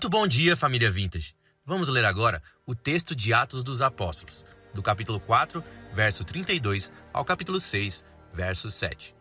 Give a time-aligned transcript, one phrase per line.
[0.00, 1.34] Muito bom dia, família Vintage.
[1.62, 7.22] Vamos ler agora o texto de Atos dos Apóstolos, do capítulo 4, verso 32 ao
[7.22, 9.14] capítulo 6, verso 7.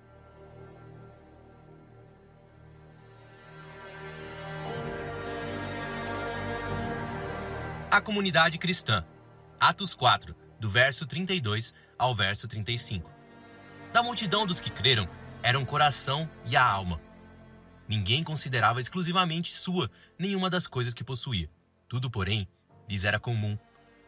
[7.91, 9.03] A comunidade cristã.
[9.59, 13.11] Atos 4, do verso 32 ao verso 35.
[13.91, 15.09] Da multidão dos que creram,
[15.43, 17.01] eram o coração e a alma.
[17.89, 21.49] Ninguém considerava exclusivamente sua nenhuma das coisas que possuía.
[21.87, 22.47] Tudo, porém,
[22.87, 23.57] lhes era comum.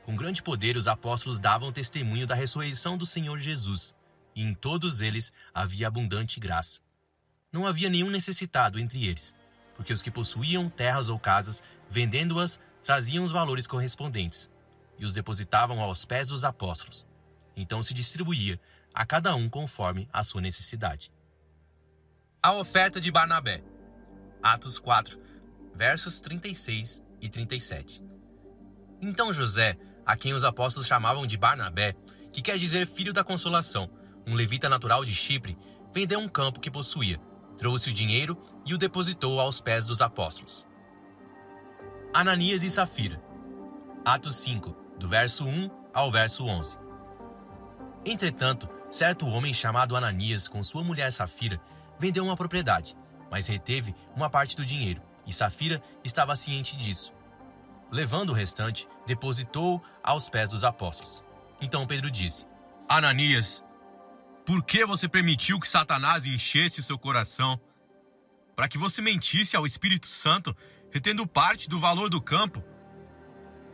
[0.06, 3.96] Com grande poder, os apóstolos davam testemunho da ressurreição do Senhor Jesus,
[4.36, 6.80] e em todos eles havia abundante graça.
[7.52, 9.34] Não havia nenhum necessitado entre eles,
[9.76, 14.48] porque os que possuíam terras ou casas, vendendo-as, traziam os valores correspondentes
[15.00, 17.08] e os depositavam aos pés dos apóstolos.
[17.56, 18.60] Então se distribuía
[18.94, 21.12] a cada um conforme a sua necessidade.
[22.44, 23.64] A oferta de Barnabé.
[24.44, 25.20] Atos 4,
[25.76, 28.04] versos 36 e 37.
[29.02, 31.96] Então José, a quem os apóstolos chamavam de Barnabé,
[32.32, 33.90] que quer dizer filho da consolação,
[34.28, 35.58] um levita natural de Chipre,
[35.94, 37.20] vendeu um campo que possuía,
[37.58, 40.66] trouxe o dinheiro e o depositou aos pés dos apóstolos.
[42.14, 43.22] Ananias e Safira.
[44.04, 46.78] Atos 5, do verso 1 ao verso 11.
[48.06, 51.62] Entretanto, certo homem chamado Ananias, com sua mulher Safira,
[52.00, 52.96] vendeu uma propriedade,
[53.32, 57.14] mas reteve uma parte do dinheiro, e Safira estava ciente disso.
[57.90, 61.24] Levando o restante, depositou aos pés dos apóstolos.
[61.62, 62.46] Então Pedro disse:
[62.88, 63.64] Ananias,
[64.46, 67.60] por que você permitiu que Satanás enchesse o seu coração?
[68.56, 70.56] Para que você mentisse ao Espírito Santo,
[70.92, 72.64] retendo parte do valor do campo?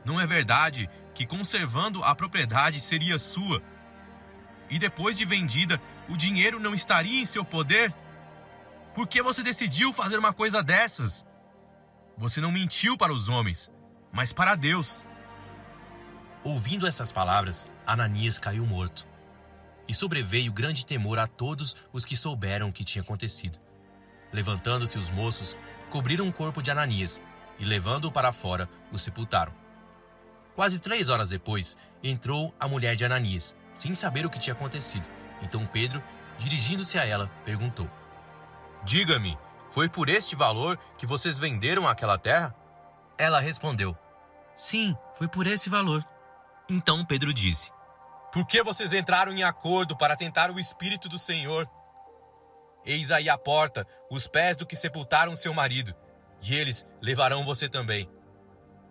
[0.06, 3.62] Não é verdade que conservando a propriedade seria sua,
[4.69, 7.94] e depois de vendida, o dinheiro não estaria em seu poder?
[8.97, 11.24] Por que você decidiu fazer uma coisa dessas?
[12.18, 13.72] Você não mentiu para os homens,
[14.12, 15.06] mas para Deus.
[16.44, 19.07] Ouvindo essas palavras, Ananias caiu morto.
[19.88, 23.59] E sobreveio grande temor a todos os que souberam o que tinha acontecido.
[24.34, 25.56] Levantando-se os moços,
[25.91, 27.22] cobriram o corpo de Ananias
[27.59, 29.53] e, levando-o para fora, o sepultaram.
[30.56, 35.07] Quase três horas depois, entrou a mulher de Ananias, sem saber o que tinha acontecido.
[35.44, 36.02] Então Pedro,
[36.40, 37.88] dirigindo-se a ela, perguntou:
[38.88, 39.38] Diga-me,
[39.70, 42.56] foi por este valor que vocês venderam aquela terra?
[43.18, 43.94] Ela respondeu:
[44.56, 46.02] Sim, foi por esse valor.
[46.70, 47.70] Então Pedro disse:
[48.31, 51.70] Por que vocês entraram em acordo para tentar o Espírito do Senhor?
[52.86, 55.94] Eis aí a porta, os pés do que sepultaram seu marido,
[56.42, 58.09] e eles levarão você também.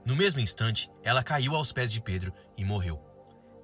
[0.04, 3.02] No mesmo instante, ela caiu aos pés de Pedro e morreu.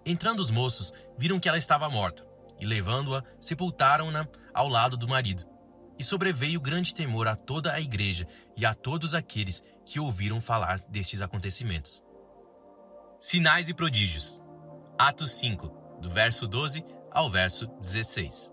[0.02, 2.26] Entrando os moços, viram que ela estava morta,
[2.58, 5.51] e levando-a, sepultaram-na ao lado do marido.
[6.02, 8.26] E sobreveio grande temor a toda a igreja
[8.56, 12.02] e a todos aqueles que ouviram falar destes acontecimentos.
[13.20, 14.42] Sinais e prodígios.
[14.98, 15.68] Atos 5,
[16.00, 18.50] do verso 12 ao verso 16.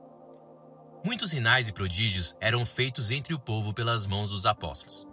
[1.03, 5.07] Muitos sinais e prodígios eram feitos entre o povo pelas mãos dos apóstolos.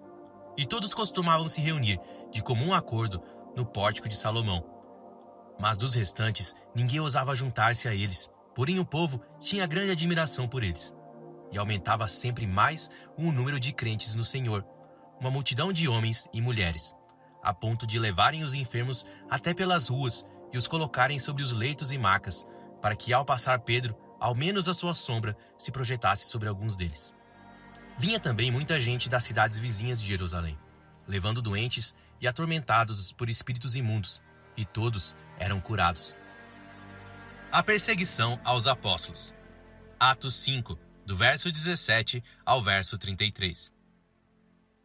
[0.59, 1.99] E todos costumavam se reunir,
[2.31, 3.23] de comum acordo,
[3.57, 4.63] no pórtico de Salomão.
[5.59, 10.63] Mas dos restantes, ninguém ousava juntar-se a eles, porém o povo tinha grande admiração por
[10.63, 10.95] eles.
[11.57, 14.63] E aumentava sempre mais o número de crentes no Senhor,
[15.19, 16.95] uma multidão de homens e mulheres,
[17.43, 21.93] a ponto de levarem os enfermos até pelas ruas e os colocarem sobre os leitos
[21.93, 22.47] e macas,
[22.83, 27.15] para que ao passar Pedro, ao menos a sua sombra se projetasse sobre alguns deles.
[27.97, 30.59] Vinha também muita gente das cidades vizinhas de Jerusalém,
[31.09, 34.21] levando doentes e atormentados por espíritos imundos,
[34.59, 36.19] e todos eram curados.
[37.51, 39.35] A perseguição aos apóstolos.
[39.99, 43.73] Atos 5, do verso 17 ao verso 33.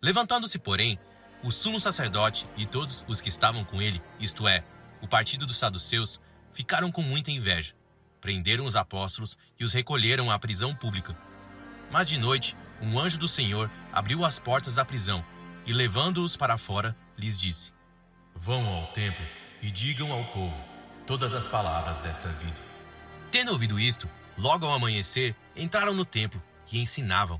[0.02, 1.00] Levantando-se, porém,
[1.44, 4.64] o sumo sacerdote e todos os que estavam com ele, isto é,
[5.02, 6.22] o partido dos saduceus,
[6.54, 7.74] ficaram com muita inveja.
[8.20, 11.18] Prenderam os apóstolos e os recolheram à prisão pública.
[11.92, 15.26] Mas de noite, um anjo do Senhor abriu as portas da prisão
[15.66, 17.74] e, levando-os para fora, lhes disse:
[18.36, 19.26] Vão ao templo
[19.62, 20.64] e digam ao povo
[21.08, 22.58] todas as palavras desta vida.
[23.32, 24.08] Tendo ouvido isto,
[24.42, 26.42] logo ao amanhecer, entraram no templo
[26.72, 27.40] e ensinavam.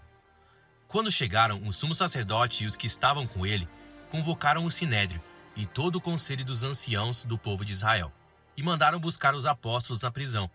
[0.88, 3.68] Quando chegaram, o sumo sacerdote e os que estavam com ele
[4.12, 5.22] convocaram o sinédrio
[5.56, 8.14] e todo o conselho dos anciãos do povo de Israel
[8.56, 10.50] e mandaram buscar os apóstolos na prisão.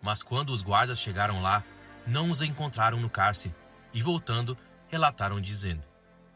[0.00, 1.62] Mas quando os guardas chegaram lá,
[2.06, 3.54] não os encontraram no cárcere
[3.92, 4.56] e voltando,
[4.88, 5.84] relataram dizendo: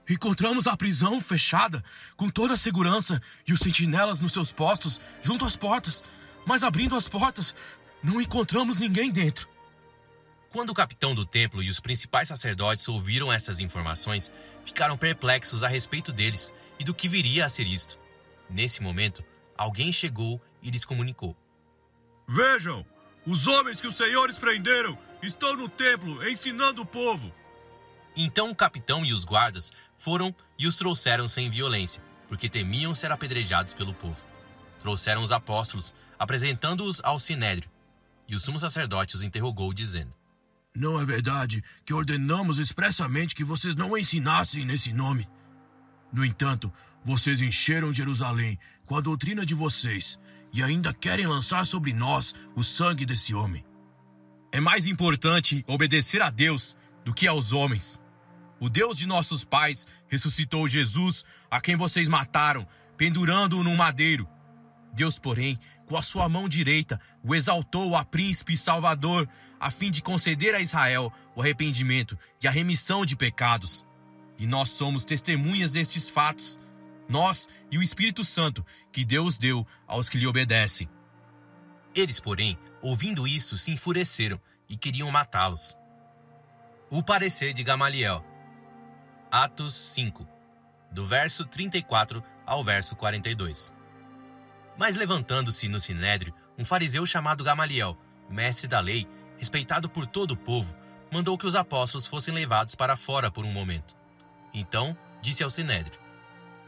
[0.07, 1.83] Encontramos a prisão fechada,
[2.19, 6.05] com toda a segurança e os sentinelas nos seus postos, junto às portas,
[6.47, 7.55] mas abrindo as portas,
[8.03, 9.49] não encontramos ninguém dentro.
[10.51, 14.31] Quando o capitão do templo e os principais sacerdotes ouviram essas informações,
[14.65, 17.99] ficaram perplexos a respeito deles e do que viria a ser isto.
[18.51, 19.25] Nesse momento,
[19.57, 21.35] alguém chegou e lhes comunicou:
[22.29, 22.85] Vejam,
[23.27, 27.33] os homens que os senhores prenderam estão no templo ensinando o povo.
[28.15, 33.11] Então o capitão e os guardas foram e os trouxeram sem violência, porque temiam ser
[33.11, 34.23] apedrejados pelo povo.
[34.81, 37.71] Trouxeram os apóstolos, apresentando-os ao sinédrio,
[38.33, 40.13] e o sumo sacerdote os interrogou, dizendo:
[40.75, 45.29] não é verdade que ordenamos expressamente que vocês não ensinassem nesse nome.
[46.11, 46.73] No entanto,
[47.05, 50.19] vocês encheram Jerusalém com a doutrina de vocês
[50.51, 53.63] e ainda querem lançar sobre nós o sangue desse homem.
[54.51, 56.75] É mais importante obedecer a Deus
[57.05, 58.01] do que aos homens.
[58.59, 64.27] O Deus de nossos pais ressuscitou Jesus, a quem vocês mataram, pendurando-o num madeiro.
[64.93, 69.29] Deus, porém, com a sua mão direita, o exaltou a príncipe e salvador,
[69.59, 73.87] a fim de conceder a Israel o arrependimento e a remissão de pecados.
[74.39, 76.61] E nós somos testemunhas destes fatos,
[77.09, 80.89] nós e o Espírito Santo, que Deus deu aos que lhe obedecem.
[81.95, 85.77] Eles, porém, ouvindo isso, se enfureceram e queriam matá-los.
[86.91, 88.25] O parecer de Gamaliel.
[89.31, 90.27] Atos 5,
[90.91, 93.73] do verso 34 ao verso 42.
[94.79, 97.97] Mas levantando-se no sinédrio, um fariseu chamado Gamaliel,
[98.29, 99.07] mestre da lei,
[99.39, 100.75] respeitado por todo o povo,
[101.13, 103.95] mandou que os apóstolos fossem levados para fora por um momento.
[104.55, 105.99] Então disse ao sinédrio: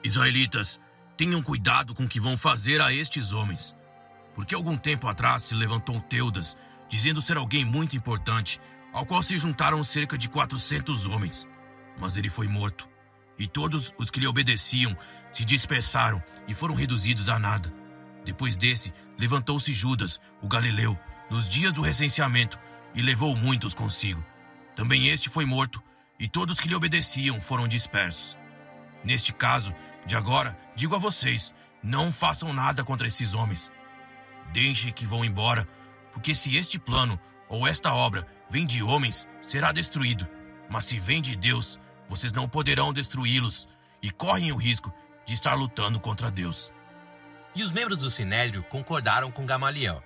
[0.02, 0.80] Israelitas,
[1.16, 3.74] tenham cuidado com o que vão fazer a estes homens.
[4.34, 6.56] Porque algum tempo atrás se levantou Teudas,
[6.88, 8.60] dizendo ser alguém muito importante,
[8.92, 11.48] ao qual se juntaram cerca de 400 homens.
[11.98, 12.88] Mas ele foi morto,
[13.38, 14.96] e todos os que lhe obedeciam
[15.32, 17.72] se dispersaram e foram reduzidos a nada.
[18.24, 20.98] Depois desse, levantou-se Judas, o galileu,
[21.30, 22.58] nos dias do recenseamento,
[22.94, 24.24] e levou muitos consigo.
[24.74, 25.82] Também este foi morto,
[26.18, 28.38] e todos que lhe obedeciam foram dispersos.
[29.02, 29.74] Neste caso,
[30.06, 33.70] de agora, digo a vocês: não façam nada contra esses homens.
[34.52, 35.68] Deixem que vão embora,
[36.12, 37.18] porque se este plano
[37.48, 40.26] ou esta obra vem de homens, será destruído.
[40.70, 41.78] Mas se vem de Deus,
[42.08, 43.68] vocês não poderão destruí-los
[44.02, 44.92] e correm o risco
[45.26, 46.72] de estar lutando contra Deus.
[47.54, 50.02] E os membros do sinédrio concordaram com Gamaliel.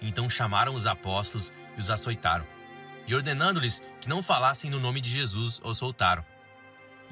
[0.00, 2.46] Então chamaram os apóstolos e os açoitaram,
[3.06, 6.24] e ordenando-lhes que não falassem no nome de Jesus, os soltaram.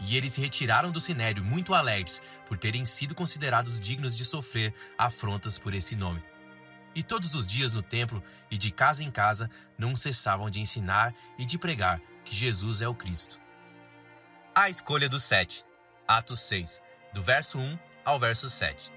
[0.00, 4.74] E eles se retiraram do sinédrio muito alegres por terem sido considerados dignos de sofrer
[4.98, 6.22] afrontas por esse nome.
[6.94, 11.14] E todos os dias no templo e de casa em casa não cessavam de ensinar
[11.38, 13.40] e de pregar que Jesus é o Cristo.
[14.54, 15.64] A escolha dos sete.
[16.08, 16.80] Atos 6,
[17.12, 18.92] do verso 1 ao verso 7.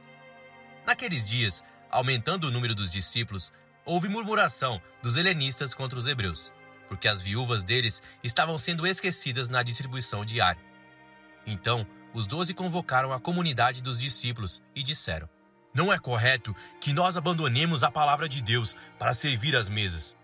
[0.89, 3.53] Naqueles dias, aumentando o número dos discípulos,
[3.85, 6.51] houve murmuração dos helenistas contra os hebreus,
[6.87, 10.59] porque as viúvas deles estavam sendo esquecidas na distribuição diária.
[11.45, 15.29] Então, os doze convocaram a comunidade dos discípulos e disseram:
[15.75, 20.17] Não é correto que nós abandonemos a palavra de Deus para servir às mesas.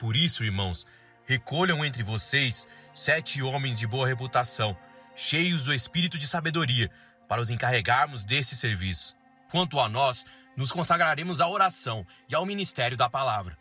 [0.00, 0.84] Por isso, irmãos,
[1.26, 4.76] recolham entre vocês sete homens de boa reputação,
[5.14, 6.90] cheios do espírito de sabedoria,
[7.28, 9.16] para os encarregarmos desse serviço.
[9.50, 10.24] Quanto a nós,
[10.56, 13.56] nos consagraremos à oração e ao ministério da palavra.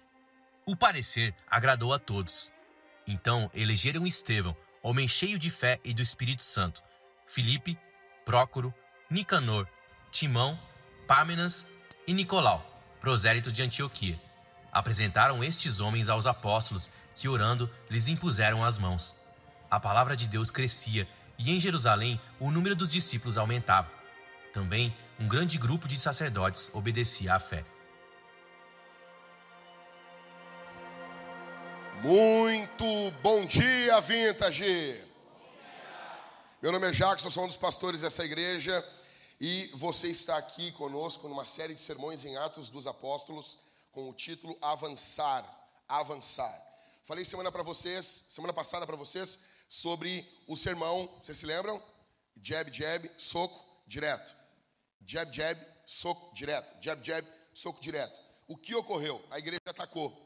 [0.65, 2.51] O parecer agradou a todos.
[3.07, 6.83] Então elegeram Estevão, homem cheio de fé e do Espírito Santo,
[7.25, 7.79] Filipe,
[8.25, 8.73] Prócoro,
[9.09, 9.67] Nicanor,
[10.11, 10.59] Timão,
[11.07, 11.67] Pâmenas
[12.05, 12.65] e Nicolau,
[12.99, 14.19] prosélito de Antioquia.
[14.71, 19.25] Apresentaram estes homens aos apóstolos, que orando lhes impuseram as mãos.
[19.71, 23.89] A palavra de Deus crescia e em Jerusalém o número dos discípulos aumentava.
[24.53, 27.65] Também um grande grupo de sacerdotes obedecia à fé.
[32.03, 35.03] Muito bom dia, Vintage!
[36.61, 38.85] Meu nome é Jackson, sou um dos pastores dessa igreja
[39.41, 43.57] e você está aqui conosco numa série de sermões em Atos dos Apóstolos
[43.91, 45.43] com o título Avançar,
[45.87, 46.61] Avançar.
[47.05, 51.81] Falei semana para vocês, semana passada para vocês sobre o sermão, vocês se lembram?
[52.39, 54.46] Jab, jab, soco, direto.
[55.05, 56.75] Jab, jab, soco direto.
[56.81, 58.19] Jab, jab, soco direto.
[58.47, 59.23] O que ocorreu?
[59.29, 60.25] A igreja atacou.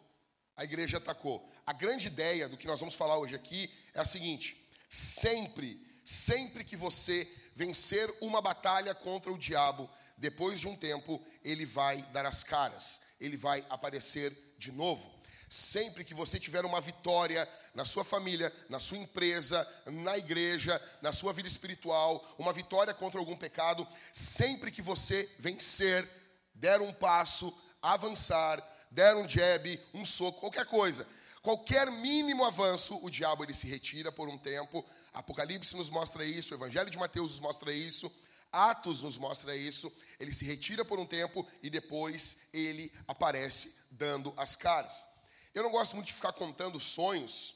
[0.55, 1.49] A igreja atacou.
[1.65, 6.63] A grande ideia do que nós vamos falar hoje aqui é a seguinte: sempre, sempre
[6.63, 12.25] que você vencer uma batalha contra o diabo, depois de um tempo, ele vai dar
[12.25, 15.20] as caras, ele vai aparecer de novo.
[15.51, 21.11] Sempre que você tiver uma vitória na sua família, na sua empresa, na igreja, na
[21.11, 26.09] sua vida espiritual, uma vitória contra algum pecado, sempre que você vencer,
[26.55, 31.05] der um passo, avançar, der um jab, um soco, qualquer coisa,
[31.41, 34.85] Qualquer mínimo avanço, o diabo ele se retira por um tempo.
[35.11, 38.11] Apocalipse nos mostra isso, o Evangelho de Mateus nos mostra isso,
[38.51, 39.91] Atos nos mostra isso.
[40.19, 45.10] Ele se retira por um tempo e depois ele aparece dando as caras.
[45.53, 47.55] Eu não gosto muito de ficar contando sonhos,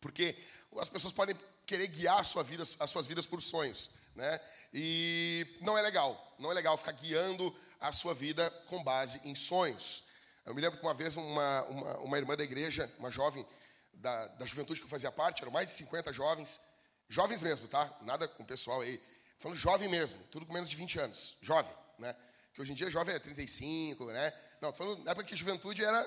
[0.00, 0.36] porque
[0.78, 4.40] as pessoas podem querer guiar a sua vida, as suas vidas por sonhos, né?
[4.72, 9.34] E não é legal, não é legal ficar guiando a sua vida com base em
[9.34, 10.04] sonhos.
[10.44, 13.46] Eu me lembro que uma vez uma, uma, uma irmã da igreja, uma jovem
[13.94, 16.60] da, da juventude que eu fazia parte, eram mais de 50 jovens,
[17.08, 17.96] jovens mesmo, tá?
[18.02, 19.00] Nada com o pessoal aí,
[19.38, 22.14] falando jovem mesmo, tudo com menos de 20 anos, jovem, né?
[22.52, 24.32] Que hoje em dia jovem é 35, né?
[24.60, 26.02] Não, tô falando na época que juventude era,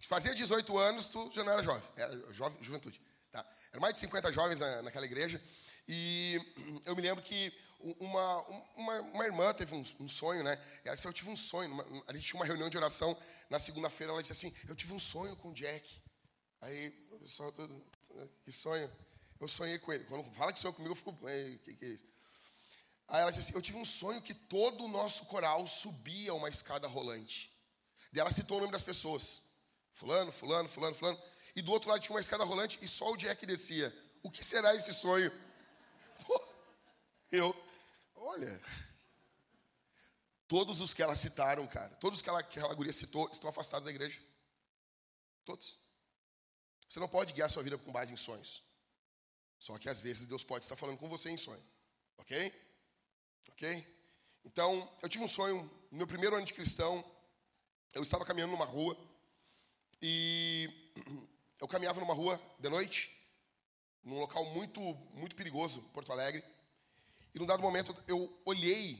[0.00, 3.00] fazia 18 anos, tu já não era jovem, era jovem, juventude,
[3.30, 3.44] tá?
[3.70, 5.42] Eram mais de 50 jovens na, naquela igreja,
[5.88, 6.40] e
[6.84, 7.52] eu me lembro que
[8.00, 8.40] uma,
[8.76, 10.60] uma, uma irmã teve um, um, sonho, né?
[10.84, 13.16] Ela disse, eu tive um sonho, uma, a gente tinha uma reunião de oração
[13.48, 15.88] na segunda-feira, ela disse assim, eu tive um sonho com o Jack.
[16.60, 16.90] Aí
[17.26, 17.84] pessoal todo,
[18.44, 18.88] que sonho?
[19.40, 20.04] Eu sonhei com ele.
[20.04, 22.04] Quando fala que sonhou comigo, eu fico, o que, que é isso?
[23.08, 26.48] Aí ela disse assim, eu tive um sonho que todo o nosso coral subia uma
[26.48, 27.50] escada rolante.
[28.12, 29.42] Daí ela citou o nome das pessoas.
[29.96, 31.18] Fulano, fulano, fulano, fulano.
[31.54, 33.88] E do outro lado tinha uma escada rolante e só o Jack descia.
[34.22, 35.32] O que será esse sonho?
[36.26, 36.40] Pô,
[37.32, 37.56] eu,
[38.14, 38.60] olha,
[40.48, 43.86] Todos os que ela citaram, cara, todos que ela, que aquela guria citou, estão afastados
[43.86, 44.20] da igreja.
[45.44, 45.78] Todos.
[46.88, 48.62] Você não pode guiar sua vida com base em sonhos.
[49.58, 51.62] Só que às vezes Deus pode estar falando com você em sonho.
[52.18, 52.52] Ok?
[53.48, 53.96] Ok?
[54.44, 57.04] Então, eu tive um sonho, no meu primeiro ano de cristão,
[57.92, 58.96] eu estava caminhando numa rua
[60.00, 60.68] e
[61.60, 63.10] eu caminhava numa rua de noite,
[64.02, 64.80] num local muito,
[65.14, 66.44] muito perigoso, Porto Alegre.
[67.34, 68.98] E num dado momento eu olhei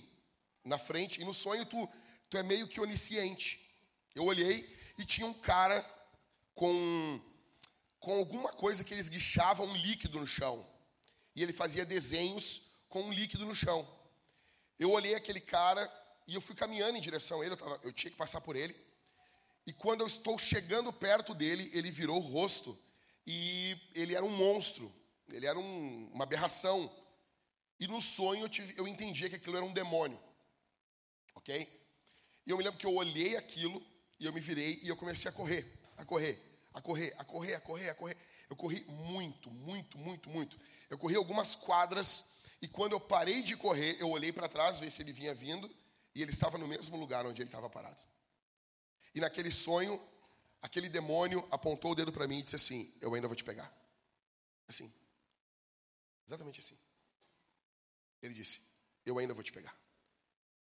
[0.65, 1.89] na frente, e no sonho tu,
[2.29, 3.67] tu é meio que onisciente.
[4.15, 5.85] Eu olhei e tinha um cara
[6.55, 7.21] com,
[8.01, 10.67] com alguma coisa que ele esguichava um líquido no chão.
[11.35, 13.87] E ele fazia desenhos com um líquido no chão.
[14.79, 15.91] Eu olhei aquele cara
[16.27, 18.57] e eu fui caminhando em direção a ele, eu, tava, eu tinha que passar por
[18.57, 18.75] ele.
[19.67, 22.79] E quando eu estou chegando perto dele, ele virou o rosto
[23.27, 24.93] e ele era um monstro,
[25.33, 26.91] ele era um, uma aberração.
[27.81, 30.19] E no sonho eu, tive, eu entendia que aquilo era um demônio
[31.47, 31.69] ok?
[32.45, 33.81] E eu me lembro que eu olhei aquilo
[34.19, 35.65] e eu me virei e eu comecei a correr,
[35.97, 36.43] a correr,
[36.75, 38.17] a correr, a correr, a correr, a correr.
[38.51, 40.59] Eu corri muito, muito, muito, muito.
[40.91, 44.91] Eu corri algumas quadras e quando eu parei de correr, eu olhei para trás, ver
[44.91, 45.71] se ele vinha vindo
[46.15, 48.03] e ele estava no mesmo lugar onde ele estava parado.
[49.17, 49.99] E naquele sonho,
[50.61, 53.73] aquele demônio apontou o dedo para mim e disse assim: Eu ainda vou te pegar.
[54.69, 54.93] Assim.
[56.27, 56.79] Exatamente assim.
[58.21, 58.61] Ele disse:
[59.07, 59.75] Eu ainda vou te pegar.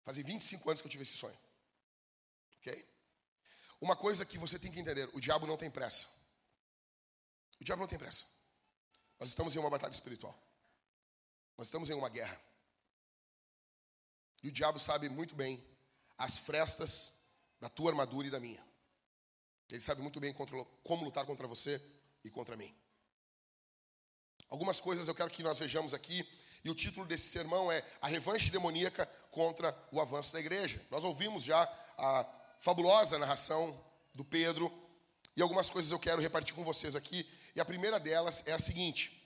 [0.05, 1.39] Fazem 25 anos que eu tive esse sonho.
[2.57, 2.89] Ok?
[3.79, 6.09] Uma coisa que você tem que entender: o diabo não tem pressa.
[7.61, 8.25] O diabo não tem pressa.
[9.19, 10.35] Nós estamos em uma batalha espiritual.
[11.59, 12.41] Nós estamos em uma guerra.
[14.43, 15.63] E o diabo sabe muito bem
[16.17, 17.20] as frestas
[17.61, 18.65] da tua armadura e da minha.
[19.71, 20.35] Ele sabe muito bem
[20.83, 21.81] como lutar contra você
[22.25, 22.75] e contra mim.
[24.49, 26.27] Algumas coisas eu quero que nós vejamos aqui
[26.65, 30.85] e o título desse sermão é A Revanche Demoníaca contra o Avanço da Igreja.
[30.91, 31.63] Nós ouvimos já
[31.97, 32.27] a
[32.59, 33.79] fabulosa narração
[34.15, 34.73] do Pedro
[35.37, 37.29] e algumas coisas eu quero repartir com vocês aqui.
[37.55, 39.21] E a primeira delas é a seguinte: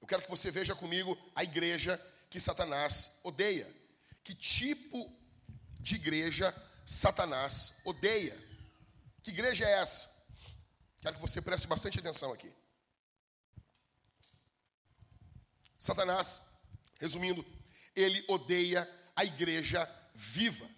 [0.00, 2.00] eu quero que você veja comigo a igreja
[2.30, 3.70] que Satanás odeia.
[4.24, 5.12] Que tipo
[5.78, 8.36] de igreja Satanás odeia?
[9.22, 10.14] Que igreja é essa?
[11.00, 12.52] Quero que você preste bastante atenção aqui.
[15.78, 16.42] Satanás,
[17.00, 17.44] resumindo,
[17.94, 20.68] ele odeia a igreja viva.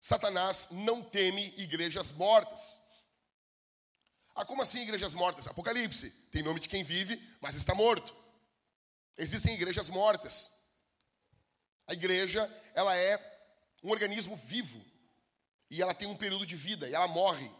[0.00, 2.80] Satanás não teme igrejas mortas.
[4.34, 5.46] Ah, como assim igrejas mortas?
[5.46, 8.16] Apocalipse tem nome de quem vive, mas está morto.
[9.16, 10.52] Existem igrejas mortas.
[11.86, 13.37] A igreja, ela é
[13.82, 14.84] um organismo vivo.
[15.70, 17.50] E ela tem um período de vida, e ela morre.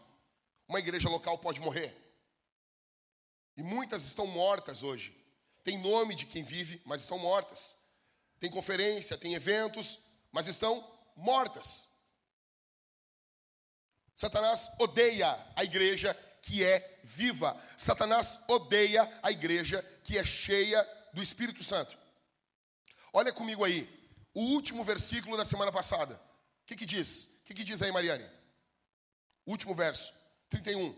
[0.67, 1.95] Uma igreja local pode morrer.
[3.55, 5.19] E muitas estão mortas hoje
[5.63, 7.77] tem nome de quem vive, mas estão mortas.
[8.39, 9.99] Tem conferência, tem eventos,
[10.31, 10.83] mas estão
[11.15, 11.87] mortas.
[14.15, 17.55] Satanás odeia a igreja que é viva.
[17.77, 20.81] Satanás odeia a igreja que é cheia
[21.13, 21.97] do Espírito Santo.
[23.13, 23.87] Olha comigo aí,
[24.33, 26.15] o último versículo da semana passada.
[26.15, 27.25] O que, que diz?
[27.41, 28.29] O que, que diz aí, Mariane?
[29.45, 30.13] Último verso,
[30.49, 30.95] 31.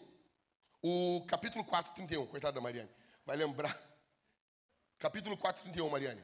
[0.82, 2.28] O capítulo 4, 31.
[2.28, 2.90] Coitada da Mariane.
[3.26, 3.92] Vai lembrar
[5.02, 6.22] Capítulo 4, 31, Mariane.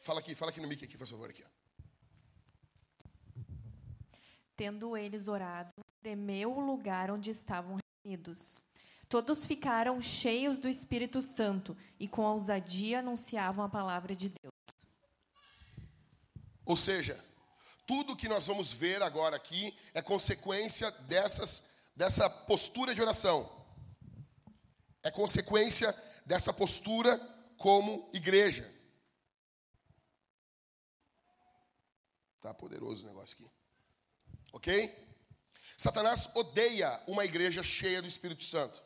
[0.00, 1.44] Fala aqui, fala aqui no mic aqui, por favor, aqui.
[4.56, 5.70] Tendo eles orado,
[6.02, 8.60] tremeu o lugar onde estavam reunidos.
[9.08, 14.59] Todos ficaram cheios do Espírito Santo e com ousadia anunciavam a palavra de Deus.
[16.70, 17.18] Ou seja,
[17.84, 21.64] tudo que nós vamos ver agora aqui é consequência dessas,
[21.96, 23.50] dessa postura de oração.
[25.02, 25.92] É consequência
[26.24, 27.18] dessa postura
[27.56, 28.72] como igreja.
[32.40, 33.50] Tá poderoso o negócio aqui.
[34.52, 35.08] Ok?
[35.76, 38.80] Satanás odeia uma igreja cheia do Espírito Santo.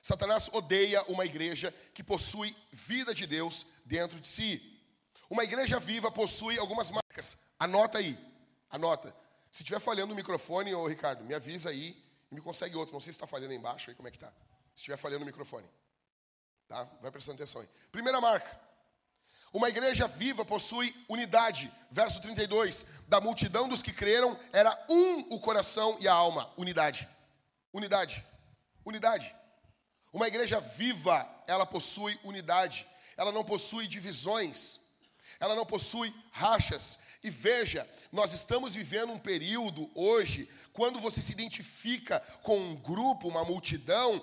[0.00, 4.77] Satanás odeia uma igreja que possui vida de Deus dentro de si.
[5.30, 7.38] Uma igreja viva possui algumas marcas.
[7.58, 8.18] Anota aí.
[8.70, 9.14] Anota.
[9.50, 12.92] Se estiver falhando o microfone, ô Ricardo, me avisa aí e me consegue outro.
[12.92, 14.28] Não sei se está falhando aí embaixo, aí como é que está.
[14.74, 15.68] Se estiver falhando o microfone.
[16.66, 16.84] Tá?
[17.00, 17.68] Vai prestando atenção aí.
[17.90, 18.68] Primeira marca.
[19.52, 21.72] Uma igreja viva possui unidade.
[21.90, 22.84] Verso 32.
[23.08, 26.50] Da multidão dos que creram, era um o coração e a alma.
[26.56, 27.08] Unidade.
[27.72, 28.24] Unidade.
[28.84, 29.34] Unidade.
[30.12, 32.86] Uma igreja viva, ela possui unidade.
[33.16, 34.80] Ela não possui divisões.
[35.40, 36.98] Ela não possui rachas.
[37.22, 43.28] E veja, nós estamos vivendo um período hoje, quando você se identifica com um grupo,
[43.28, 44.22] uma multidão,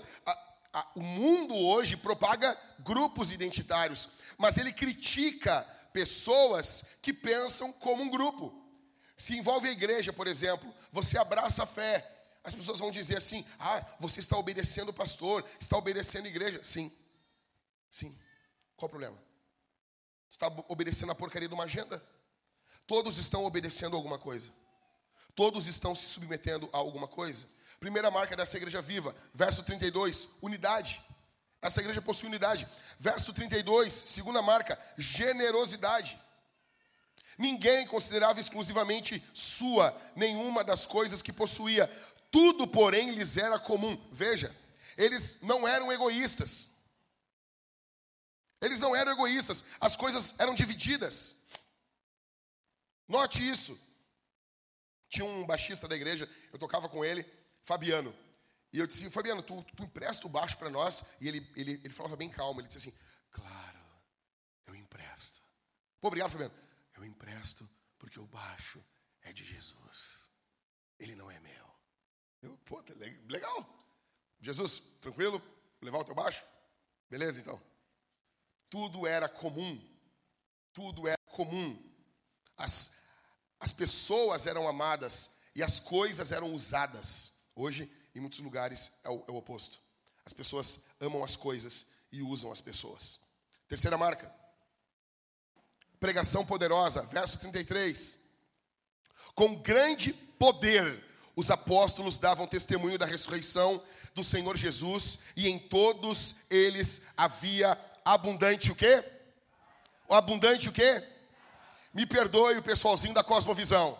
[0.75, 8.09] a, o mundo hoje propaga grupos identitários, mas ele critica pessoas que pensam como um
[8.09, 8.53] grupo.
[9.15, 12.11] Se envolve a igreja, por exemplo, você abraça a fé.
[12.43, 16.61] As pessoas vão dizer assim: ah, você está obedecendo o pastor, está obedecendo a igreja.
[16.63, 16.91] Sim,
[17.89, 18.13] sim.
[18.75, 19.24] Qual o problema?
[20.35, 22.03] Está obedecendo a porcaria de uma agenda?
[22.85, 24.51] Todos estão obedecendo alguma coisa.
[25.33, 27.47] Todos estão se submetendo a alguma coisa.
[27.79, 31.01] Primeira marca dessa igreja viva, verso 32, unidade.
[31.61, 32.67] Essa igreja possui unidade.
[32.99, 36.19] Verso 32, segunda marca, generosidade.
[37.37, 41.89] Ninguém considerava exclusivamente sua nenhuma das coisas que possuía.
[42.29, 43.97] Tudo, porém, lhes era comum.
[44.11, 44.53] Veja,
[44.97, 46.74] eles não eram egoístas.
[48.65, 49.63] Eles não eram egoístas.
[49.79, 51.35] As coisas eram divididas.
[53.07, 53.79] Note isso.
[55.07, 57.23] Tinha um baixista da igreja, eu tocava com ele.
[57.63, 58.15] Fabiano.
[58.73, 61.05] E eu disse, Fabiano, tu, tu empresta o baixo para nós?
[61.21, 62.97] E ele, ele, ele falava bem calmo, ele disse assim,
[63.31, 63.79] claro,
[64.65, 65.41] eu empresto.
[66.01, 66.53] Pô, obrigado, Fabiano.
[66.95, 68.83] Eu empresto porque o baixo
[69.21, 70.29] é de Jesus.
[70.99, 71.65] Ele não é meu.
[72.41, 72.93] Eu, pô, tá
[73.27, 73.77] legal.
[74.41, 75.41] Jesus, tranquilo?
[75.81, 76.43] Levar o teu baixo?
[77.09, 77.61] Beleza, então.
[78.69, 79.81] Tudo era comum.
[80.73, 81.81] Tudo era comum.
[82.57, 82.91] As,
[83.59, 87.33] as pessoas eram amadas e as coisas eram usadas.
[87.55, 89.79] Hoje, em muitos lugares, é o, é o oposto.
[90.25, 93.19] As pessoas amam as coisas e usam as pessoas.
[93.67, 94.33] Terceira marca.
[95.99, 98.19] Pregação poderosa, verso 33.
[99.33, 101.03] Com grande poder,
[101.35, 108.71] os apóstolos davam testemunho da ressurreição do Senhor Jesus, e em todos eles havia abundante
[108.71, 109.03] o quê?
[110.07, 111.03] O abundante o quê?
[111.91, 113.97] Me perdoe o pessoalzinho da Cosmovisão.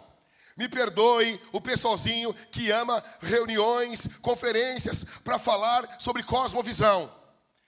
[0.55, 7.13] Me perdoe o pessoalzinho que ama reuniões, conferências para falar sobre cosmovisão.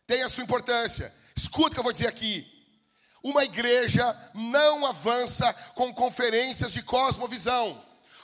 [0.06, 1.14] Tem a sua importância.
[1.36, 2.48] Escuta o que eu vou dizer aqui.
[3.22, 7.84] Uma igreja não avança com conferências de cosmovisão.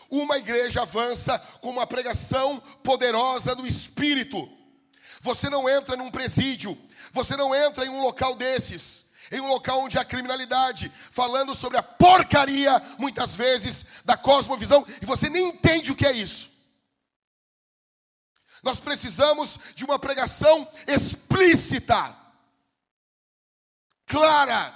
[0.10, 4.50] Uma igreja avança com uma pregação poderosa do Espírito.
[5.20, 6.78] Você não entra num presídio,
[7.14, 11.78] você não entra em um local desses em um local onde há criminalidade, falando sobre
[11.78, 16.52] a porcaria, muitas vezes, da cosmovisão, e você nem entende o que é isso.
[18.62, 22.16] Nós precisamos de uma pregação explícita,
[24.06, 24.74] clara,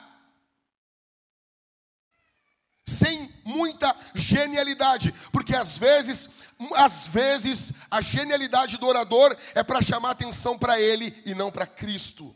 [2.85, 6.29] sem muita genialidade, porque às vezes,
[6.75, 11.65] às vezes a genialidade do orador é para chamar atenção para ele e não para
[11.65, 12.35] Cristo.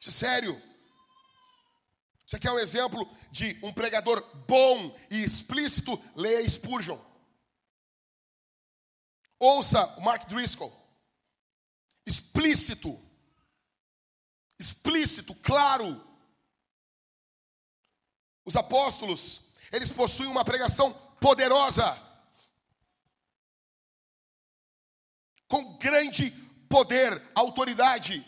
[0.00, 0.62] Isso é sério.
[2.26, 6.00] Você quer um exemplo de um pregador bom e explícito?
[6.14, 6.98] Leia Spurgeon.
[9.38, 10.72] Ouça o Mark Driscoll.
[12.04, 12.98] Explícito.
[14.58, 16.07] Explícito, claro.
[18.48, 22.02] Os apóstolos, eles possuem uma pregação poderosa.
[25.46, 26.30] Com grande
[26.66, 28.26] poder, autoridade.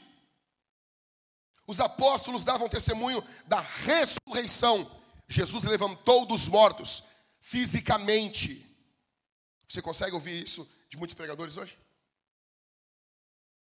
[1.66, 4.94] Os apóstolos davam testemunho da ressurreição.
[5.26, 7.02] Jesus levantou dos mortos,
[7.40, 8.70] fisicamente.
[9.66, 11.78] Você consegue ouvir isso de muitos pregadores hoje?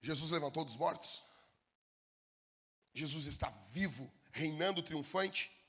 [0.01, 1.23] Jesus levantou dos mortos.
[2.95, 5.60] Jesus está vivo, reinando triunfante.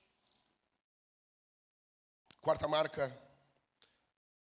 [2.42, 3.16] Quarta marca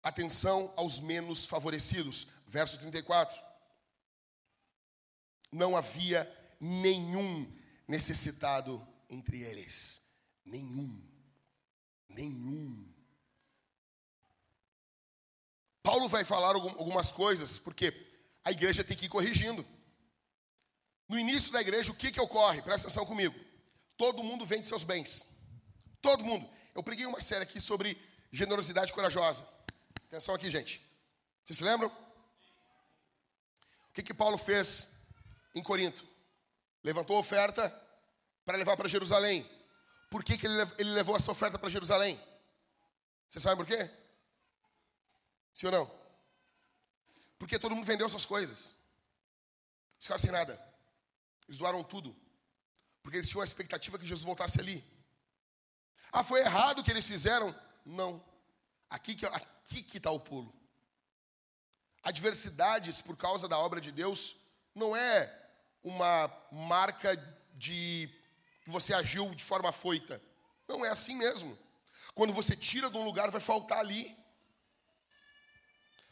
[0.04, 2.28] atenção aos menos favorecidos.
[2.46, 3.42] Verso 34.
[5.52, 6.30] Não havia
[6.60, 7.52] nenhum
[7.88, 10.02] necessitado entre eles.
[10.44, 11.02] Nenhum.
[12.10, 12.94] Nenhum.
[15.82, 17.94] Paulo vai falar algumas coisas, porque
[18.44, 19.66] a igreja tem que ir corrigindo.
[21.08, 22.62] No início da igreja, o que, que ocorre?
[22.62, 23.36] Presta atenção comigo.
[23.96, 25.28] Todo mundo vende seus bens.
[26.02, 26.50] Todo mundo.
[26.76, 27.98] Eu preguei uma série aqui sobre
[28.30, 29.48] generosidade corajosa.
[30.08, 30.86] Atenção aqui, gente.
[31.44, 31.88] Vocês se lembram?
[33.90, 34.90] O que, que Paulo fez
[35.56, 36.06] em Corinto?
[36.84, 37.70] Levantou oferta
[38.44, 39.50] para levar para Jerusalém.
[40.12, 42.22] Por que, que ele levou essa oferta para Jerusalém?
[43.30, 43.90] Você sabe por quê?
[45.54, 45.92] Sim ou não?
[47.40, 48.76] Porque todo mundo vendeu suas coisas.
[49.98, 50.62] Ficaram sem nada.
[51.48, 52.14] Eles doaram tudo.
[53.02, 54.84] Porque eles tinham a expectativa que Jesus voltasse ali.
[56.18, 57.54] Ah, foi errado o que eles fizeram?
[57.86, 58.24] Não.
[58.90, 60.56] Aqui que aqui que está o pulo.
[62.02, 64.38] Adversidades por causa da obra de Deus
[64.74, 65.30] não é
[65.84, 67.18] uma marca
[67.56, 68.10] de
[68.64, 70.22] que você agiu de forma foita.
[70.70, 71.58] Não é assim mesmo.
[72.14, 74.18] Quando você tira de um lugar, vai faltar ali.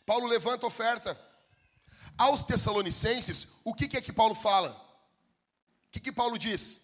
[0.06, 1.18] Paulo levanta a oferta.
[2.18, 4.72] Aos Tessalonicenses, o que, que é que Paulo fala?
[5.88, 6.82] O que, que Paulo diz?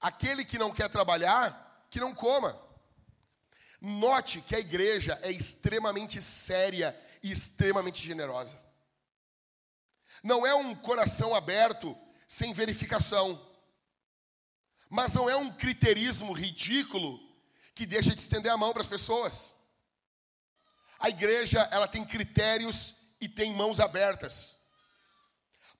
[0.00, 1.65] Aquele que não quer trabalhar,
[1.96, 2.54] que não coma.
[3.80, 8.60] Note que a igreja é extremamente séria e extremamente generosa.
[10.22, 11.96] Não é um coração aberto
[12.28, 13.40] sem verificação.
[14.90, 17.18] Mas não é um criterismo ridículo
[17.74, 19.54] que deixa de estender a mão para as pessoas.
[20.98, 24.58] A igreja, ela tem critérios e tem mãos abertas.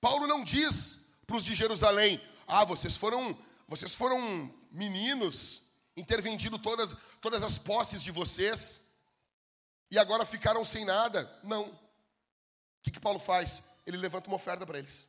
[0.01, 5.66] Paulo não diz para os de Jerusalém: "Ah, vocês foram, vocês foram meninos,
[5.97, 8.83] intervendido todas todas as posses de vocês
[9.91, 11.31] e agora ficaram sem nada".
[11.43, 11.65] Não.
[11.67, 11.79] O
[12.83, 13.63] que que Paulo faz?
[13.85, 15.09] Ele levanta uma oferta para eles.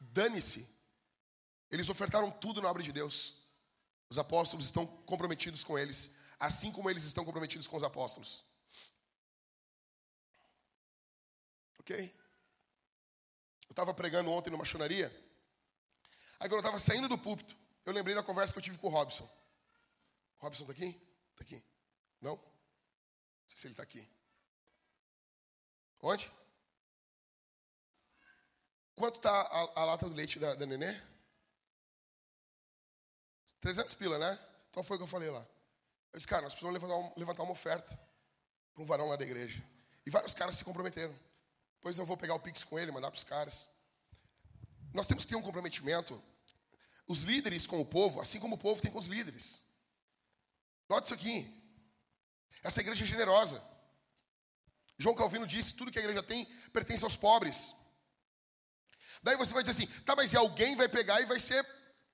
[0.00, 0.68] Dane-se.
[1.70, 3.34] Eles ofertaram tudo na obra de Deus.
[4.08, 8.44] Os apóstolos estão comprometidos com eles, assim como eles estão comprometidos com os apóstolos.
[11.80, 12.14] Ok?
[13.68, 15.08] Eu estava pregando ontem numa machonaria.
[16.38, 18.86] Aí quando eu estava saindo do púlpito, eu lembrei da conversa que eu tive com
[18.86, 19.28] o Robson.
[20.44, 20.88] Robson está aqui?
[21.32, 21.64] Está aqui.
[22.20, 22.36] Não?
[22.36, 22.42] Não
[23.46, 24.08] sei se ele está aqui.
[26.02, 26.30] Onde?
[28.94, 31.00] Quanto está a, a, lata do leite da, da nenê?
[33.60, 34.38] 300 pila, né?
[34.68, 35.44] Então foi o que eu falei lá.
[36.12, 37.98] Eu disse, cara, nós precisamos levantar, levantar uma oferta
[38.74, 39.64] para um varão lá da igreja.
[40.04, 41.18] E vários caras se comprometeram.
[41.76, 43.70] Depois eu vou pegar o Pix com ele, mandar para os caras.
[44.92, 46.22] Nós temos que ter um comprometimento.
[47.08, 49.63] Os líderes com o povo, assim como o povo tem com os líderes.
[50.88, 51.36] Note isso aqui.
[52.62, 53.62] Essa igreja é generosa.
[54.98, 57.74] João Calvino disse: tudo que a igreja tem pertence aos pobres.
[59.22, 61.64] Daí você vai dizer assim: tá, mas alguém vai pegar e vai ser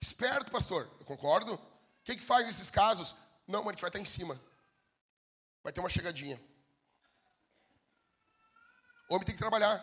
[0.01, 0.91] Esperto, pastor.
[0.99, 1.55] Eu concordo.
[1.55, 1.61] O
[2.05, 3.15] que, faz nesses casos?
[3.47, 4.41] Não, mas a gente vai estar em cima.
[5.63, 6.41] Vai ter uma chegadinha.
[9.09, 9.79] O homem tem que trabalhar,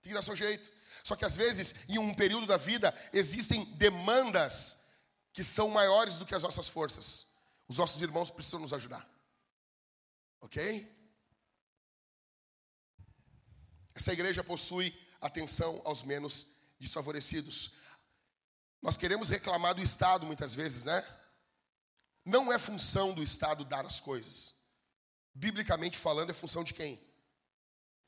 [0.00, 0.70] tem que dar seu jeito.
[1.02, 4.84] Só que às vezes, em um período da vida, existem demandas
[5.32, 7.26] que são maiores do que as nossas forças.
[7.68, 9.06] Os nossos irmãos precisam nos ajudar.
[10.40, 10.96] Ok?
[13.94, 16.46] Essa igreja possui atenção aos menos
[16.78, 17.72] desfavorecidos.
[18.80, 21.04] Nós queremos reclamar do Estado muitas vezes, né?
[22.24, 24.54] Não é função do Estado dar as coisas.
[25.34, 26.96] Biblicamente falando, é função de quem?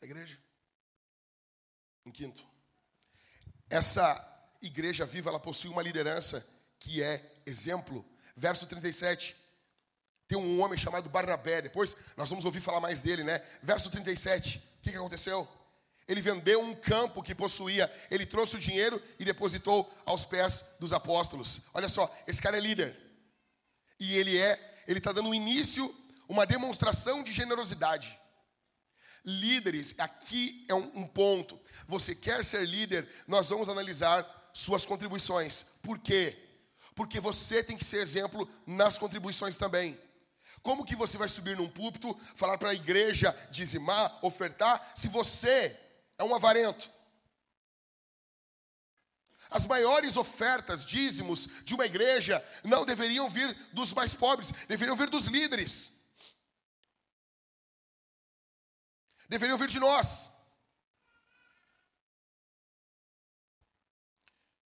[0.00, 0.38] Da igreja.
[2.06, 2.46] Em quinto,
[3.68, 4.26] essa
[4.62, 6.46] igreja viva, ela possui uma liderança
[6.78, 8.04] que é exemplo.
[8.36, 9.39] Verso 37.
[10.30, 11.60] Tem um homem chamado Barnabé.
[11.60, 13.42] Depois nós vamos ouvir falar mais dele, né?
[13.60, 14.58] Verso 37.
[14.58, 15.46] O que, que aconteceu?
[16.06, 20.92] Ele vendeu um campo que possuía, ele trouxe o dinheiro e depositou aos pés dos
[20.92, 21.62] apóstolos.
[21.74, 22.96] Olha só, esse cara é líder.
[23.98, 25.92] E ele é, ele está dando início,
[26.28, 28.16] uma demonstração de generosidade.
[29.24, 31.58] Líderes, aqui é um, um ponto.
[31.88, 33.08] Você quer ser líder?
[33.26, 35.66] Nós vamos analisar suas contribuições.
[35.82, 36.38] Por quê?
[36.94, 39.98] Porque você tem que ser exemplo nas contribuições também.
[40.62, 45.78] Como que você vai subir num púlpito, falar para a igreja dizimar, ofertar, se você
[46.18, 46.90] é um avarento.
[49.48, 55.10] As maiores ofertas, dízimos de uma igreja não deveriam vir dos mais pobres, deveriam vir
[55.10, 55.92] dos líderes.
[59.28, 60.30] Deveriam vir de nós.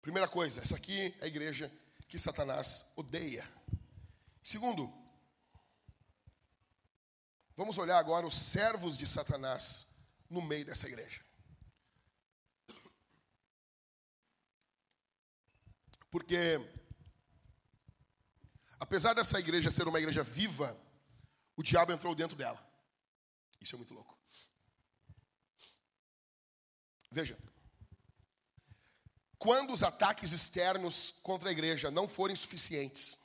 [0.01, 1.71] Primeira coisa, essa aqui é a igreja
[2.07, 3.47] que Satanás odeia.
[4.43, 4.93] Segundo,
[7.55, 9.87] Vamos olhar agora os servos de Satanás
[10.29, 11.23] no meio dessa igreja.
[16.11, 16.59] Porque,
[18.79, 20.77] apesar dessa igreja ser uma igreja viva,
[21.55, 22.61] o diabo entrou dentro dela.
[23.61, 24.17] Isso é muito louco.
[27.09, 27.37] Veja,
[29.37, 33.17] quando os ataques externos contra a igreja não forem suficientes,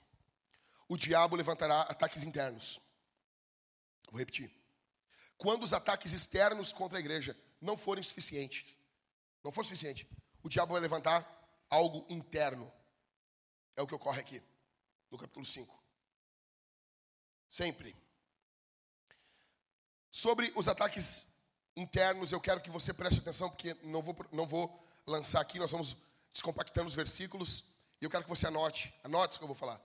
[0.88, 2.80] o diabo levantará ataques internos.
[4.10, 4.50] Vou repetir.
[5.38, 8.78] Quando os ataques externos contra a igreja não forem suficientes,
[9.42, 10.08] não for suficiente,
[10.42, 11.24] o diabo vai levantar
[11.68, 12.70] algo interno.
[13.76, 14.42] É o que ocorre aqui,
[15.10, 15.78] no capítulo 5.
[17.48, 17.96] Sempre.
[20.10, 21.26] Sobre os ataques
[21.76, 25.70] internos, eu quero que você preste atenção, porque não vou, não vou lançar aqui, nós
[25.70, 25.96] vamos
[26.32, 27.64] descompactando os versículos,
[28.00, 29.80] e eu quero que você anote, anote o que eu vou falar.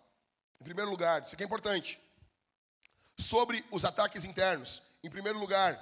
[0.60, 2.00] Em primeiro lugar, isso aqui é importante.
[3.18, 5.80] Sobre os ataques internos, em primeiro lugar,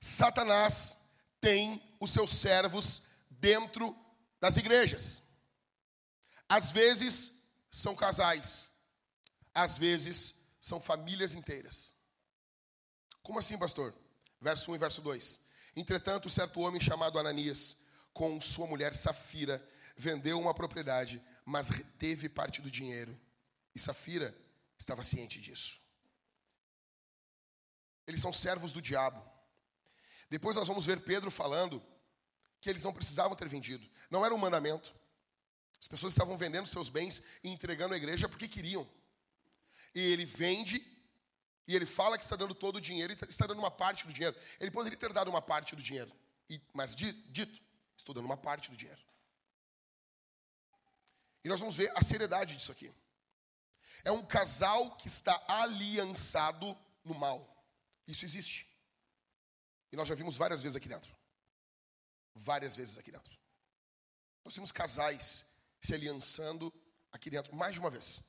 [0.00, 0.98] Satanás
[1.40, 3.96] tem os seus servos dentro
[4.40, 5.22] das igrejas.
[6.48, 7.32] Às vezes
[7.70, 8.70] são casais,
[9.54, 11.94] às vezes são famílias inteiras.
[13.22, 13.94] Como assim, pastor?
[14.40, 15.40] Verso 1 e verso 2.
[15.76, 17.78] Entretanto, certo homem chamado Ananias,
[18.12, 19.66] com sua mulher Safira,
[19.96, 23.18] vendeu uma propriedade, mas reteve parte do dinheiro.
[23.74, 24.36] E Safira
[24.78, 25.80] estava ciente disso.
[28.06, 29.22] Eles são servos do diabo.
[30.30, 31.82] Depois nós vamos ver Pedro falando
[32.60, 33.88] que eles não precisavam ter vendido.
[34.10, 34.94] Não era um mandamento.
[35.80, 38.88] As pessoas estavam vendendo seus bens e entregando à igreja porque queriam.
[39.94, 40.84] E ele vende
[41.66, 44.12] e ele fala que está dando todo o dinheiro e está dando uma parte do
[44.12, 44.36] dinheiro.
[44.60, 46.12] Ele poderia ter dado uma parte do dinheiro,
[46.72, 47.62] mas dito,
[47.96, 49.00] estou dando uma parte do dinheiro.
[51.42, 52.92] E nós vamos ver a seriedade disso aqui.
[54.02, 57.53] É um casal que está aliançado no mal.
[58.06, 58.68] Isso existe.
[59.90, 61.14] E nós já vimos várias vezes aqui dentro.
[62.34, 63.32] Várias vezes aqui dentro.
[64.44, 65.46] Nós temos casais
[65.80, 66.72] se aliançando
[67.12, 68.24] aqui dentro mais de uma vez.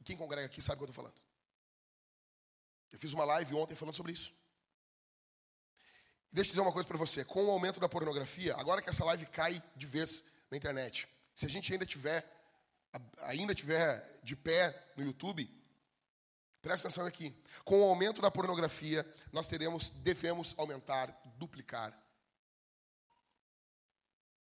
[0.00, 1.20] E quem congrega aqui sabe o que eu estou falando.
[2.92, 4.34] Eu fiz uma live ontem falando sobre isso.
[6.32, 7.24] Deixa eu dizer uma coisa para você.
[7.24, 11.46] Com o aumento da pornografia, agora que essa live cai de vez na internet, se
[11.46, 12.24] a gente ainda tiver,
[13.20, 15.48] ainda tiver de pé no YouTube,
[16.66, 17.32] Presta atenção aqui.
[17.64, 21.96] Com o aumento da pornografia, nós teremos, devemos aumentar, duplicar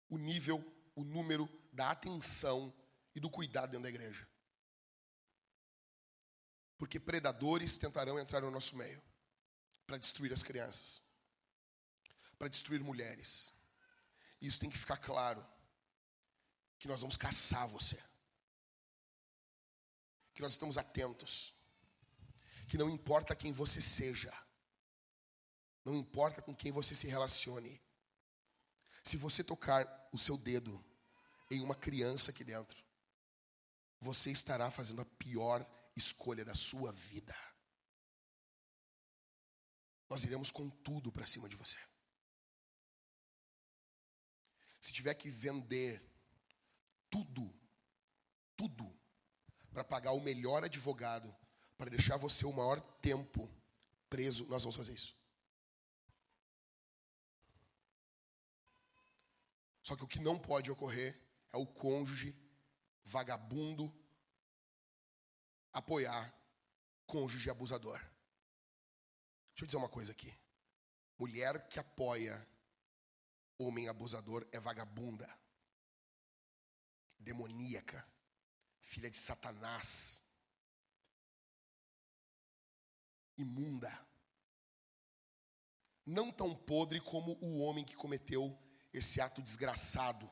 [0.08, 0.64] o nível,
[0.96, 2.74] o número da atenção
[3.14, 4.26] e do cuidado dentro da igreja.
[6.78, 9.04] Porque predadores tentarão entrar no nosso meio
[9.86, 11.04] para destruir as crianças,
[12.40, 13.54] para destruir mulheres.
[14.40, 15.46] Isso tem que ficar claro
[16.80, 18.02] que nós vamos caçar você.
[20.34, 21.55] Que nós estamos atentos
[22.66, 24.34] que não importa quem você seja,
[25.84, 27.82] não importa com quem você se relacione,
[29.04, 30.84] se você tocar o seu dedo
[31.52, 32.84] em uma criança aqui dentro,
[34.00, 37.36] você estará fazendo a pior escolha da sua vida.
[40.10, 41.78] Nós iremos com tudo para cima de você.
[44.80, 46.04] Se tiver que vender
[47.10, 47.54] tudo,
[48.56, 48.96] tudo,
[49.72, 51.36] para pagar o melhor advogado,
[51.78, 53.50] para deixar você o maior tempo
[54.10, 55.16] preso, nós vamos fazer isso.
[59.82, 61.20] Só que o que não pode ocorrer
[61.54, 62.36] é o cônjuge
[63.04, 63.94] vagabundo
[65.72, 66.34] apoiar
[67.06, 68.00] cônjuge abusador.
[68.00, 70.34] Deixa eu dizer uma coisa aqui.
[71.20, 72.36] Mulher que apoia
[73.60, 75.30] homem abusador é vagabunda,
[77.20, 78.06] demoníaca,
[78.82, 80.25] filha de Satanás
[83.38, 83.92] imunda.
[86.06, 88.58] Não tão podre como o homem que cometeu
[88.94, 90.30] esse ato desgraçado.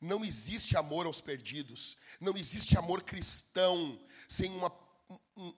[0.00, 4.72] Não existe amor aos perdidos, não existe amor cristão sem uma,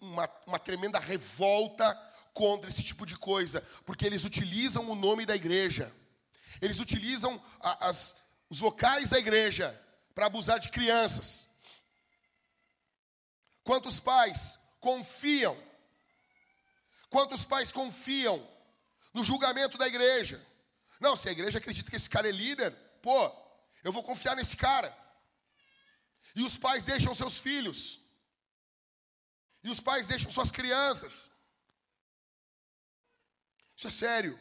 [0.00, 1.94] uma, uma tremenda revolta
[2.34, 5.90] contra esse tipo de coisa, porque eles utilizam o nome da igreja,
[6.60, 8.16] eles utilizam a, as,
[8.50, 9.80] os locais da igreja
[10.14, 11.48] para abusar de crianças.
[13.64, 15.60] Quantos pais confiam?
[17.08, 18.46] Quantos pais confiam
[19.12, 20.44] no julgamento da igreja?
[21.00, 22.72] Não, se a igreja acredita que esse cara é líder,
[23.02, 23.32] pô,
[23.82, 24.94] eu vou confiar nesse cara.
[26.36, 28.00] E os pais deixam seus filhos.
[29.62, 31.32] E os pais deixam suas crianças.
[33.76, 34.38] Isso é sério.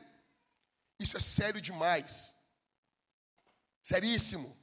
[0.99, 2.35] Isso é sério demais.
[3.81, 4.57] Seríssimo.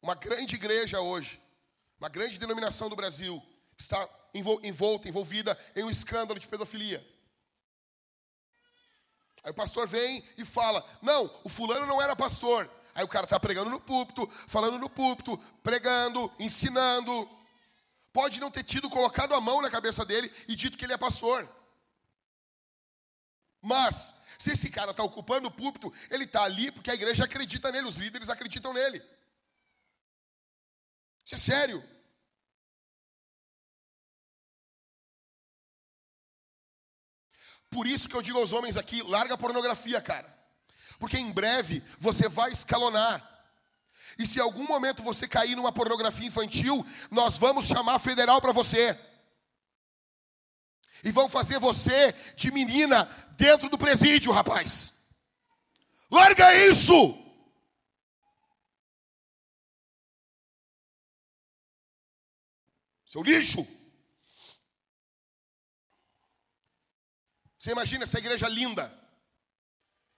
[0.00, 1.38] Uma grande igreja hoje,
[1.98, 3.42] uma grande denominação do Brasil,
[3.80, 7.04] está envolta, envolvida em um escândalo de pedofilia.
[9.42, 12.70] Aí o pastor vem e fala: Não, o fulano não era pastor.
[12.94, 17.28] Aí o cara está pregando no púlpito, falando no púlpito, pregando, ensinando.
[18.12, 20.98] Pode não ter tido colocado a mão na cabeça dele e dito que ele é
[20.98, 21.48] pastor.
[23.62, 27.70] Mas, se esse cara está ocupando o púlpito, ele está ali porque a igreja acredita
[27.70, 29.00] nele, os líderes acreditam nele.
[31.24, 31.99] Isso é sério.
[37.70, 40.28] Por isso que eu digo aos homens aqui: larga a pornografia, cara.
[40.98, 43.26] Porque em breve você vai escalonar.
[44.18, 48.40] E se em algum momento você cair numa pornografia infantil, nós vamos chamar a federal
[48.40, 48.98] para você.
[51.02, 54.92] E vão fazer você de menina dentro do presídio, rapaz.
[56.10, 57.16] Larga isso!
[63.06, 63.66] Seu lixo!
[67.60, 68.90] Você imagina essa igreja linda.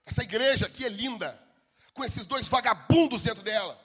[0.07, 1.37] Essa igreja aqui é linda.
[1.93, 3.79] Com esses dois vagabundos dentro dela.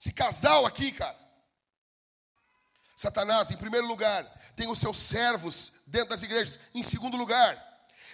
[0.00, 1.18] Esse casal aqui, cara.
[2.96, 6.60] Satanás, em primeiro lugar, tem os seus servos dentro das igrejas.
[6.72, 7.58] Em segundo lugar,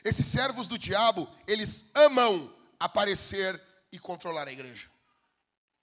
[0.02, 4.88] esses servos do diabo, eles amam aparecer e controlar a igreja.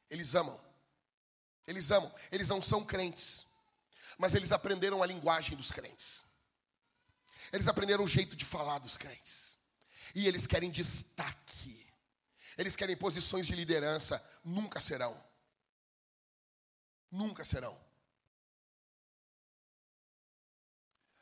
[0.10, 0.60] Eles amam.
[1.68, 2.12] Eles amam.
[2.32, 3.46] Eles não são crentes,
[4.18, 6.33] mas eles aprenderam a linguagem dos crentes.
[7.54, 9.60] Eles aprenderam o jeito de falar dos crentes.
[10.16, 11.88] E eles querem destaque.
[12.58, 14.22] Eles querem posições de liderança.
[14.44, 15.24] Nunca serão.
[17.12, 17.80] Nunca serão.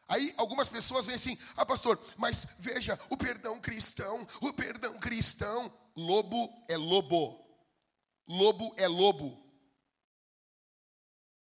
[0.08, 5.72] Aí algumas pessoas vêm assim: ah, pastor, mas veja, o perdão cristão, o perdão cristão.
[5.96, 7.46] Lobo é lobo.
[8.26, 9.38] Lobo é lobo.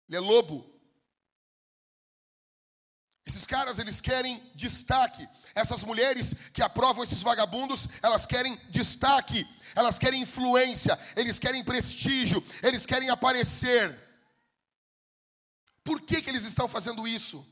[0.10, 0.73] Ele é lobo.
[3.26, 5.28] Esses caras, eles querem destaque.
[5.56, 12.44] Essas mulheres que aprovam esses vagabundos, elas querem destaque, elas querem influência, eles querem prestígio,
[12.62, 13.98] eles querem aparecer.
[15.84, 17.46] Por que, que eles estão fazendo isso?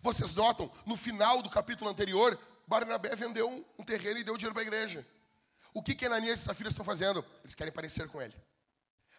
[0.00, 4.54] Vocês notam, no final do capítulo anterior, Barnabé vendeu um, um terreno e deu dinheiro
[4.54, 5.06] para a igreja.
[5.72, 7.24] O que, que Ananias e Safira estão fazendo?
[7.42, 8.34] Eles querem parecer com ele.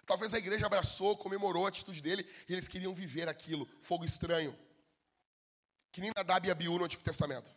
[0.06, 4.58] Talvez a igreja abraçou, comemorou a atitude dele e eles queriam viver aquilo, fogo estranho.
[5.94, 7.50] Que nem Nadab e Abiú no Antigo Testamento.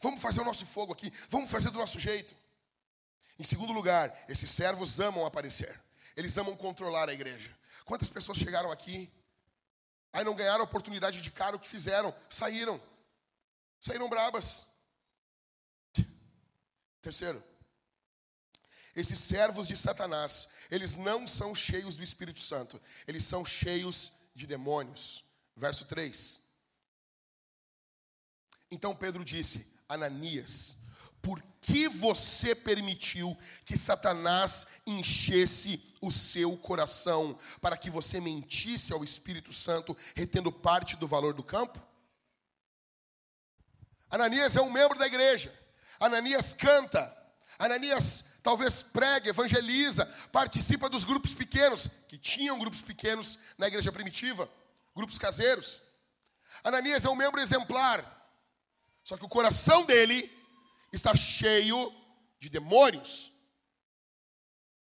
[0.00, 2.34] Vamos fazer o nosso fogo aqui, vamos fazer do nosso jeito.
[3.38, 5.78] Em segundo lugar, esses servos amam aparecer.
[6.16, 7.54] Eles amam controlar a igreja.
[7.84, 9.12] Quantas pessoas chegaram aqui,
[10.12, 12.80] aí não ganharam a oportunidade de cara o que fizeram, saíram.
[13.80, 14.64] Saíram brabas.
[17.02, 17.42] Terceiro,
[18.94, 24.46] esses servos de Satanás, eles não são cheios do Espírito Santo, eles são cheios de
[24.46, 25.24] demônios.
[25.56, 26.47] Verso 3.
[28.70, 30.76] Então Pedro disse: Ananias,
[31.22, 39.04] por que você permitiu que Satanás enchesse o seu coração para que você mentisse ao
[39.04, 41.80] Espírito Santo, retendo parte do valor do campo?
[44.10, 45.52] Ananias é um membro da igreja.
[46.00, 47.14] Ananias canta.
[47.58, 54.48] Ananias talvez prega, evangeliza, participa dos grupos pequenos, que tinham grupos pequenos na igreja primitiva,
[54.94, 55.82] grupos caseiros.
[56.62, 58.17] Ananias é um membro exemplar.
[59.08, 60.30] Só que o coração dele
[60.92, 61.90] está cheio
[62.38, 63.32] de demônios.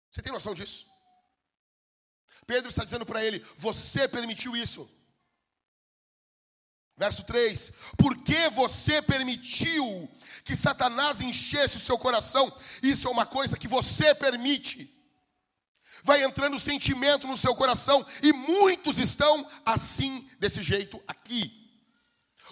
[0.10, 0.88] Você tem noção disso?
[2.48, 4.90] Pedro está dizendo para ele: Você permitiu isso.
[6.98, 10.10] Verso 3: Por que você permitiu
[10.44, 12.52] que Satanás enchesse o seu coração?
[12.82, 14.92] Isso é uma coisa que você permite.
[16.04, 21.67] Vai entrando sentimento no seu coração, e muitos estão assim, desse jeito aqui.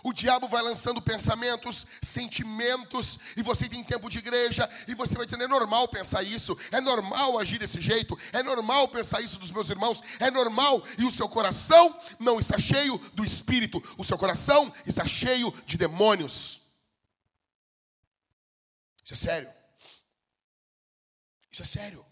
[0.05, 5.25] O diabo vai lançando pensamentos, sentimentos, e você tem tempo de igreja, e você vai
[5.25, 9.49] dizendo: é normal pensar isso, é normal agir desse jeito, é normal pensar isso dos
[9.49, 14.15] meus irmãos, é normal, e o seu coração não está cheio do espírito, o seu
[14.15, 16.61] coração está cheio de demônios.
[19.03, 19.51] Isso é sério.
[21.51, 22.05] Isso é sério.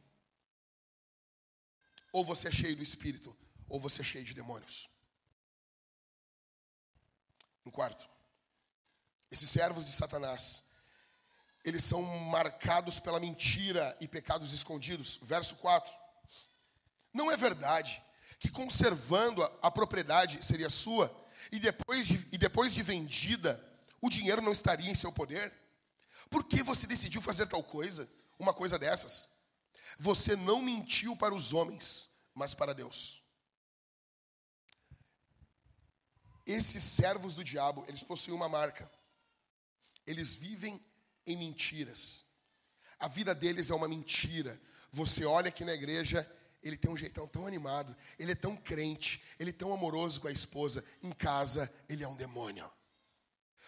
[2.12, 3.38] Ou você é cheio do espírito,
[3.70, 4.90] ou você é cheio de demônios.
[7.66, 8.08] Um quarto.
[9.32, 10.64] Esses servos de Satanás,
[11.64, 15.18] eles são marcados pela mentira e pecados escondidos.
[15.22, 15.92] Verso 4.
[17.14, 18.02] Não é verdade
[18.40, 21.16] que conservando a, a propriedade seria sua
[21.52, 23.64] e depois, de, e depois de vendida,
[24.02, 25.52] o dinheiro não estaria em seu poder?
[26.30, 29.30] Por que você decidiu fazer tal coisa, uma coisa dessas?
[29.98, 33.23] Você não mentiu para os homens, mas para Deus.
[36.46, 38.90] Esses servos do diabo, eles possuem uma marca.
[40.06, 40.84] Eles vivem
[41.26, 42.26] em mentiras.
[43.00, 44.60] A vida deles é uma mentira.
[44.92, 46.30] Você olha aqui na igreja,
[46.62, 50.28] ele tem um jeitão tão animado, ele é tão crente, ele é tão amoroso com
[50.28, 50.84] a esposa.
[51.02, 52.70] Em casa, ele é um demônio.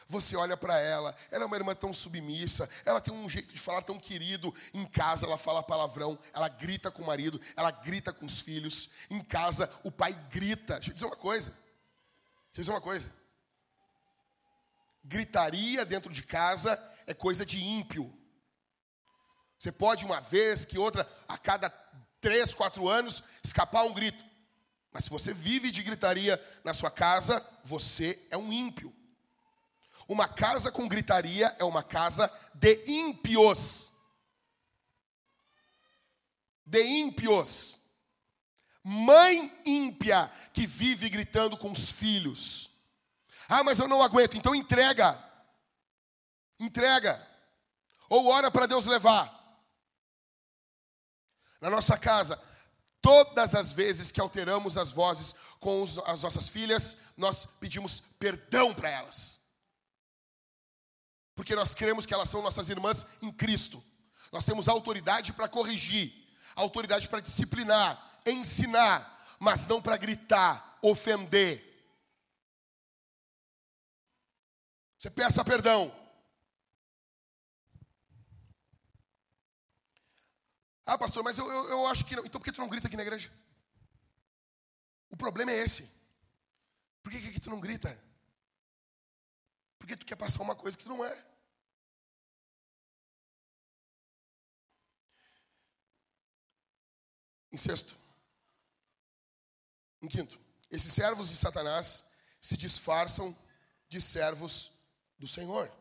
[0.07, 3.59] Você olha para ela, ela é uma irmã tão submissa, ela tem um jeito de
[3.59, 4.53] falar tão querido.
[4.73, 8.89] Em casa, ela fala palavrão, ela grita com o marido, ela grita com os filhos.
[9.09, 10.75] Em casa, o pai grita.
[10.75, 11.51] Deixa eu dizer uma coisa.
[12.55, 13.13] Deixa eu dizer uma coisa.
[15.03, 18.17] Gritaria dentro de casa é coisa de ímpio.
[19.59, 21.69] Você pode uma vez que outra, a cada
[22.21, 24.23] três, quatro anos, escapar um grito.
[24.89, 28.95] Mas se você vive de gritaria na sua casa, você é um ímpio.
[30.07, 33.91] Uma casa com gritaria é uma casa de ímpios.
[36.65, 37.84] De ímpios.
[38.87, 42.69] Mãe ímpia que vive gritando com os filhos.
[43.49, 44.37] Ah, mas eu não aguento.
[44.37, 45.17] Então entrega.
[46.59, 47.25] Entrega.
[48.07, 49.33] Ou ora para Deus levar.
[51.59, 52.39] Na nossa casa,
[53.01, 58.89] todas as vezes que alteramos as vozes com as nossas filhas, nós pedimos perdão para
[58.89, 59.35] elas
[61.35, 63.83] porque nós cremos que elas são nossas irmãs em Cristo.
[64.31, 66.13] Nós temos autoridade para corrigir,
[66.55, 71.63] autoridade para disciplinar, ensinar, mas não para gritar, ofender.
[74.97, 75.93] Você peça perdão.
[80.85, 82.25] Ah, pastor, mas eu, eu, eu acho que não.
[82.25, 83.31] Então por que tu não grita aqui na igreja?
[85.09, 85.89] O problema é esse.
[87.01, 87.97] Por que, que tu não grita?
[89.79, 91.25] Porque tu quer passar uma coisa que tu não é.
[97.51, 97.57] Em.
[100.05, 100.39] Em quinto.
[100.69, 102.05] Esses servos de Satanás
[102.39, 103.35] se disfarçam
[103.89, 104.71] de servos
[105.17, 105.71] do Senhor.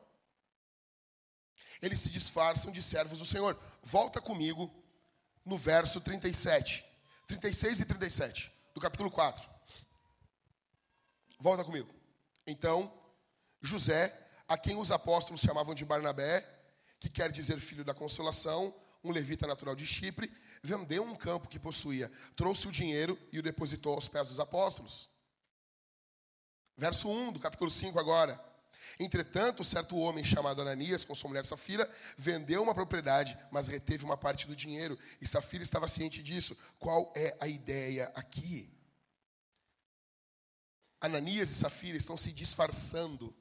[1.82, 3.54] Eles se disfarçam de servos do Senhor.
[3.82, 4.72] Volta comigo
[5.44, 6.82] no verso 37.
[7.26, 9.46] 36 e 37 do capítulo 4.
[11.38, 11.94] Volta comigo.
[12.46, 12.90] Então,
[13.60, 14.18] José,
[14.48, 16.48] a quem os apóstolos chamavam de Barnabé,
[16.98, 21.58] que quer dizer filho da consolação, um levita natural de Chipre, vendeu um campo que
[21.58, 25.10] possuía, trouxe o dinheiro e o depositou aos pés dos apóstolos.
[26.76, 28.42] Verso 1 do capítulo 5 agora.
[28.98, 34.16] Entretanto, certo homem chamado Ananias, com sua mulher Safira, vendeu uma propriedade, mas reteve uma
[34.16, 36.56] parte do dinheiro, e Safira estava ciente disso.
[36.78, 38.72] Qual é a ideia aqui?
[41.00, 43.36] Ananias e Safira estão se disfarçando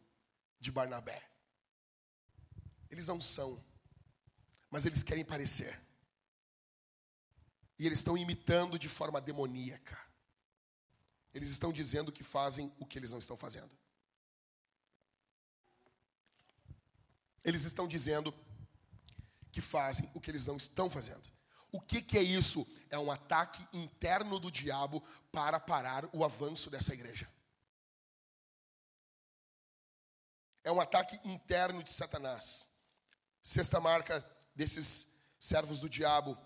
[0.59, 1.21] de Barnabé.
[2.89, 3.63] Eles não são,
[4.69, 5.82] mas eles querem parecer.
[7.83, 9.99] E eles estão imitando de forma demoníaca.
[11.33, 13.77] Eles estão dizendo que fazem o que eles não estão fazendo.
[17.43, 18.33] Eles estão dizendo
[19.51, 21.29] que fazem o que eles não estão fazendo.
[21.73, 22.65] O que, que, é isso?
[22.89, 27.29] É um ataque interno do diabo para parar o avanço dessa igreja.
[30.63, 32.65] É um ataque interno de Satanás.
[33.41, 34.25] Sexta marca
[34.55, 36.37] desses servos do diabo.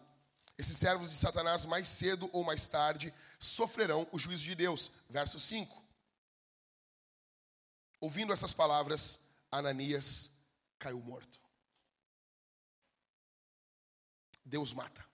[0.57, 4.91] Esses servos de Satanás, mais cedo ou mais tarde, sofrerão o juízo de Deus.
[5.09, 5.83] Verso 5.
[7.99, 9.19] Ouvindo essas palavras,
[9.51, 10.31] Ananias
[10.79, 11.39] caiu morto.
[14.43, 15.05] Deus mata.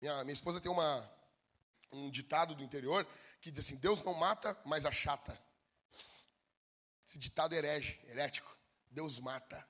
[0.00, 1.10] Minha, minha esposa tem uma,
[1.92, 3.06] um ditado do interior
[3.40, 5.38] que diz assim: Deus não mata, mas achata.
[7.06, 8.56] Esse ditado herege, herético.
[8.90, 9.66] Deus mata.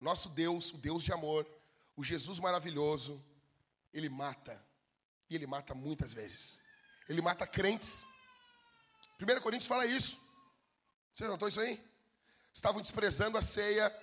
[0.00, 1.46] Nosso Deus, o Deus de amor,
[1.96, 3.22] o Jesus maravilhoso,
[3.92, 4.60] ele mata.
[5.28, 6.60] E ele mata muitas vezes.
[7.08, 8.06] Ele mata crentes.
[9.20, 10.20] 1 Coríntios fala isso.
[11.12, 11.82] Você notou isso aí?
[12.52, 13.94] Estavam desprezando a ceia,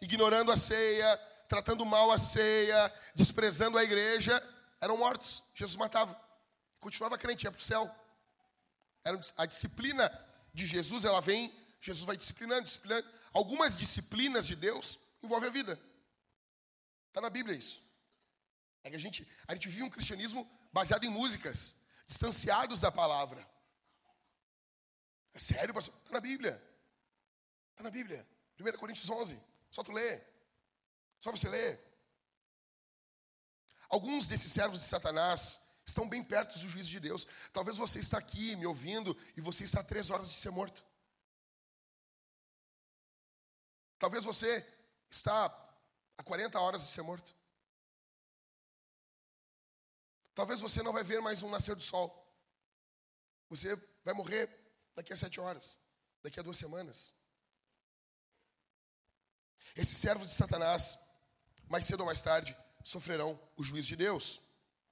[0.00, 1.16] ignorando a ceia,
[1.48, 4.42] tratando mal a ceia, desprezando a igreja,
[4.80, 5.42] eram mortos.
[5.54, 6.18] Jesus matava.
[6.80, 7.94] Continuava crente, ia para o céu.
[9.04, 10.10] Era a disciplina
[10.54, 13.06] de Jesus, ela vem, Jesus vai disciplinando, disciplinando.
[13.32, 15.80] Algumas disciplinas de Deus envolvem a vida.
[17.12, 17.82] Está na Bíblia isso.
[18.82, 23.46] É que a gente, a gente vive um cristianismo baseado em músicas, distanciados da palavra.
[25.34, 25.94] É sério, pastor?
[25.98, 26.54] Está na Bíblia.
[27.72, 28.26] Está na Bíblia.
[28.58, 29.38] 1 Coríntios 11.
[29.70, 30.22] Só tu lê.
[31.20, 31.78] Só você lê.
[33.90, 37.26] Alguns desses servos de Satanás estão bem perto do juízo de Deus.
[37.52, 40.82] Talvez você está aqui me ouvindo e você está a três horas de ser morto.
[43.98, 44.66] Talvez você
[45.10, 45.61] está
[46.22, 47.34] a 40 horas de ser morto.
[50.34, 52.08] Talvez você não vai ver mais um nascer do sol.
[53.50, 54.62] Você vai morrer
[54.94, 55.78] Daqui a sete horas.
[56.22, 57.14] Daqui a duas semanas.
[59.74, 60.98] Esses servos de Satanás,
[61.66, 62.54] mais cedo ou mais tarde,
[62.84, 64.42] sofrerão o juízo de Deus.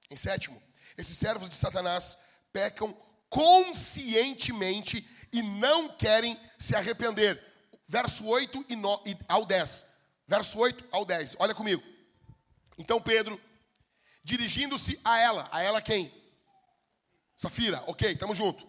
[0.09, 0.61] Em sétimo,
[0.97, 2.17] esses servos de Satanás
[2.51, 2.93] pecam
[3.29, 7.39] conscientemente e não querem se arrepender.
[7.87, 9.90] Verso 8 e, no, e ao 10.
[10.31, 11.35] Verso 8 ao 10.
[11.39, 11.83] Olha comigo.
[12.77, 13.37] Então Pedro,
[14.23, 16.09] dirigindo-se a ela, a ela quem?
[17.35, 18.65] Safira, ok, estamos junto.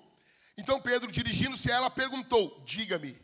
[0.56, 3.16] Então Pedro, dirigindo-se a ela, perguntou: Diga-me,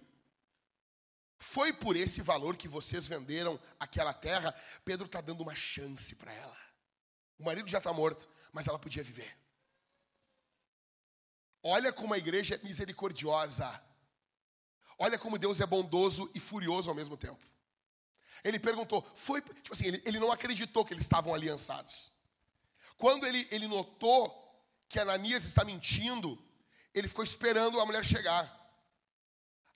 [1.36, 4.54] foi por esse valor que vocês venderam aquela terra?
[4.84, 6.56] Pedro está dando uma chance para ela.
[7.40, 9.36] O marido já está morto, mas ela podia viver.
[11.60, 13.82] Olha como a igreja é misericordiosa.
[14.96, 17.57] Olha como Deus é bondoso e furioso ao mesmo tempo.
[18.44, 19.40] Ele perguntou, foi.
[19.40, 22.12] Tipo assim, ele, ele não acreditou que eles estavam aliançados.
[22.96, 24.46] Quando ele, ele notou
[24.88, 26.42] que Ananias está mentindo,
[26.94, 28.54] ele ficou esperando a mulher chegar.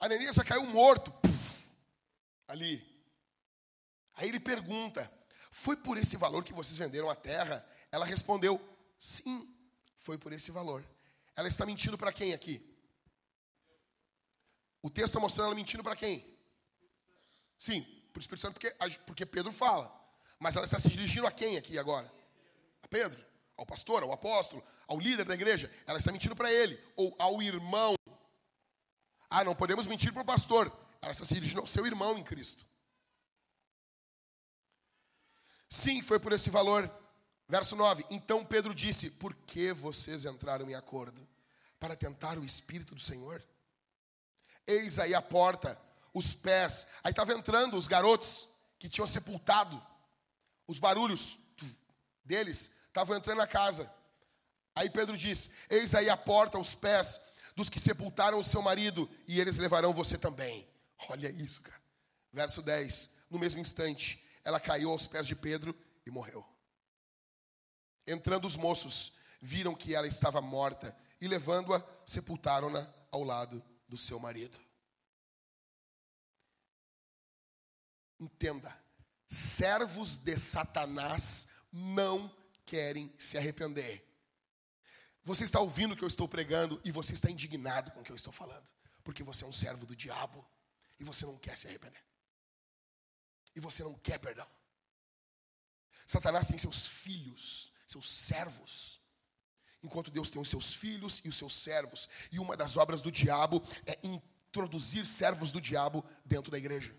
[0.01, 1.13] Ananias já caiu morto.
[1.13, 1.65] Puff,
[2.49, 2.85] ali.
[4.15, 5.11] Aí ele pergunta:
[5.51, 7.65] Foi por esse valor que vocês venderam a terra?
[7.91, 8.61] Ela respondeu:
[8.99, 9.49] Sim,
[9.97, 10.85] foi por esse valor.
[11.37, 12.69] Ela está mentindo para quem aqui?
[14.83, 16.37] O texto está mostrando ela mentindo para quem?
[17.57, 17.87] Sim,
[18.19, 18.75] o Espírito Santo, porque,
[19.07, 19.93] porque Pedro fala.
[20.39, 22.13] Mas ela está se dirigindo a quem aqui agora?
[22.83, 23.25] A Pedro,
[23.57, 25.71] ao pastor, ao apóstolo, ao líder da igreja.
[25.87, 27.95] Ela está mentindo para ele, ou ao irmão.
[29.31, 30.71] Ah, não podemos mentir para o pastor.
[31.01, 32.67] Ela está se dirigindo ao seu irmão em Cristo.
[35.69, 36.91] Sim, foi por esse valor
[37.53, 41.29] Verso 9: Então Pedro disse: Por que vocês entraram em acordo?
[41.79, 43.45] Para tentar o Espírito do Senhor?
[44.67, 45.79] Eis aí a porta,
[46.13, 46.87] os pés.
[47.03, 48.49] Aí estavam entrando os garotos
[48.79, 49.81] que tinham sepultado.
[50.67, 51.39] Os barulhos
[52.25, 53.91] deles estavam entrando na casa.
[54.75, 57.21] Aí Pedro diz: Eis aí a porta, os pés
[57.55, 60.67] dos que sepultaram o seu marido, e eles levarão você também.
[61.09, 61.83] Olha isso, cara.
[62.33, 66.47] Verso 10: No mesmo instante, ela caiu aos pés de Pedro e morreu.
[68.07, 74.19] Entrando os moços, viram que ela estava morta e, levando-a, sepultaram-na ao lado do seu
[74.19, 74.59] marido.
[78.23, 78.77] Entenda,
[79.27, 84.09] servos de Satanás não querem se arrepender.
[85.25, 88.13] Você está ouvindo o que eu estou pregando e você está indignado com o que
[88.13, 88.69] eu estou falando,
[89.05, 90.47] porque você é um servo do diabo
[90.99, 92.03] e você não quer se arrepender.
[93.55, 94.47] E você não quer perdão.
[96.07, 99.01] Satanás tem seus filhos seus servos.
[99.83, 102.09] Enquanto Deus tem os seus filhos e os seus servos.
[102.31, 106.95] E uma das obras do diabo é introduzir servos do diabo dentro da igreja.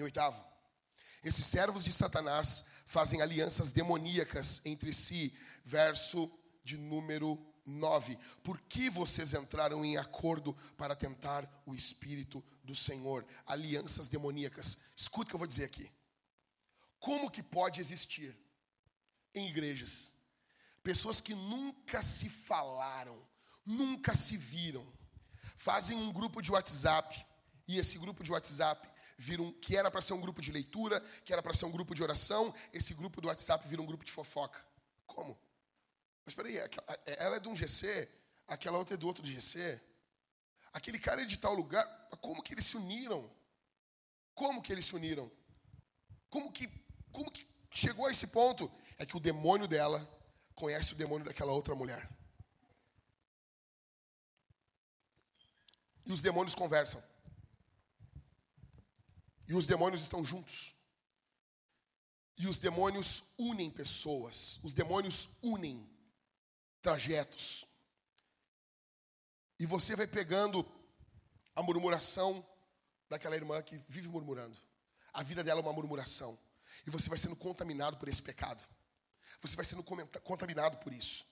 [0.00, 0.42] Em oitavo,
[1.22, 5.36] esses servos de Satanás fazem alianças demoníacas entre si.
[5.62, 6.32] Verso
[6.64, 8.18] de número 9.
[8.42, 13.26] Por que vocês entraram em acordo para tentar o Espírito do Senhor?
[13.44, 14.78] Alianças demoníacas.
[14.96, 15.92] Escuta o que eu vou dizer aqui.
[16.98, 18.34] Como que pode existir
[19.34, 20.14] em igrejas
[20.82, 23.22] pessoas que nunca se falaram,
[23.66, 24.90] nunca se viram,
[25.58, 27.26] fazem um grupo de WhatsApp
[27.68, 28.90] e esse grupo de WhatsApp
[29.20, 31.70] vira um, que era para ser um grupo de leitura, que era para ser um
[31.70, 34.64] grupo de oração, esse grupo do WhatsApp vira um grupo de fofoca.
[35.06, 35.38] Como?
[36.24, 36.70] Mas peraí, é
[37.04, 38.08] é, ela é de um GC,
[38.48, 39.78] aquela outra é do outro GC.
[40.72, 41.84] Aquele cara é de tal lugar.
[42.22, 43.30] Como que eles se uniram?
[44.34, 45.30] Como que eles se uniram?
[46.30, 46.66] Como que,
[47.12, 48.72] como que chegou a esse ponto?
[48.96, 50.00] É que o demônio dela
[50.54, 52.08] conhece o demônio daquela outra mulher.
[56.06, 57.02] E os demônios conversam.
[59.50, 60.72] E os demônios estão juntos.
[62.38, 64.60] E os demônios unem pessoas.
[64.62, 65.90] Os demônios unem
[66.80, 67.64] trajetos.
[69.58, 70.64] E você vai pegando
[71.56, 72.46] a murmuração
[73.08, 74.56] daquela irmã que vive murmurando.
[75.12, 76.38] A vida dela é uma murmuração.
[76.86, 78.64] E você vai sendo contaminado por esse pecado.
[79.40, 81.26] Você vai sendo contaminado por isso.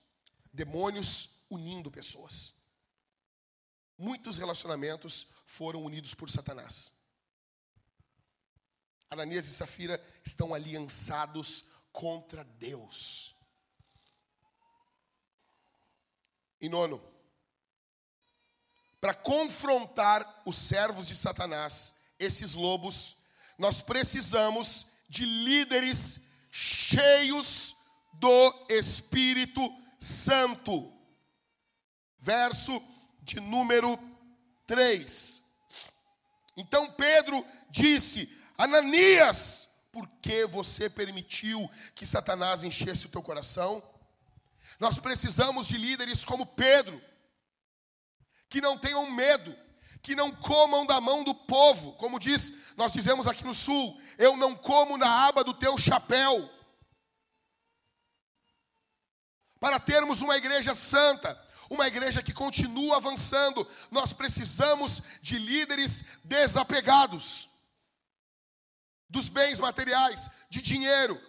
[0.51, 2.53] Demônios unindo pessoas.
[3.97, 6.98] Muitos relacionamentos foram unidos por Satanás.
[9.09, 13.35] Ananias e Safira estão aliançados contra Deus.
[16.61, 17.01] Em nono,
[19.01, 23.17] para confrontar os servos de Satanás, esses lobos,
[23.57, 27.75] nós precisamos de líderes cheios
[28.13, 29.61] do Espírito
[29.99, 30.93] Santo.
[32.19, 32.83] Verso
[33.21, 33.97] de número
[34.67, 35.41] 3.
[36.57, 38.27] Então Pedro disse:
[38.59, 43.81] Ananias, por que você permitiu que Satanás enchesse o teu coração?
[44.77, 47.01] Nós precisamos de líderes como Pedro,
[48.49, 49.55] que não tenham medo,
[50.01, 54.35] que não comam da mão do povo, como diz, nós dizemos aqui no sul, eu
[54.35, 56.49] não como na aba do teu chapéu.
[59.57, 67.48] Para termos uma igreja santa, uma igreja que continua avançando, nós precisamos de líderes desapegados
[69.09, 71.19] dos bens materiais, de dinheiro.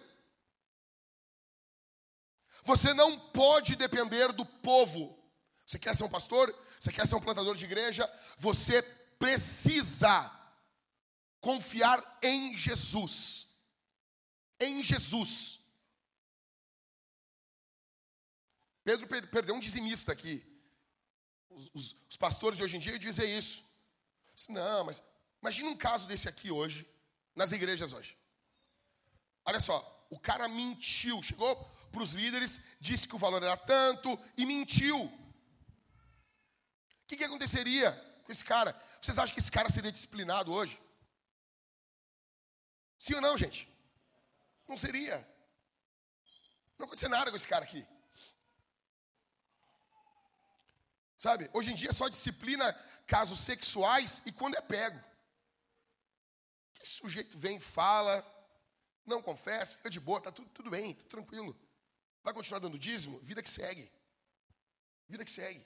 [2.63, 5.17] Você não pode depender do povo.
[5.65, 6.53] Você quer ser um pastor?
[6.79, 8.09] Você quer ser um plantador de igreja?
[8.37, 8.81] Você
[9.17, 10.29] precisa
[11.39, 13.47] confiar em Jesus.
[14.59, 15.59] Em Jesus.
[18.83, 20.43] Pedro perdeu um dizimista aqui.
[21.49, 23.63] Os, os, os, pastores de hoje em dia dizem isso.
[24.49, 25.01] Não, mas
[25.41, 26.87] imagine um caso desse aqui hoje,
[27.35, 28.17] nas igrejas hoje.
[29.45, 31.55] Olha só, o cara mentiu, chegou
[31.91, 35.05] para os líderes, disse que o valor era tanto e mentiu.
[35.05, 35.11] O
[37.07, 37.91] que, que aconteceria
[38.23, 38.79] com esse cara?
[39.01, 40.81] Vocês acham que esse cara seria disciplinado hoje?
[42.99, 43.67] Sim ou não, gente?
[44.67, 45.17] Não seria.
[46.77, 47.85] Não aconteceu nada com esse cara aqui.
[51.17, 51.49] Sabe?
[51.53, 52.73] Hoje em dia só disciplina
[53.05, 54.99] casos sexuais e quando é pego.
[56.81, 58.25] Que sujeito vem, fala,
[59.05, 61.55] não confessa, fica de boa, tá tudo, tudo bem, tá tranquilo.
[62.23, 63.19] Vai continuar dando dízimo?
[63.19, 63.91] Vida que segue.
[65.07, 65.65] Vida que segue.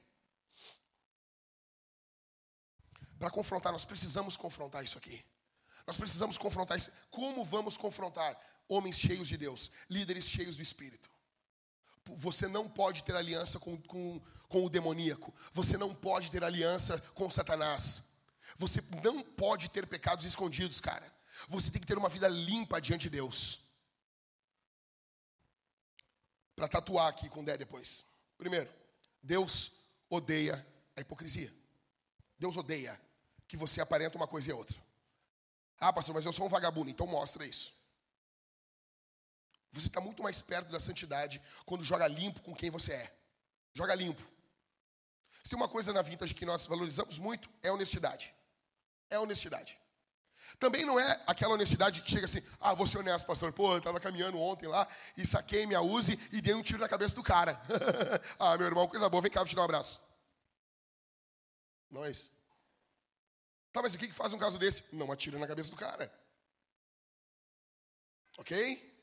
[3.17, 5.23] Para confrontar, nós precisamos confrontar isso aqui.
[5.87, 6.91] Nós precisamos confrontar isso.
[7.09, 8.37] Como vamos confrontar?
[8.67, 11.09] Homens cheios de Deus, líderes cheios do Espírito.
[12.05, 15.33] Você não pode ter aliança com, com, com o demoníaco.
[15.53, 18.03] Você não pode ter aliança com Satanás.
[18.57, 21.11] Você não pode ter pecados escondidos, cara.
[21.47, 23.59] Você tem que ter uma vida limpa diante de Deus.
[26.55, 28.05] Para tatuar aqui com o Dé depois.
[28.37, 28.69] Primeiro,
[29.21, 29.71] Deus
[30.09, 30.65] odeia
[30.95, 31.53] a hipocrisia.
[32.37, 32.99] Deus odeia
[33.47, 34.77] que você aparenta uma coisa e outra.
[35.79, 37.73] Ah, pastor, mas eu sou um vagabundo, então mostra isso.
[39.71, 43.17] Você está muito mais perto da santidade quando joga limpo com quem você é.
[43.73, 44.25] Joga limpo.
[45.45, 48.33] Se uma coisa na vintage que nós valorizamos muito, é honestidade.
[49.11, 49.77] É honestidade.
[50.57, 53.53] Também não é aquela honestidade que chega assim, ah, vou ser honesto, pastor.
[53.53, 56.89] Pô, eu estava caminhando ontem lá e saquei minha Uzi e dei um tiro na
[56.89, 57.61] cabeça do cara.
[58.39, 60.01] ah, meu irmão, coisa boa, vem cá, vou te dar um abraço.
[61.91, 62.31] Não é isso.
[63.71, 64.83] Tá, mas o que, que faz um caso desse?
[64.91, 66.11] Não atira na cabeça do cara.
[68.39, 68.95] Ok?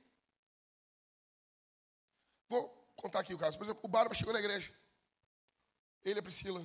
[2.49, 3.57] Vou contar aqui o caso.
[3.57, 4.82] Por exemplo, o Barba chegou na igreja.
[6.05, 6.65] Ele e a Priscila.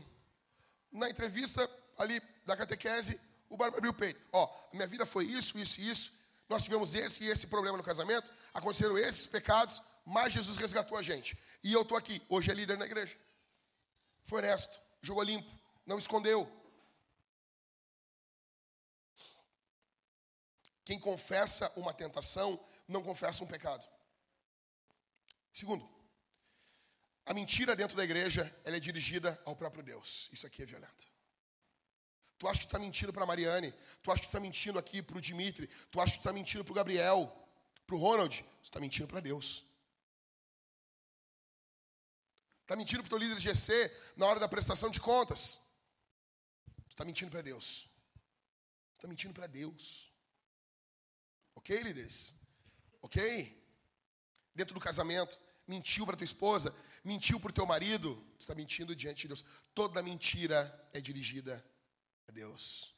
[0.92, 3.20] Na entrevista ali da catequese,
[3.50, 4.20] o Barba abriu o peito.
[4.32, 6.12] Ó, minha vida foi isso, isso e isso.
[6.50, 8.30] Nós tivemos esse e esse problema no casamento.
[8.54, 11.38] Aconteceram esses pecados, mas Jesus resgatou a gente.
[11.64, 12.22] E eu estou aqui.
[12.30, 13.18] Hoje é líder na igreja.
[14.24, 15.50] Foi honesto, jogou limpo,
[15.86, 16.52] não escondeu.
[20.84, 23.86] Quem confessa uma tentação, não confessa um pecado.
[25.54, 25.88] Segundo,
[27.28, 30.30] a mentira dentro da igreja, ela é dirigida ao próprio Deus.
[30.32, 31.06] Isso aqui é violento.
[32.38, 33.74] Tu acha que está mentindo para a Mariane?
[34.02, 35.68] Tu acha que está mentindo aqui para o Dimitri?
[35.92, 37.50] Tu acha que está mentindo para o Gabriel?
[37.86, 38.36] Para o Ronald?
[38.38, 39.66] Você está mentindo para Deus.
[42.62, 45.60] Está mentindo para o teu líder de GC na hora da prestação de contas.
[46.90, 47.90] Está mentindo para Deus.
[48.96, 50.12] Está mentindo para Deus.
[51.56, 52.36] Ok, líderes?
[53.02, 53.22] Ok?
[54.54, 56.74] Dentro do casamento, mentiu para tua esposa,
[57.08, 59.46] mentiu para o teu marido, tu está mentindo diante de Deus.
[59.74, 60.60] Toda mentira
[60.92, 61.66] é dirigida
[62.28, 62.94] a Deus.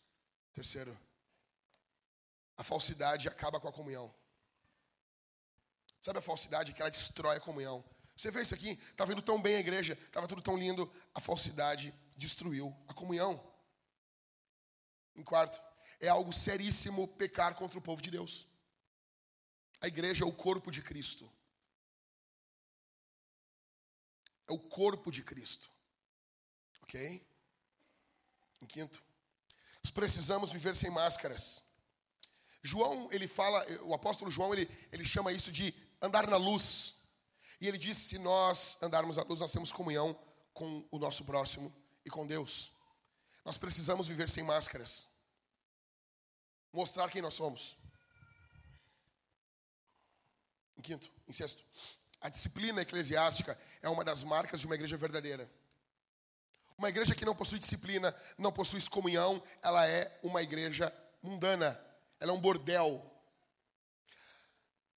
[0.51, 0.97] Terceiro,
[2.57, 4.14] a falsidade acaba com a comunhão.
[6.01, 7.86] Sabe a falsidade que ela destrói a comunhão?
[8.18, 8.72] Você vê isso aqui?
[8.72, 10.91] Estava indo tão bem a igreja, estava tudo tão lindo.
[11.14, 13.39] A falsidade destruiu a comunhão.
[15.16, 15.62] Em quarto,
[15.99, 18.47] é algo seríssimo pecar contra o povo de Deus.
[19.82, 21.32] A igreja é o corpo de Cristo.
[24.50, 25.70] É o corpo de Cristo.
[26.82, 27.26] Ok?
[28.62, 29.02] Em quinto,
[29.84, 31.64] nós precisamos viver sem máscaras.
[32.62, 36.95] João, ele fala, o apóstolo João, ele, ele chama isso de andar na luz.
[37.62, 40.20] E ele diz: se nós andarmos na luz, nós temos comunhão
[40.54, 41.74] com o nosso próximo
[42.04, 42.72] e com Deus.
[43.45, 45.08] Nós precisamos viver sem máscaras.
[46.74, 47.78] Mostrar quem nós somos.
[50.78, 51.64] Em quinto, em sexto,
[52.22, 55.49] a disciplina eclesiástica é uma das marcas de uma igreja verdadeira.
[56.78, 61.80] Uma igreja que não possui disciplina, não possui comunhão, ela é uma igreja mundana.
[62.20, 63.05] Ela é um bordel.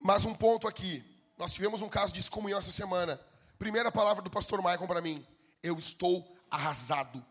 [0.00, 1.04] Mas um ponto aqui.
[1.38, 3.20] Nós tivemos um caso de excomunhão essa semana.
[3.58, 5.26] Primeira palavra do pastor Michael para mim:
[5.62, 7.24] eu estou arrasado.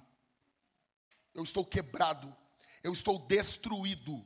[1.33, 2.35] Eu estou quebrado.
[2.83, 4.25] Eu estou destruído.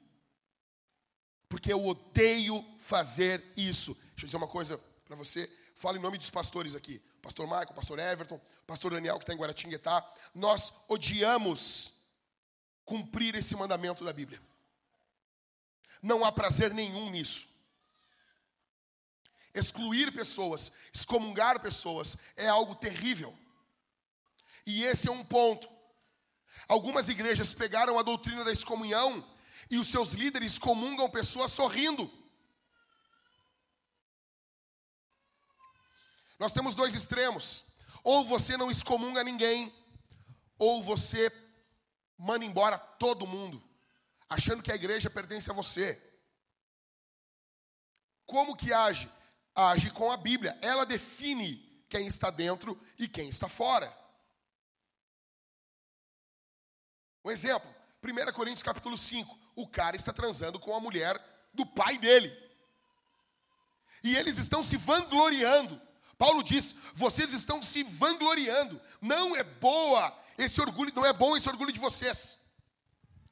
[1.49, 3.93] Porque eu odeio fazer isso.
[3.93, 5.49] Deixa eu dizer uma coisa para você.
[5.76, 7.01] Fala em nome dos pastores aqui.
[7.22, 10.06] Pastor Michael, pastor Everton, pastor Daniel que está em Guaratinguetá.
[10.34, 11.93] Nós odiamos
[12.84, 14.41] cumprir esse mandamento da Bíblia.
[16.01, 17.47] Não há prazer nenhum nisso.
[19.53, 23.34] Excluir pessoas, excomungar pessoas é algo terrível.
[24.66, 25.70] E esse é um ponto.
[26.68, 29.26] Algumas igrejas pegaram a doutrina da excomunhão
[29.70, 32.12] e os seus líderes comungam pessoas sorrindo.
[36.40, 37.64] Nós temos dois extremos.
[38.04, 39.74] Ou você não excomunga ninguém,
[40.58, 41.32] ou você
[42.18, 43.62] manda embora todo mundo,
[44.30, 46.02] achando que a igreja pertence a você.
[48.26, 49.12] Como que age?
[49.56, 50.58] Age com a Bíblia.
[50.62, 51.58] Ela define
[51.90, 53.92] quem está dentro e quem está fora.
[57.24, 57.74] Um exemplo,
[58.04, 59.36] 1 Coríntios capítulo 5.
[59.56, 61.20] O cara está transando com a mulher
[61.54, 62.32] do pai dele.
[64.04, 65.82] E eles estão se vangloriando.
[66.18, 68.82] Paulo diz: vocês estão se vangloriando.
[69.01, 72.39] Não é boa esse orgulho, não é bom esse orgulho de vocês.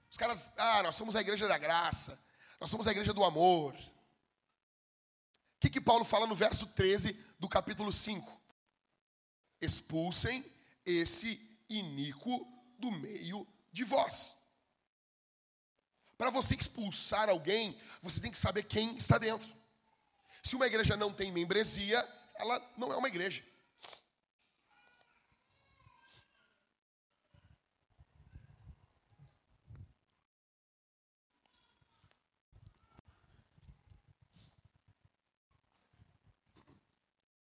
[0.10, 2.20] Os caras, ah, nós somos a igreja da graça,
[2.60, 3.74] nós somos a igreja do amor.
[3.74, 8.42] O que, que Paulo fala no verso 13 do capítulo 5?
[9.62, 10.46] Expulsem
[10.86, 12.46] esse iníquo
[12.78, 14.36] do meio de vós.
[16.18, 19.48] Para você expulsar alguém, você tem que saber quem está dentro.
[20.44, 23.44] Se uma igreja não tem membresia, ela não é uma igreja.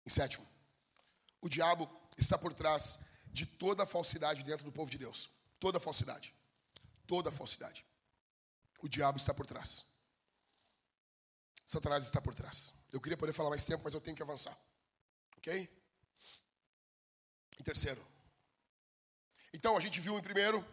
[0.05, 0.45] Em sétimo,
[1.41, 1.88] o diabo
[2.18, 5.30] está por trás de toda falsidade dentro do povo de Deus.
[5.61, 6.34] Toda falsidade.
[7.07, 7.86] Toda falsidade.
[8.82, 9.84] O diabo está por trás.
[11.64, 12.74] Satanás está por trás.
[12.93, 14.59] Eu queria poder falar mais tempo, mas eu tenho que avançar.
[15.41, 15.68] Ok?
[17.59, 18.07] Em terceiro.
[19.55, 20.64] Então, a gente viu em primeiro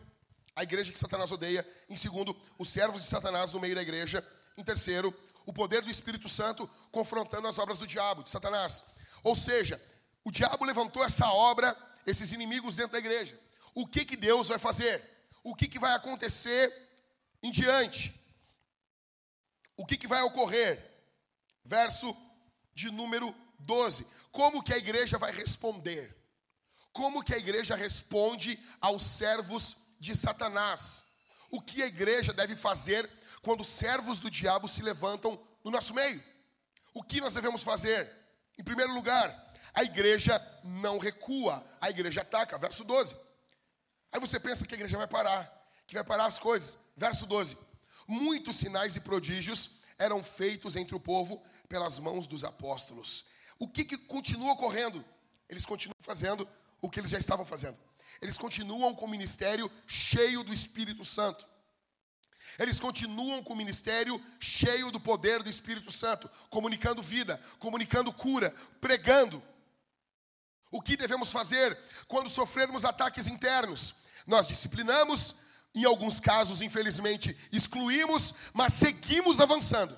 [0.53, 1.65] a igreja que Satanás odeia.
[1.89, 4.25] Em segundo, os servos de Satanás no meio da igreja.
[4.57, 5.15] Em terceiro,
[5.45, 8.83] o poder do Espírito Santo confrontando as obras do diabo, de Satanás.
[9.23, 9.81] Ou seja,
[10.25, 13.39] o diabo levantou essa obra, esses inimigos dentro da igreja.
[13.73, 15.01] O que, que Deus vai fazer?
[15.43, 16.73] O que, que vai acontecer
[17.41, 18.13] em diante?
[19.77, 20.83] O que, que vai ocorrer?
[21.63, 22.15] Verso
[22.73, 24.05] de número 12.
[24.37, 26.15] Como que a igreja vai responder?
[26.93, 31.05] Como que a igreja responde aos servos de Satanás?
[31.49, 33.09] O que a igreja deve fazer
[33.41, 36.23] quando servos do diabo se levantam no nosso meio?
[36.93, 38.07] O que nós devemos fazer?
[38.59, 39.27] Em primeiro lugar,
[39.73, 42.59] a igreja não recua, a igreja ataca.
[42.59, 43.15] Verso 12.
[44.11, 45.51] Aí você pensa que a igreja vai parar,
[45.87, 46.77] que vai parar as coisas.
[46.95, 47.57] Verso 12.
[48.07, 53.25] Muitos sinais e prodígios eram feitos entre o povo pelas mãos dos apóstolos.
[53.59, 55.03] O que, que continua ocorrendo?
[55.49, 56.47] Eles continuam fazendo
[56.81, 57.77] o que eles já estavam fazendo.
[58.21, 61.47] Eles continuam com o ministério cheio do Espírito Santo.
[62.57, 68.53] Eles continuam com o ministério cheio do poder do Espírito Santo, comunicando vida, comunicando cura,
[68.81, 69.43] pregando.
[70.71, 71.77] O que devemos fazer
[72.07, 73.95] quando sofrermos ataques internos?
[74.25, 75.35] Nós disciplinamos,
[75.73, 79.97] em alguns casos, infelizmente, excluímos, mas seguimos avançando.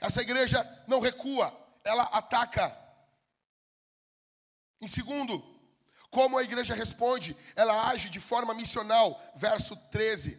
[0.00, 1.52] Essa igreja não recua,
[1.84, 2.76] ela ataca.
[4.80, 5.42] Em segundo,
[6.10, 7.36] como a igreja responde?
[7.54, 10.38] Ela age de forma missional, verso 13.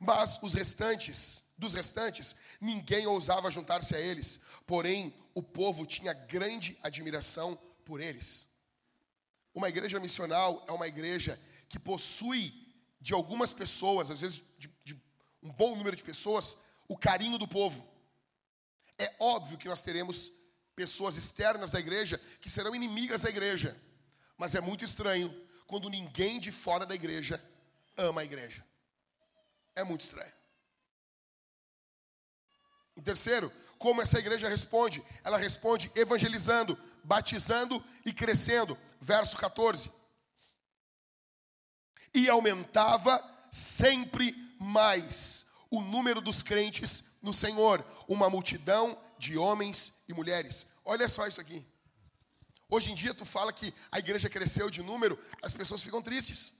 [0.00, 6.78] Mas os restantes, dos restantes, ninguém ousava juntar-se a eles, porém o povo tinha grande
[6.82, 8.48] admiração por eles.
[9.54, 12.54] Uma igreja missional é uma igreja que possui
[13.00, 14.94] de algumas pessoas, às vezes de, de
[15.42, 16.56] um bom número de pessoas,
[16.88, 17.91] o carinho do povo.
[19.02, 20.30] É óbvio que nós teremos
[20.76, 23.76] pessoas externas da igreja que serão inimigas da igreja.
[24.36, 25.28] Mas é muito estranho
[25.66, 27.42] quando ninguém de fora da igreja
[27.96, 28.64] ama a igreja.
[29.74, 30.32] É muito estranho.
[32.96, 35.02] Em terceiro, como essa igreja responde?
[35.24, 38.78] Ela responde evangelizando, batizando e crescendo.
[39.00, 39.90] Verso 14.
[42.14, 50.12] E aumentava sempre mais o número dos crentes no Senhor, uma multidão de homens e
[50.12, 50.66] mulheres.
[50.84, 51.64] Olha só isso aqui.
[52.68, 56.54] Hoje em dia tu fala que a igreja cresceu de número, as pessoas ficam tristes.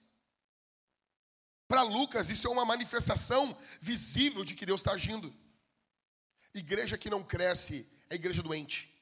[1.66, 5.34] Para Lucas, isso é uma manifestação visível de que Deus está agindo.
[6.54, 8.92] Igreja que não cresce é igreja doente.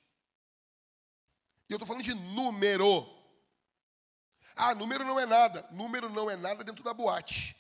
[1.69, 3.09] E eu estou falando de número.
[4.55, 5.69] Ah, número não é nada.
[5.73, 7.57] Número não é nada dentro da boate.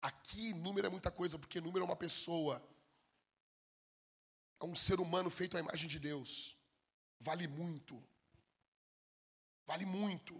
[0.00, 2.62] Aqui, número é muita coisa, porque número é uma pessoa.
[4.60, 6.56] É um ser humano feito à imagem de Deus.
[7.20, 8.02] Vale muito.
[9.66, 10.34] Vale muito.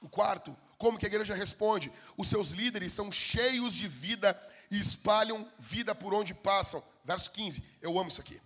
[0.00, 1.92] O quarto, como que a igreja responde?
[2.16, 4.36] Os seus líderes são cheios de vida
[4.70, 6.82] e espalham vida por onde passam.
[7.04, 7.62] Verso 15.
[7.80, 8.40] Eu amo isso aqui.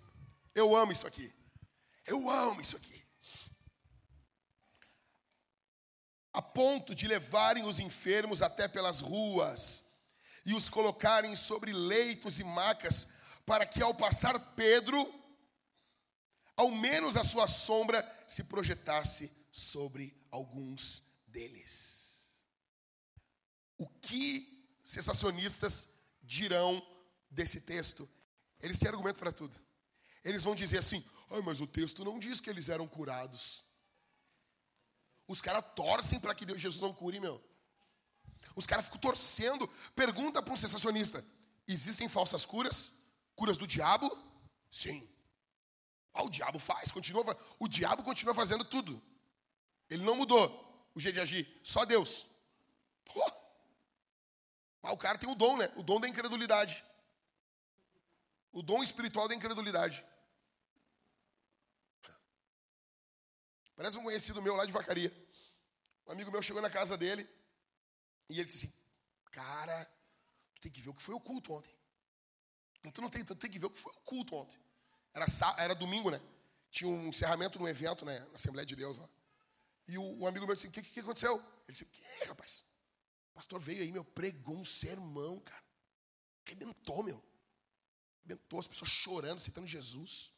[0.54, 1.32] Eu amo isso aqui.
[2.06, 2.91] Eu amo isso aqui.
[6.32, 9.84] A ponto de levarem os enfermos até pelas ruas
[10.44, 13.08] e os colocarem sobre leitos e macas,
[13.44, 15.12] para que ao passar Pedro,
[16.56, 22.42] ao menos a sua sombra se projetasse sobre alguns deles.
[23.76, 25.88] O que sensacionistas
[26.22, 26.84] dirão
[27.30, 28.08] desse texto?
[28.60, 29.56] Eles têm argumento para tudo.
[30.24, 33.64] Eles vão dizer assim: Ai, mas o texto não diz que eles eram curados.
[35.26, 37.42] Os caras torcem para que Deus Jesus não cure, meu.
[38.54, 39.68] Os caras ficam torcendo.
[39.94, 41.24] Pergunta para um sensacionista:
[41.66, 42.92] existem falsas curas?
[43.34, 44.10] Curas do diabo?
[44.70, 45.08] Sim.
[46.14, 49.02] Ah, o diabo faz, continua, o diabo continua fazendo tudo.
[49.88, 52.26] Ele não mudou o jeito de agir, só Deus.
[53.04, 53.22] Pô.
[54.82, 55.72] Ah, o cara tem o dom, né?
[55.76, 56.84] O dom da incredulidade.
[58.52, 60.04] O dom espiritual da incredulidade.
[63.82, 65.12] Parece um conhecido meu lá de Vacaria.
[66.06, 67.28] Um amigo meu chegou na casa dele
[68.28, 68.74] e ele disse assim:
[69.32, 69.84] Cara,
[70.54, 71.76] tu tem que ver o que foi o culto ontem.
[72.94, 74.56] Tu não tem, tu tem que ver o que foi o culto ontem.
[75.12, 75.26] Era,
[75.58, 76.20] era domingo, né?
[76.70, 78.20] Tinha um encerramento no evento, né?
[78.20, 79.08] Na Assembleia de Deus lá.
[79.88, 81.38] E o, o amigo meu disse: O que, que aconteceu?
[81.38, 82.64] Ele disse: O que, rapaz?
[83.32, 85.64] O pastor veio aí, meu, pregou um sermão, cara.
[86.44, 87.20] Rebentou, meu.
[88.20, 90.30] Rebentou, as pessoas chorando, citando Jesus.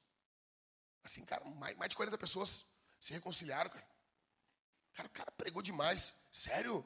[1.02, 2.72] Assim, cara, mais, mais de 40 pessoas
[3.04, 3.86] se reconciliaram, cara.
[4.94, 6.14] Cara, o cara pregou demais.
[6.32, 6.82] Sério?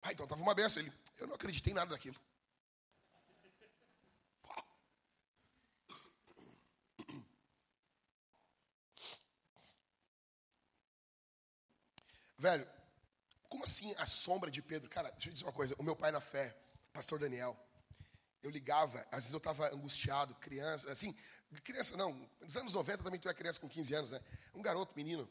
[0.00, 0.82] Ah, então tava uma benção.
[0.82, 2.18] Ele, eu não acreditei em nada daquilo.
[12.38, 12.66] Velho,
[13.50, 14.88] como assim a sombra de Pedro?
[14.88, 15.76] Cara, deixa eu dizer uma coisa.
[15.78, 16.56] O meu pai na fé,
[16.90, 17.54] pastor Daniel,
[18.42, 21.14] eu ligava, às vezes eu estava angustiado, criança, assim,
[21.60, 24.20] criança não, nos anos 90 também tu é criança com 15 anos, né?
[24.54, 25.28] Um garoto, menino,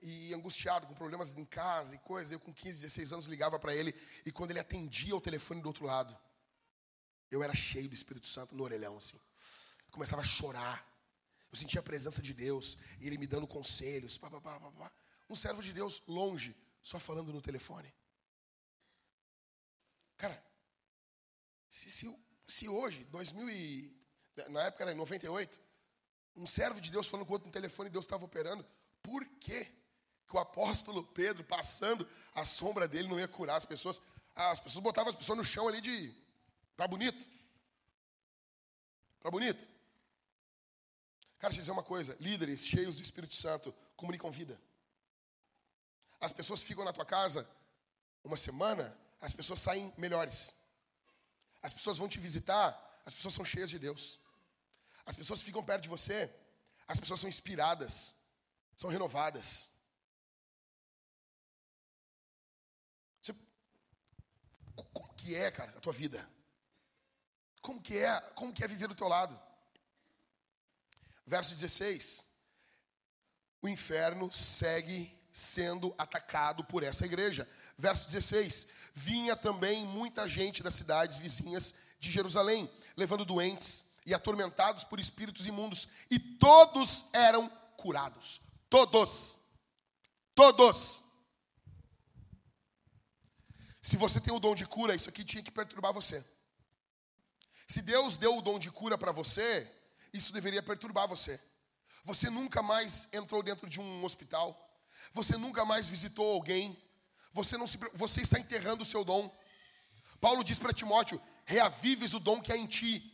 [0.00, 2.34] e angustiado, com problemas em casa e coisa.
[2.34, 3.94] Eu com 15, 16 anos ligava para ele,
[4.26, 6.18] e quando ele atendia o telefone do outro lado,
[7.30, 9.16] eu era cheio do Espírito Santo no orelhão, assim.
[9.86, 10.86] Eu começava a chorar.
[11.50, 14.70] Eu sentia a presença de Deus, e ele me dando conselhos, pá, pá, pá, pá,
[14.70, 14.92] pá.
[15.28, 17.92] Um servo de Deus longe, só falando no telefone.
[20.16, 20.42] Cara,
[21.68, 22.14] se, se,
[22.48, 24.01] se hoje, 2000 e,
[24.48, 25.60] na época era em 98,
[26.36, 28.64] um servo de Deus falando com outro no telefone e Deus estava operando,
[29.02, 29.68] por quê?
[30.32, 34.00] que o apóstolo Pedro, passando a sombra dele, não ia curar as pessoas?
[34.34, 36.14] As pessoas botavam as pessoas no chão ali de.
[36.74, 37.28] Tá bonito.
[39.20, 39.68] Tá bonito.
[41.38, 44.58] Cara, deixa eu dizer uma coisa: líderes cheios do Espírito Santo comunicam vida.
[46.18, 47.46] As pessoas ficam na tua casa
[48.24, 50.54] uma semana, as pessoas saem melhores.
[51.62, 52.68] As pessoas vão te visitar,
[53.04, 54.18] as pessoas são cheias de Deus.
[55.04, 56.32] As pessoas ficam perto de você,
[56.86, 58.14] as pessoas são inspiradas,
[58.76, 59.68] são renovadas.
[63.20, 63.34] Você,
[64.92, 66.28] como que é, cara, a tua vida?
[67.60, 69.40] Como que é, como que é viver do teu lado?
[71.26, 72.26] Verso 16.
[73.60, 77.48] O inferno segue sendo atacado por essa igreja.
[77.78, 84.84] Verso 16: Vinha também muita gente das cidades vizinhas de Jerusalém, levando doentes e atormentados
[84.84, 88.40] por espíritos imundos, e todos eram curados.
[88.68, 89.38] Todos.
[90.34, 91.04] Todos.
[93.80, 96.24] Se você tem o dom de cura, isso aqui tinha que perturbar você.
[97.66, 99.70] Se Deus deu o dom de cura para você,
[100.12, 101.40] isso deveria perturbar você.
[102.04, 104.58] Você nunca mais entrou dentro de um hospital.
[105.12, 106.80] Você nunca mais visitou alguém.
[107.32, 109.34] Você, não se, você está enterrando o seu dom.
[110.20, 113.11] Paulo diz para Timóteo: reavives o dom que há em ti.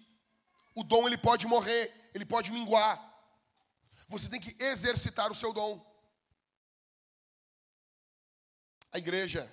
[0.78, 2.96] O dom ele pode morrer, ele pode minguar.
[4.06, 5.84] Você tem que exercitar o seu dom.
[8.92, 9.52] A igreja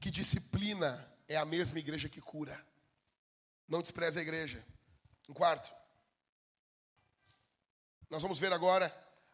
[0.00, 0.90] que disciplina
[1.28, 2.58] é a mesma igreja que cura.
[3.68, 4.64] Não despreze a igreja.
[5.28, 5.70] Em quarto,
[8.08, 8.86] nós vamos ver agora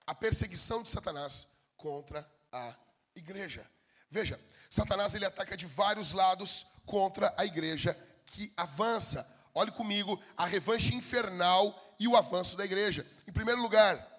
[0.04, 1.46] a perseguição de Satanás
[1.76, 2.74] contra a
[3.14, 3.64] igreja.
[4.10, 7.94] Veja, Satanás ele ataca de vários lados contra a igreja
[8.26, 9.32] que avança.
[9.54, 13.06] Olhe comigo a revanche infernal e o avanço da igreja.
[13.26, 14.14] Em primeiro lugar,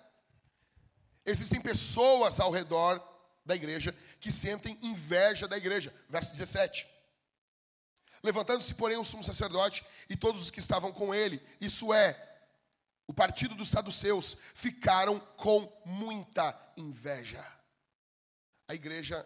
[1.25, 3.01] Existem pessoas ao redor
[3.43, 5.93] da igreja que sentem inveja da igreja.
[6.07, 6.87] Verso 17.
[8.21, 12.15] Levantando-se, porém, o sumo sacerdote e todos os que estavam com ele, isso é,
[13.07, 17.43] o partido dos saduceus, ficaram com muita inveja.
[18.67, 19.25] A igreja,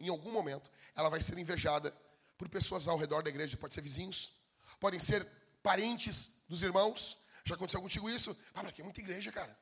[0.00, 1.94] em algum momento, ela vai ser invejada
[2.36, 4.32] por pessoas ao redor da igreja, pode ser vizinhos,
[4.78, 5.26] podem ser
[5.68, 7.18] parentes dos irmãos.
[7.44, 8.30] Já aconteceu contigo isso?
[8.54, 9.52] Ah, para que muita igreja, cara?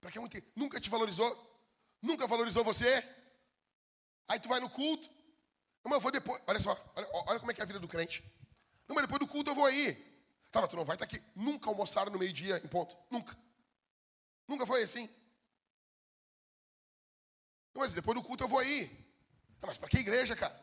[0.00, 1.30] Para que muita Nunca te valorizou?
[2.00, 2.92] Nunca valorizou você?
[4.28, 5.08] Aí tu vai no culto,
[5.82, 6.42] não, mas eu vou depois.
[6.46, 8.22] Olha só, olha, olha, como é que é a vida do crente.
[8.86, 9.94] Não, mas depois do culto eu vou aí.
[10.52, 11.24] Tá, mas tu não vai estar tá aqui.
[11.34, 12.96] Nunca almoçaram no meio-dia em ponto.
[13.10, 13.36] Nunca.
[14.46, 15.08] Nunca foi assim.
[17.74, 18.88] Não, mas depois do culto eu vou aí.
[19.60, 20.54] Não, mas para que igreja, cara?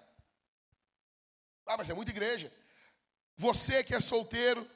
[1.65, 2.51] Ah, mas é muita igreja.
[3.35, 4.69] Você que é solteiro,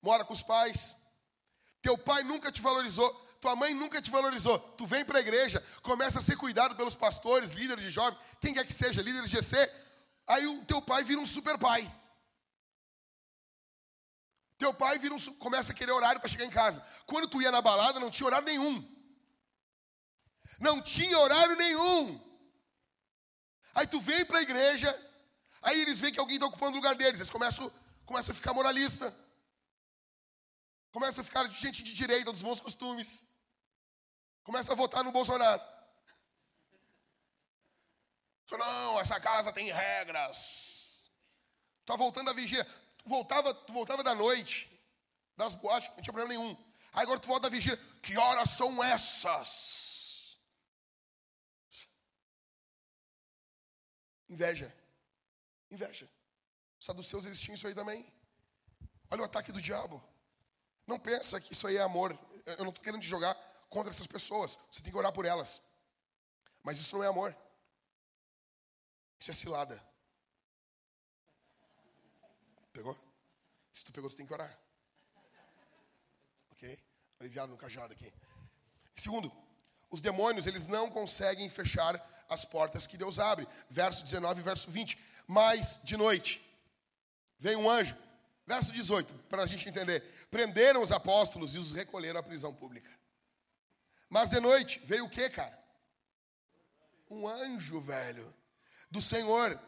[0.00, 0.96] mora com os pais,
[1.80, 4.58] teu pai nunca te valorizou, tua mãe nunca te valorizou.
[4.58, 8.54] Tu vem para a igreja, começa a ser cuidado pelos pastores, líderes de jovens, quem
[8.54, 9.70] quer que seja, líderes de GC,
[10.26, 11.90] Aí o teu pai vira um super pai.
[14.56, 16.84] Teu pai vira um, começa a querer horário para chegar em casa.
[17.06, 18.88] Quando tu ia na balada, não tinha horário nenhum.
[20.60, 22.20] Não tinha horário nenhum.
[23.74, 24.88] Aí tu vem para a igreja,
[25.62, 27.18] aí eles veem que alguém está ocupando o lugar deles.
[27.18, 27.72] Eles começam,
[28.12, 29.16] começam a ficar moralista.
[30.92, 33.24] Começa a ficar gente de direita, dos bons costumes.
[34.44, 35.62] Começa a votar no Bolsonaro.
[38.50, 41.10] Não, essa casa tem regras.
[41.86, 42.62] Tá voltando a vigia.
[42.98, 44.70] Tu voltava, tu voltava da noite,
[45.34, 46.54] das boates, não tinha problema nenhum.
[46.92, 47.78] Aí agora tu volta da vigia.
[48.02, 50.38] Que horas são essas?
[54.28, 54.70] Inveja.
[55.70, 56.11] Inveja.
[56.82, 58.04] Os saduceus eles tinham isso aí também.
[59.08, 60.02] Olha o ataque do diabo.
[60.84, 62.18] Não pensa que isso aí é amor.
[62.44, 63.36] Eu não estou querendo jogar
[63.70, 64.58] contra essas pessoas.
[64.68, 65.62] Você tem que orar por elas.
[66.60, 67.36] Mas isso não é amor.
[69.16, 69.80] Isso é cilada.
[72.72, 72.98] Pegou?
[73.72, 74.58] Se tu pegou, tu tem que orar.
[76.50, 76.82] Ok?
[77.20, 78.12] Aliviado no cajado aqui.
[78.96, 79.32] Segundo,
[79.88, 81.94] os demônios, eles não conseguem fechar
[82.28, 83.46] as portas que Deus abre.
[83.70, 84.98] Verso 19 e verso 20.
[85.28, 86.51] Mas, de noite,
[87.42, 87.96] vem um anjo.
[88.46, 90.00] Verso 18, para a gente entender.
[90.30, 92.90] Prenderam os apóstolos e os recolheram à prisão pública.
[94.08, 95.58] Mas de noite, veio o que, cara?
[97.10, 98.32] Um anjo, velho
[98.90, 99.58] do Senhor.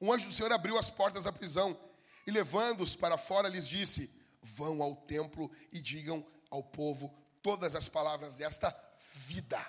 [0.00, 1.78] Um anjo do Senhor abriu as portas da prisão
[2.26, 4.10] e, levando-os para fora, lhes disse:
[4.40, 9.60] Vão ao templo e digam ao povo todas as palavras desta vida.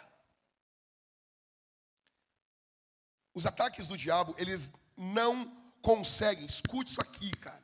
[3.34, 7.64] Os ataques do diabo, eles não conseguem, escute isso aqui, cara.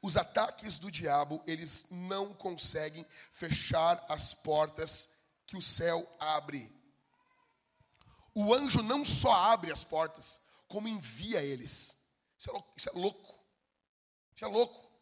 [0.00, 5.08] Os ataques do diabo, eles não conseguem fechar as portas
[5.46, 6.82] que o céu abre
[8.34, 11.98] o anjo não só abre as portas, como envia eles.
[12.38, 12.72] Isso é louco.
[12.76, 13.40] Isso é louco.
[14.34, 14.92] Isso é louco.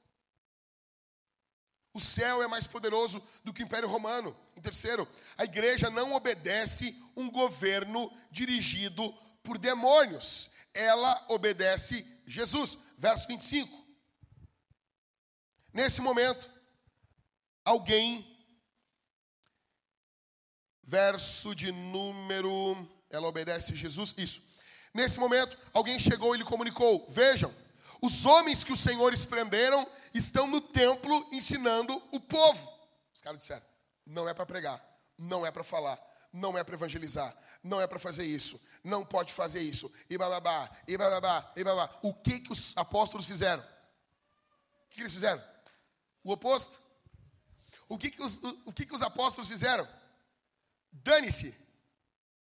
[1.92, 4.36] O céu é mais poderoso do que o Império Romano.
[4.56, 10.50] Em terceiro, a igreja não obedece um governo dirigido por demônios.
[10.72, 12.78] Ela obedece Jesus.
[12.96, 13.80] Verso 25.
[15.72, 16.50] Nesse momento,
[17.64, 18.26] alguém,
[20.82, 22.76] verso de número
[23.10, 24.14] ela obedece Jesus.
[24.16, 24.42] Isso.
[24.94, 27.54] Nesse momento, alguém chegou e lhe comunicou: Vejam,
[28.00, 32.72] os homens que os senhores prenderam estão no templo ensinando o povo.
[33.14, 33.64] Os caras disseram:
[34.06, 34.82] Não é para pregar,
[35.18, 36.00] não é para falar,
[36.32, 40.70] não é para evangelizar, não é para fazer isso, não pode fazer isso, e bababá,
[40.86, 41.90] e bababá, e babá.
[42.02, 43.62] O que, que os apóstolos fizeram?
[43.62, 45.42] O que, eles fizeram?
[46.22, 46.80] O oposto.
[47.88, 49.88] O que, que, os, o, o que, que os apóstolos fizeram?
[50.92, 51.54] Dane-se,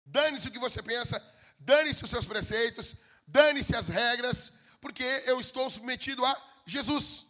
[0.08, 1.22] Dane-se o que você pensa,
[1.60, 2.96] dane-se os seus preceitos,
[3.28, 7.26] dane-se as regras, porque eu estou submetido a Jesus.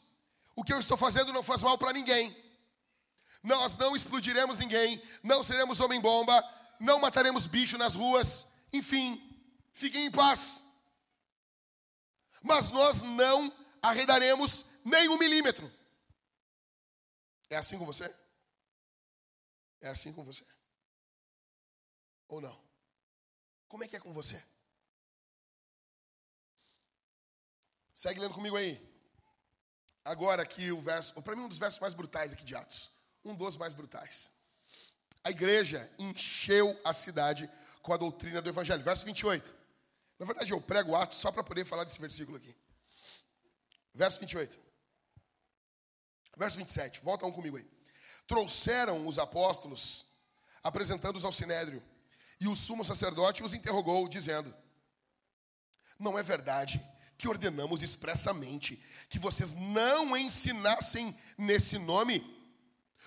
[0.55, 2.35] O que eu estou fazendo não faz mal para ninguém.
[3.43, 6.43] Nós não explodiremos ninguém, não seremos homem-bomba,
[6.79, 9.21] não mataremos bicho nas ruas, enfim,
[9.73, 10.63] fiquem em paz.
[12.41, 15.71] Mas nós não arredaremos nem um milímetro.
[17.49, 18.13] É assim com você?
[19.81, 20.45] É assim com você?
[22.27, 22.59] Ou não?
[23.67, 24.41] Como é que é com você?
[27.93, 28.79] Segue lendo comigo aí.
[30.03, 32.91] Agora aqui o verso, para mim um dos versos mais brutais aqui de Atos.
[33.27, 34.31] Um dos mais brutais.
[35.21, 37.49] A igreja encheu a cidade
[37.81, 38.81] com a doutrina do evangelho.
[38.81, 39.53] Verso 28.
[40.17, 42.55] Na verdade, eu prego Atos só para poder falar desse versículo aqui.
[43.93, 44.57] Verso 28.
[46.37, 47.01] Verso 27.
[47.01, 47.69] Volta um comigo aí.
[48.25, 50.05] Trouxeram os apóstolos
[50.63, 51.83] apresentando-os ao sinédrio.
[52.39, 54.55] E o sumo sacerdote os interrogou, dizendo:
[55.99, 56.81] Não é verdade
[57.17, 62.36] que ordenamos expressamente que vocês não ensinassem nesse nome?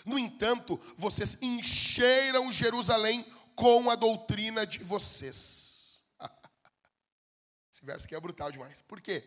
[0.05, 3.25] No entanto, vocês encheram Jerusalém
[3.55, 6.03] com a doutrina de vocês.
[7.73, 8.83] Esse verso aqui é brutal demais.
[8.83, 9.25] Por quê?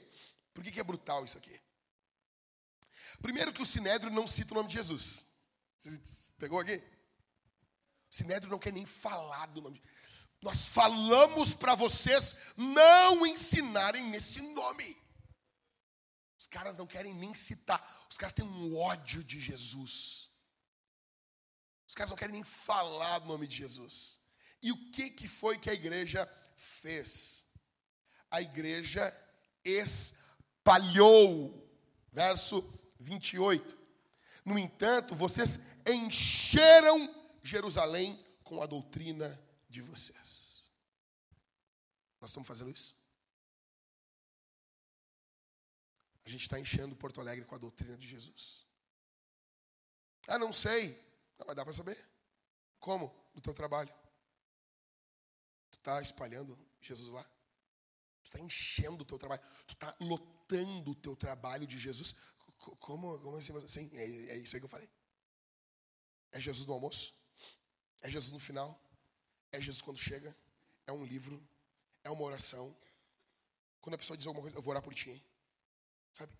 [0.54, 1.60] Por que é brutal isso aqui?
[3.22, 5.26] Primeiro que o Sinédrio não cita o nome de Jesus.
[5.78, 6.78] Você pegou aqui?
[8.12, 9.86] O Sinédrio não quer nem falar do nome de
[10.42, 14.98] Nós falamos para vocês não ensinarem nesse nome.
[16.38, 18.06] Os caras não querem nem citar.
[18.10, 20.23] Os caras têm um ódio de Jesus.
[21.94, 24.18] Os caras não querem nem falar do nome de Jesus.
[24.64, 27.46] E o que, que foi que a igreja fez?
[28.32, 29.16] A igreja
[29.64, 31.62] espalhou.
[32.12, 32.68] Verso
[33.00, 33.78] 28.
[34.44, 37.14] No entanto, vocês encheram
[37.44, 39.39] Jerusalém com a doutrina
[39.70, 40.72] de vocês.
[42.20, 42.96] Nós estamos fazendo isso?
[46.26, 48.66] A gente está enchendo Porto Alegre com a doutrina de Jesus.
[50.28, 51.03] Ah, não sei.
[51.38, 51.98] Não, mas dá para saber.
[52.80, 53.14] Como?
[53.34, 53.94] No teu trabalho.
[55.72, 57.24] Tu está espalhando Jesus lá?
[58.24, 59.42] Tu está enchendo o teu trabalho.
[59.68, 62.16] Tu está lotando o teu trabalho de Jesus.
[62.58, 63.68] Como, como assim?
[63.68, 64.90] Sim, é, é isso aí que eu falei.
[66.32, 67.14] É Jesus no almoço.
[68.02, 68.80] É Jesus no final.
[69.52, 70.36] É Jesus quando chega.
[70.86, 71.42] É um livro.
[72.04, 72.76] É uma oração.
[73.82, 75.24] Quando a pessoa diz alguma coisa, eu vou orar por ti.
[76.14, 76.34] Sabe?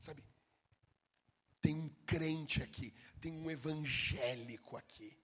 [0.00, 0.29] Sabe?
[1.60, 2.92] Tem um crente aqui.
[3.20, 5.16] Tem um evangélico aqui.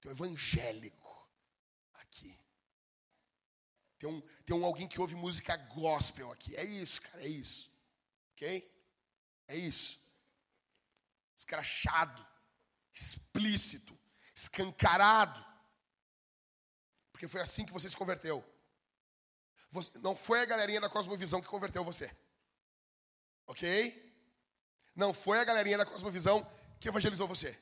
[0.00, 1.28] Tem um evangélico
[1.94, 2.38] aqui.
[3.98, 6.56] Tem um, tem um alguém que ouve música gospel aqui.
[6.56, 7.70] É isso, cara, é isso.
[8.32, 8.80] Ok?
[9.46, 10.00] É isso.
[11.36, 12.26] Escrachado,
[12.94, 13.98] explícito,
[14.34, 15.44] escancarado.
[17.12, 18.42] Porque foi assim que você se converteu.
[19.70, 22.10] Você, não foi a galerinha da Cosmovisão que converteu você.
[23.46, 24.09] Ok?
[24.94, 26.46] Não foi a galerinha da Cosmovisão
[26.78, 27.58] que evangelizou você.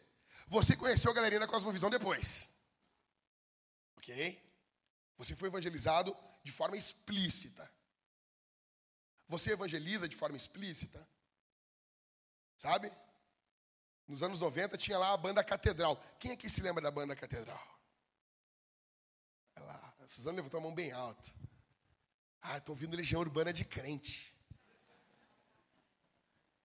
[0.47, 2.51] Você conheceu a galerinha da Cosmovisão depois.
[3.97, 4.43] Ok?
[5.16, 7.70] Você foi evangelizado de forma explícita.
[9.29, 11.07] Você evangeliza de forma explícita.
[12.57, 12.91] Sabe?
[14.07, 16.03] Nos anos 90 tinha lá a banda Catedral.
[16.18, 17.62] Quem aqui se lembra da banda Catedral?
[19.59, 21.29] Lá, a Suzana levantou a mão bem alta.
[22.41, 24.35] Ah, estou ouvindo Legião Urbana de crente.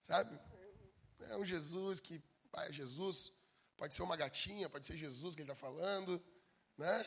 [0.04, 0.40] Sabe?
[1.30, 2.22] É um Jesus que,
[2.54, 3.32] ah, é Jesus,
[3.78, 6.24] pode ser uma gatinha, pode ser Jesus que ele está falando,
[6.78, 7.04] né?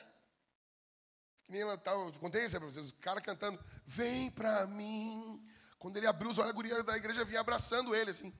[1.44, 5.44] Que nem eu, tava, eu contei isso para vocês, o cara cantando, vem para mim.
[5.78, 8.36] Quando ele abriu os olhos, a guria da igreja vinha abraçando ele, assim.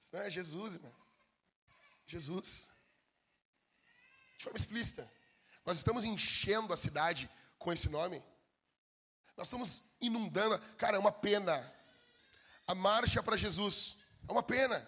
[0.00, 0.94] Isso não é Jesus, irmão.
[2.06, 2.68] Jesus.
[4.38, 5.10] De forma explícita.
[5.66, 8.24] Nós estamos enchendo a cidade com esse nome.
[9.36, 10.58] Nós estamos inundando.
[10.76, 11.72] Cara, é uma pena.
[12.66, 13.96] A marcha para Jesus.
[14.26, 14.86] É uma pena.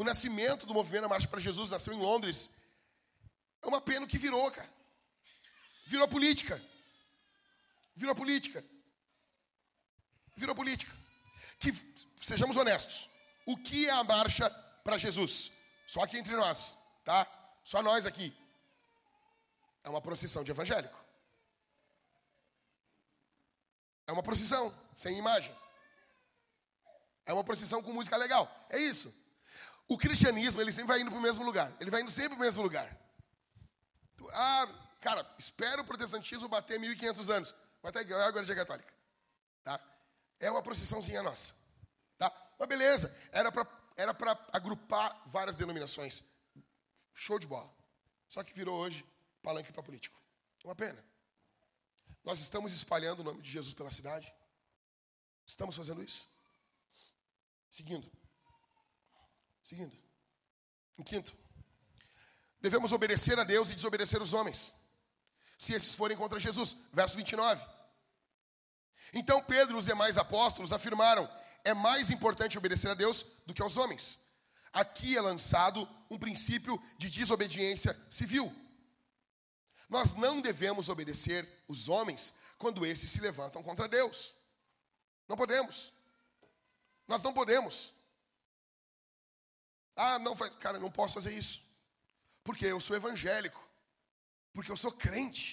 [0.00, 2.50] O nascimento do movimento A Marcha para Jesus nasceu em Londres.
[3.60, 4.66] É uma pena que virou, cara.
[5.84, 6.58] Virou política.
[7.94, 8.64] Virou política.
[10.34, 10.90] Virou política.
[11.58, 11.70] Que
[12.16, 13.10] sejamos honestos.
[13.44, 14.48] O que é a marcha
[14.82, 15.52] para Jesus?
[15.86, 17.26] Só aqui entre nós, tá?
[17.62, 18.34] Só nós aqui.
[19.84, 20.98] É uma procissão de evangélico.
[24.06, 25.54] É uma procissão sem imagem.
[27.26, 28.50] É uma procissão com música legal.
[28.70, 29.20] É isso.
[29.90, 31.72] O cristianismo, ele sempre vai indo para o mesmo lugar.
[31.80, 32.96] Ele vai indo sempre para o mesmo lugar.
[34.32, 34.68] Ah,
[35.00, 37.54] cara, espera o protestantismo bater 1.500 anos.
[37.82, 38.94] Vai igual a igreja católica.
[39.64, 39.80] Tá?
[40.38, 41.52] É uma procissãozinha nossa.
[42.16, 42.32] Tá?
[42.56, 44.16] Mas beleza, era para era
[44.52, 46.22] agrupar várias denominações.
[47.12, 47.68] Show de bola.
[48.28, 49.04] Só que virou hoje
[49.42, 50.16] palanque para político.
[50.62, 51.04] É uma pena.
[52.22, 54.32] Nós estamos espalhando o nome de Jesus pela cidade.
[55.44, 56.28] Estamos fazendo isso.
[57.68, 58.19] Seguindo.
[59.70, 59.96] Seguindo.
[60.98, 61.32] Em quinto.
[62.60, 64.74] Devemos obedecer a Deus e desobedecer os homens.
[65.56, 66.76] Se esses forem contra Jesus.
[66.92, 67.64] Verso 29.
[69.14, 71.30] Então Pedro e os demais apóstolos afirmaram:
[71.62, 74.18] é mais importante obedecer a Deus do que aos homens.
[74.72, 78.52] Aqui é lançado um princípio de desobediência civil.
[79.88, 84.34] Nós não devemos obedecer os homens quando esses se levantam contra Deus.
[85.28, 85.92] Não podemos.
[87.06, 87.99] Nós não podemos.
[90.04, 91.56] Ah, não faz, cara, não posso fazer isso.
[92.42, 93.62] Porque eu sou evangélico.
[94.52, 95.44] Porque eu sou crente.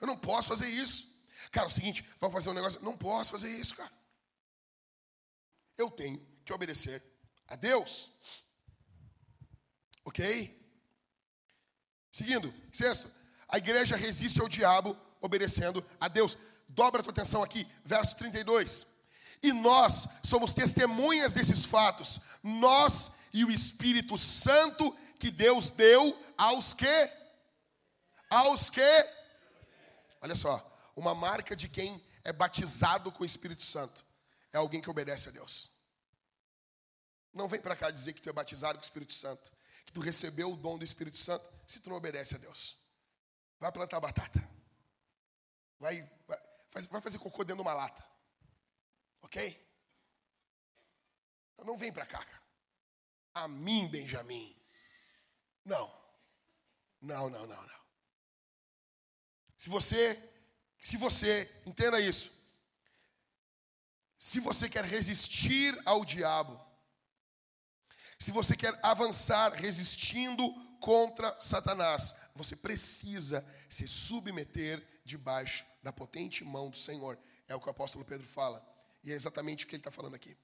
[0.00, 1.00] Eu não posso fazer isso.
[1.50, 2.80] Cara, é o seguinte, vamos fazer um negócio.
[2.82, 3.92] Não posso fazer isso, cara
[5.76, 7.02] eu tenho que obedecer
[7.48, 8.10] a Deus.
[10.04, 10.60] Ok?
[12.10, 13.10] Seguindo, sexto,
[13.48, 16.36] a igreja resiste ao diabo obedecendo a Deus.
[16.68, 18.86] Dobra a tua atenção aqui, verso 32.
[19.42, 26.74] E nós somos testemunhas desses fatos, nós e o Espírito Santo que Deus deu aos
[26.74, 27.10] que?
[28.28, 28.80] Aos que?
[30.20, 30.60] Olha só,
[30.94, 34.04] uma marca de quem é batizado com o Espírito Santo
[34.52, 35.70] é alguém que obedece a Deus.
[37.32, 39.50] Não vem para cá dizer que tu é batizado com o Espírito Santo,
[39.86, 42.76] que tu recebeu o dom do Espírito Santo, se tu não obedece a Deus.
[43.58, 44.46] Vai plantar batata.
[45.78, 46.38] Vai, vai,
[46.90, 48.04] vai fazer cocô dentro de uma lata.
[49.22, 49.70] Ok?
[51.54, 52.41] Então não vem para cá, cara.
[53.34, 54.56] A mim, Benjamim.
[55.64, 55.92] Não.
[57.00, 57.82] Não, não, não, não.
[59.56, 60.20] Se você,
[60.80, 62.32] se você, entenda isso.
[64.18, 66.60] Se você quer resistir ao diabo,
[68.18, 76.70] se você quer avançar resistindo contra Satanás, você precisa se submeter debaixo da potente mão
[76.70, 77.18] do Senhor.
[77.48, 78.64] É o que o apóstolo Pedro fala.
[79.02, 80.36] E é exatamente o que ele está falando aqui.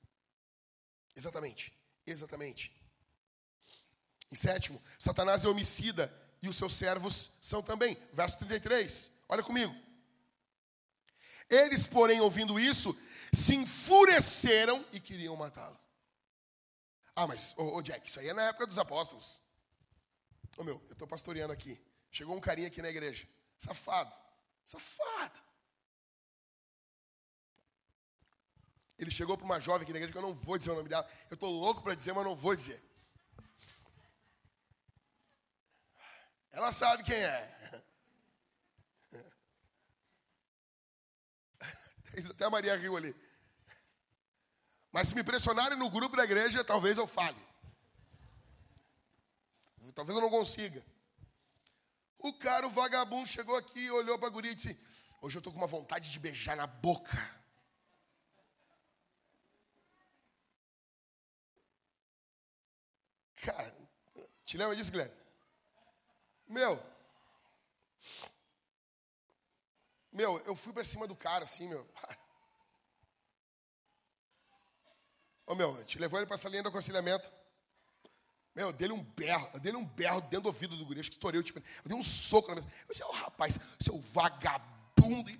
[1.14, 1.72] Exatamente.
[2.06, 2.72] Exatamente.
[4.30, 7.96] Em sétimo, Satanás é homicida e os seus servos são também.
[8.12, 9.12] Verso 33.
[9.28, 9.74] Olha comigo.
[11.48, 12.96] Eles, porém, ouvindo isso,
[13.32, 15.78] se enfureceram e queriam matá-lo.
[17.16, 19.42] Ah, mas, ô, Jack, isso aí é na época dos apóstolos.
[20.56, 21.80] Ô meu, eu estou pastoreando aqui.
[22.10, 23.26] Chegou um carinha aqui na igreja.
[23.56, 24.14] Safado.
[24.64, 25.40] Safado.
[28.98, 30.88] Ele chegou para uma jovem aqui na igreja que eu não vou dizer o nome
[30.88, 31.08] dela.
[31.30, 32.82] Eu estou louco para dizer, mas não vou dizer.
[36.58, 37.82] Ela sabe quem é.
[42.30, 43.14] Até a Maria riu ali.
[44.90, 47.40] Mas se me pressionarem no grupo da igreja, talvez eu fale.
[49.94, 50.84] Talvez eu não consiga.
[52.18, 54.76] O cara, o vagabundo, chegou aqui, olhou para a guria e disse:
[55.22, 57.16] Hoje eu estou com uma vontade de beijar na boca.
[63.36, 63.72] Cara,
[64.44, 65.27] te lembra disso, Guilherme?
[66.48, 66.82] Meu.
[70.10, 71.86] Meu, eu fui para cima do cara assim, meu.
[75.46, 77.32] Ô meu, te levou ele para essa linha do aconselhamento.
[78.54, 81.40] Meu, dele um berro, dele um berro dentro do ouvido do guri, acho que estourei,
[81.42, 82.68] tipo, eu dei um soco na mesa.
[82.88, 85.38] Eu disse, ô oh, rapaz, seu vagabundo, e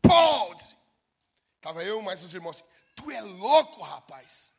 [0.00, 0.54] pô!
[1.60, 4.54] Tava eu mais os irmãos assim, tu é louco, rapaz.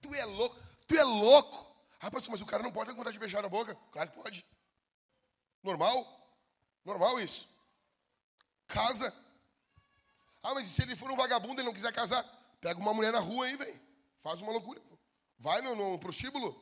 [0.00, 0.56] Tu é louco,
[0.86, 1.69] tu é louco.
[2.00, 3.74] Rapaz, mas o cara não pode ter vontade de beijar na boca.
[3.92, 4.46] Claro que pode.
[5.62, 5.94] Normal?
[6.82, 7.46] Normal isso.
[8.66, 9.14] Casa.
[10.42, 12.24] Ah, mas se ele for um vagabundo e não quiser casar,
[12.58, 13.78] pega uma mulher na rua aí, velho.
[14.22, 14.80] Faz uma loucura.
[15.36, 16.58] Vai no, no prostíbulo,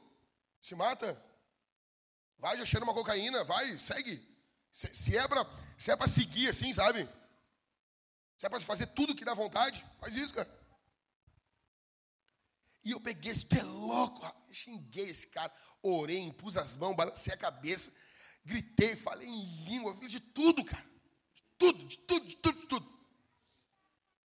[0.60, 1.16] se mata.
[2.36, 4.20] Vai, já cheira uma cocaína, vai, segue.
[4.72, 5.46] Se, se é para
[5.76, 7.08] se é seguir assim, sabe?
[8.36, 10.57] Se é para fazer tudo que dá vontade, faz isso, cara.
[12.88, 17.36] E eu peguei esse, é louco, xinguei esse cara, orei, impus as mãos, balancei a
[17.36, 17.92] cabeça,
[18.42, 20.90] gritei, falei em língua, fiz de tudo, cara.
[21.34, 22.98] De tudo, de tudo, de tudo, de tudo.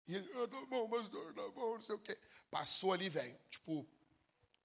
[0.07, 2.17] E ele, ah, tá bom, pastor, tá bom, não sei o quê.
[2.49, 3.85] Passou ali, velho, tipo,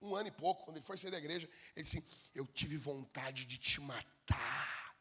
[0.01, 3.47] um ano e pouco, quando ele foi sair da igreja, ele disse, eu tive vontade
[3.47, 4.97] de te matar.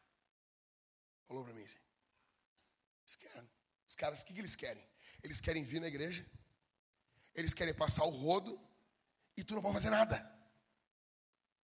[1.28, 1.78] Falou para mim assim.
[3.02, 3.50] Eles querem.
[3.86, 4.84] Os caras, o que, que eles querem?
[5.22, 6.28] Eles querem vir na igreja,
[7.32, 8.60] eles querem passar o rodo,
[9.38, 10.18] e tu não pode fazer nada.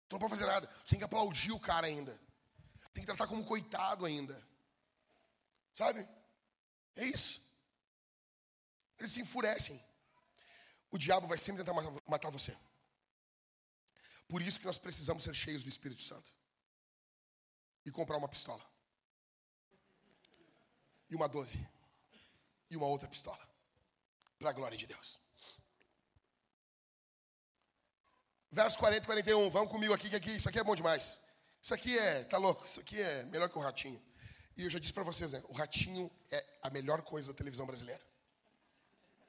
[0.09, 0.67] Tu não pode fazer nada.
[0.67, 2.21] Tu tem que aplaudir o cara ainda.
[2.93, 4.45] Tem que tratar como coitado ainda.
[5.73, 6.07] Sabe?
[6.97, 7.41] É isso.
[8.99, 9.81] Eles se enfurecem.
[10.91, 12.57] O diabo vai sempre tentar matar você.
[14.27, 16.35] Por isso que nós precisamos ser cheios do Espírito Santo.
[17.85, 18.69] E comprar uma pistola.
[21.09, 21.65] E uma 12.
[22.69, 23.49] E uma outra pistola.
[24.41, 25.21] Para a glória de Deus.
[28.53, 29.51] Verso 40 e 41.
[29.51, 31.21] Vamos comigo aqui, que aqui, isso aqui é bom demais.
[31.63, 32.65] Isso aqui é, tá louco?
[32.65, 34.01] Isso aqui é melhor que o ratinho.
[34.57, 35.43] E eu já disse para vocês, né?
[35.49, 38.03] O ratinho é a melhor coisa da televisão brasileira.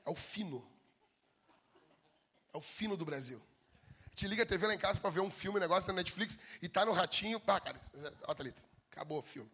[0.05, 0.65] É o fino.
[2.53, 3.41] É o fino do Brasil.
[4.15, 6.37] Te liga a TV lá em casa para ver um filme, um negócio na Netflix,
[6.61, 7.39] e tá no ratinho.
[7.39, 7.79] Pá, cara,
[8.27, 8.61] ó, Thalita,
[8.91, 9.49] acabou o filme.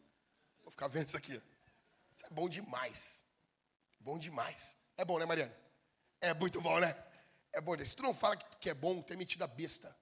[0.64, 1.42] Vou ficar vendo isso aqui.
[2.16, 3.24] Isso é bom demais.
[4.00, 4.78] Bom demais.
[4.96, 5.56] É bom, né, Mariana?
[6.20, 6.96] É muito bom, né?
[7.54, 7.78] É bom.
[7.84, 9.96] Se tu não fala que é bom, tu é metido a besta.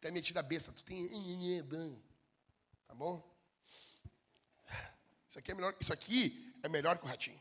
[0.00, 0.72] Tu é metido a besta.
[0.72, 2.02] Tu tem.
[2.86, 3.22] Tá bom?
[5.28, 7.40] Isso aqui é melhor, isso aqui é melhor que o ratinho.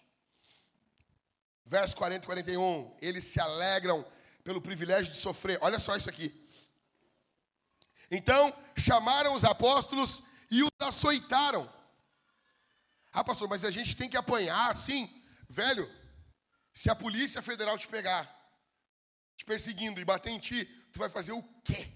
[1.66, 2.98] Verso 40 e 41.
[3.02, 4.06] Eles se alegram
[4.44, 5.58] pelo privilégio de sofrer.
[5.62, 6.34] Olha só isso aqui.
[8.10, 11.72] Então chamaram os apóstolos e os açoitaram.
[13.12, 15.10] Ah, pastor, mas a gente tem que apanhar assim?
[15.50, 15.90] Velho,
[16.74, 18.37] se a Polícia Federal te pegar,
[19.38, 21.88] te perseguindo e bater em ti, tu vai fazer o quê?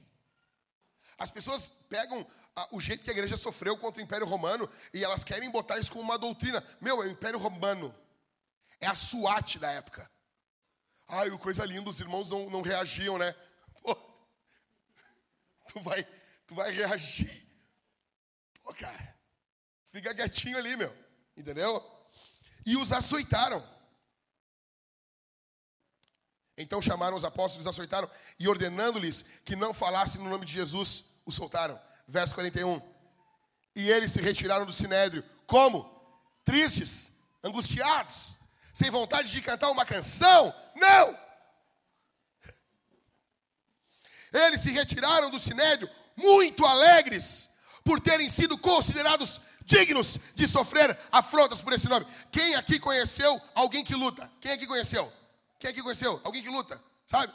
[1.17, 2.25] As pessoas pegam
[2.71, 5.91] o jeito que a igreja sofreu contra o Império Romano e elas querem botar isso
[5.91, 6.63] como uma doutrina.
[6.79, 7.93] Meu, é o Império Romano.
[8.79, 10.09] É a SWAT da época.
[11.07, 13.35] Ai, coisa linda, os irmãos não, não reagiam, né?
[13.81, 13.95] Pô,
[15.67, 16.07] tu vai,
[16.47, 17.47] tu vai reagir.
[18.63, 19.15] Pô, cara,
[19.85, 20.95] fica quietinho ali, meu.
[21.35, 21.83] Entendeu?
[22.65, 23.61] E os açoitaram.
[26.57, 28.09] Então chamaram os apóstolos, os açoitaram
[28.39, 31.79] e ordenando-lhes que não falassem no nome de Jesus, os soltaram.
[32.07, 32.81] Verso 41.
[33.75, 35.23] E eles se retiraram do sinédrio.
[35.47, 35.89] Como?
[36.43, 37.13] Tristes,
[37.43, 38.37] angustiados,
[38.73, 40.53] sem vontade de cantar uma canção?
[40.75, 41.17] Não!
[44.33, 47.49] Eles se retiraram do sinédrio muito alegres
[47.83, 52.05] por terem sido considerados dignos de sofrer afrontas por esse nome.
[52.31, 54.31] Quem aqui conheceu alguém que luta?
[54.39, 55.11] Quem aqui conheceu?
[55.61, 56.19] Quem aqui conheceu?
[56.23, 57.31] Alguém que luta, sabe?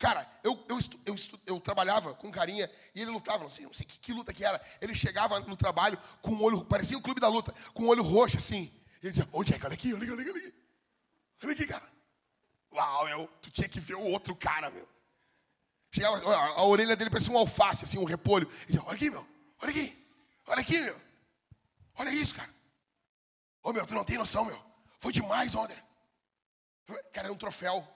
[0.00, 1.14] Cara, eu, eu, eu,
[1.46, 4.44] eu, trabalhava com carinha e ele lutava, não sei, não sei que, que, luta que
[4.44, 4.60] era.
[4.80, 7.86] Ele chegava no trabalho com o olho, parecia o um clube da luta, com o
[7.86, 8.72] olho roxo assim.
[9.00, 10.54] Ele dizia, ô Jack, olha aqui, olha aqui, olha aqui,
[11.44, 11.66] olha aqui.
[11.66, 11.88] Cara.
[12.72, 14.88] Uau, meu, tu tinha que ver o outro cara, meu.
[15.92, 18.48] Chegava, a, a orelha dele parecia um alface, assim, um repolho.
[18.48, 19.26] Ele dizia, olha aqui, meu,
[19.62, 20.06] olha aqui,
[20.46, 21.00] olha aqui, meu.
[21.94, 22.50] Olha isso, cara.
[23.62, 24.60] Ô, meu, tu não tem noção, meu.
[24.98, 25.76] Foi demais ontem.
[27.12, 27.86] Cara, era um troféu.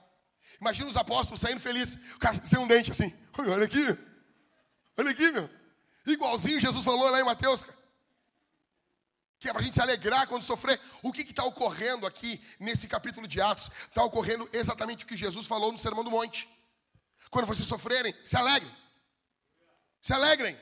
[0.59, 1.95] Imagina os apóstolos saindo felizes.
[2.15, 3.13] O cara sem um dente assim.
[3.37, 3.97] Olha aqui.
[4.97, 5.49] Olha aqui, meu.
[6.05, 7.65] Igualzinho Jesus falou lá em Mateus.
[9.39, 10.79] Que é para a gente se alegrar quando sofrer.
[11.01, 13.69] O que está ocorrendo aqui nesse capítulo de Atos?
[13.87, 16.47] Está ocorrendo exatamente o que Jesus falou no Sermão do Monte.
[17.29, 18.71] Quando vocês sofrerem, se alegrem.
[20.01, 20.57] Se alegrem.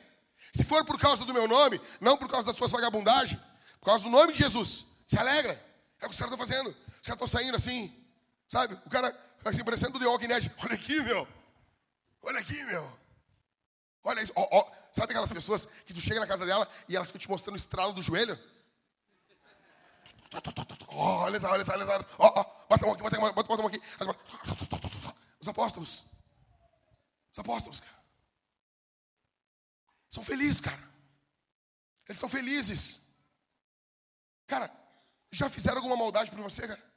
[0.53, 3.39] Se for por causa do meu nome, não por causa das suas vagabundagens,
[3.79, 5.53] por causa do nome de Jesus, se alegra.
[5.99, 6.69] É o que os caras estão fazendo.
[6.69, 8.00] Os caras estão saindo assim,
[8.51, 8.73] sabe?
[8.85, 10.27] O cara assim, parecendo o The Walking.
[10.61, 11.25] Olha aqui, meu.
[12.21, 12.99] Olha aqui, meu.
[14.03, 14.33] Olha isso.
[14.35, 14.69] Oh, oh.
[14.91, 17.57] Sabe aquelas pessoas que tu chega na casa dela e elas ficam te mostrando o
[17.57, 18.37] estralo do joelho?
[20.89, 22.05] Olha só, olha só, olha só.
[22.19, 22.43] Oh, oh.
[22.67, 23.81] Bota a mão aqui, bota a mão, bota a mão aqui.
[25.39, 26.05] Os apóstolos.
[27.31, 28.01] Os apóstolos, cara.
[30.09, 30.91] São felizes, cara.
[32.09, 32.99] Eles são felizes.
[34.45, 34.69] Cara,
[35.31, 36.90] já fizeram alguma maldade por você, cara?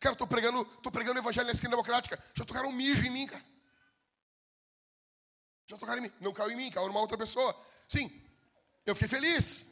[0.00, 2.22] Cara, eu tô pregando, tô pregando o evangelho na esquina democrática.
[2.34, 3.44] Já tocaram um mijo em mim, cara.
[5.66, 6.12] Já tocaram em mim.
[6.20, 7.54] Não caiu em mim, caiu numa outra pessoa.
[7.88, 8.10] Sim,
[8.86, 9.66] eu fiquei feliz.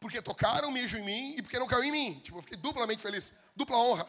[0.00, 2.20] Porque tocaram mijo em mim e porque não caiu em mim.
[2.20, 3.32] Tipo, eu fiquei duplamente feliz.
[3.54, 4.08] Dupla honra.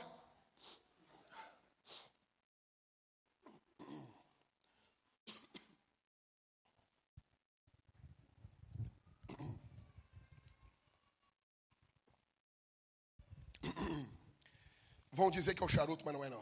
[15.20, 16.41] Vão dizer que é o charuto, mas não é não.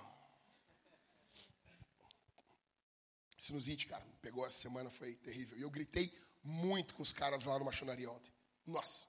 [3.36, 5.58] Sinusite, cara, pegou essa semana, foi terrível.
[5.58, 8.32] E eu gritei muito com os caras lá no machonaria ontem.
[8.68, 9.08] Nossa.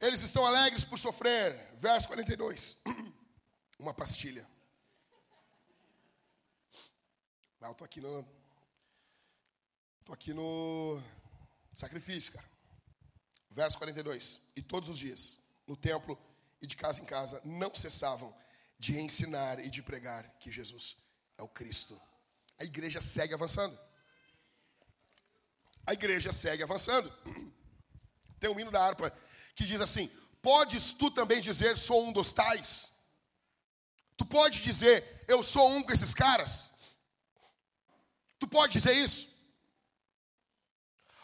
[0.00, 1.72] Eles estão alegres por sofrer.
[1.76, 2.82] Verso 42.
[3.78, 4.44] Uma pastilha.
[7.60, 8.26] Ah, eu tô aqui no.
[10.04, 11.00] Tô aqui no
[11.72, 12.50] sacrifício, cara.
[13.48, 14.40] Verso 42.
[14.56, 15.38] E todos os dias,
[15.68, 16.18] no templo,
[16.60, 18.34] e de casa em casa não cessavam
[18.78, 20.96] de ensinar e de pregar que Jesus
[21.36, 22.00] é o Cristo.
[22.58, 23.78] A igreja segue avançando.
[25.86, 27.10] A igreja segue avançando.
[28.38, 29.10] Tem um hino da harpa
[29.54, 30.10] que diz assim:
[30.42, 32.90] Podes tu também dizer, sou um dos tais?
[34.16, 36.70] Tu pode dizer, eu sou um com esses caras?
[38.38, 39.29] Tu pode dizer isso?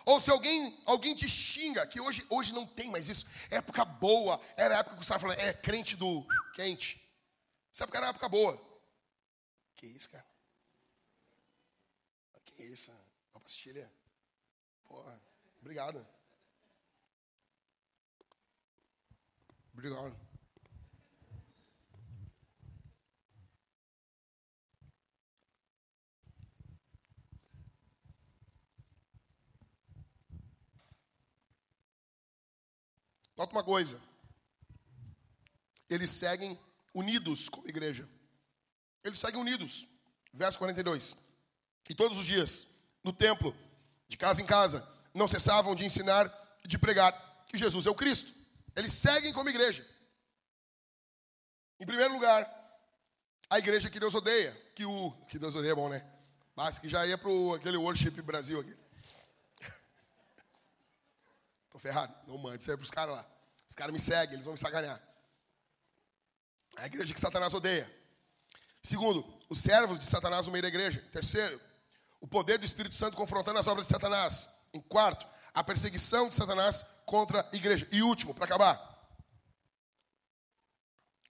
[0.06, 3.26] Ou se alguém, alguém te xinga, que hoje, hoje não tem mais isso.
[3.50, 6.24] Época boa, era a época que você estava falando, é crente do
[6.54, 7.02] quente.
[7.74, 8.56] Essa época era época boa.
[9.74, 10.24] Que isso, cara?
[12.44, 12.92] Que isso?
[13.34, 13.92] Uma pastilha?
[14.84, 15.20] Porra,
[15.60, 16.06] obrigado.
[19.74, 20.25] Obrigado.
[33.36, 34.00] Nota uma coisa.
[35.88, 36.58] Eles seguem
[36.94, 38.08] unidos como igreja.
[39.04, 39.86] Eles seguem unidos.
[40.32, 41.16] Verso 42.
[41.88, 42.66] E todos os dias,
[43.04, 43.54] no templo,
[44.08, 46.32] de casa em casa, não cessavam de ensinar
[46.64, 47.12] e de pregar
[47.46, 48.32] que Jesus é o Cristo.
[48.74, 49.86] Eles seguem como igreja.
[51.78, 52.50] Em primeiro lugar,
[53.48, 56.04] a igreja que Deus odeia, que o que Deus odeia é bom, né?
[56.54, 58.76] Mas que já ia para aquele Worship Brasil aqui.
[61.78, 62.14] Ferrado.
[62.26, 63.26] Não mande isso aí pros caras lá.
[63.68, 65.00] Os caras me seguem, eles vão me sacanear.
[66.76, 67.90] É a igreja que Satanás odeia.
[68.82, 71.04] Segundo, os servos de Satanás no meio da igreja.
[71.12, 71.60] Terceiro,
[72.20, 74.48] o poder do Espírito Santo confrontando as obras de Satanás.
[74.72, 77.88] Em quarto, a perseguição de Satanás contra a igreja.
[77.90, 78.96] E último, para acabar,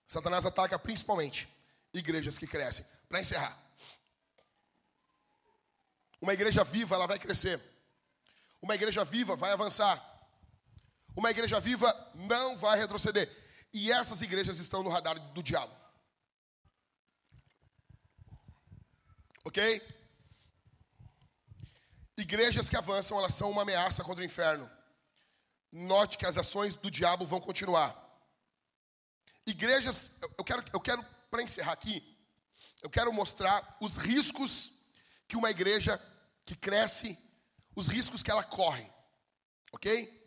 [0.07, 1.49] Satanás ataca principalmente
[1.93, 2.85] igrejas que crescem.
[3.09, 3.57] Para encerrar,
[6.21, 7.61] uma igreja viva, ela vai crescer.
[8.61, 10.16] Uma igreja viva vai avançar.
[11.17, 13.35] Uma igreja viva não vai retroceder.
[13.73, 15.75] E essas igrejas estão no radar do diabo.
[19.45, 19.83] Ok?
[22.19, 24.71] Igrejas que avançam, elas são uma ameaça contra o inferno.
[25.73, 27.95] Note que as ações do diabo vão continuar.
[29.47, 32.17] Igrejas, eu quero, eu quero para encerrar aqui,
[32.83, 34.73] eu quero mostrar os riscos
[35.29, 36.01] que uma igreja
[36.45, 37.19] que cresce,
[37.75, 38.91] os riscos que ela corre.
[39.73, 40.26] Ok?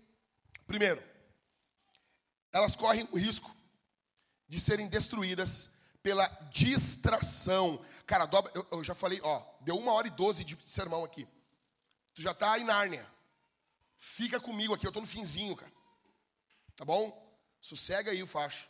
[0.70, 1.04] Primeiro,
[2.52, 3.50] elas correm o risco
[4.48, 5.72] de serem destruídas
[6.04, 7.84] pela distração.
[8.06, 11.28] Cara, dobra, eu, eu, já falei, ó, deu uma hora e doze de sermão aqui.
[12.14, 13.04] Tu já tá em Nárnia.
[13.98, 15.72] Fica comigo aqui, eu tô no finzinho, cara.
[16.76, 17.36] Tá bom?
[17.60, 18.70] Sossega aí o facho.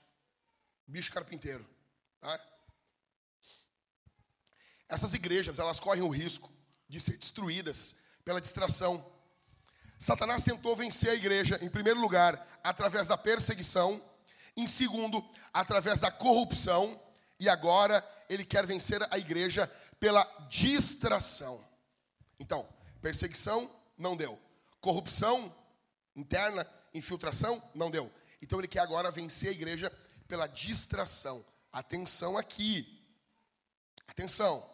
[0.88, 1.68] Bicho carpinteiro.
[2.22, 2.40] Tá?
[4.88, 6.50] Essas igrejas, elas correm o risco
[6.88, 9.19] de ser destruídas pela distração.
[10.00, 14.02] Satanás tentou vencer a igreja, em primeiro lugar, através da perseguição,
[14.56, 15.24] em segundo,
[15.54, 17.00] através da corrupção,
[17.38, 19.70] e agora ele quer vencer a igreja
[20.00, 21.64] pela distração.
[22.40, 22.66] Então,
[23.02, 24.40] perseguição não deu,
[24.80, 25.54] corrupção
[26.16, 28.12] interna, infiltração não deu.
[28.42, 29.92] Então ele quer agora vencer a igreja
[30.28, 31.46] pela distração.
[31.74, 33.04] Atenção aqui.
[34.08, 34.68] Atenção.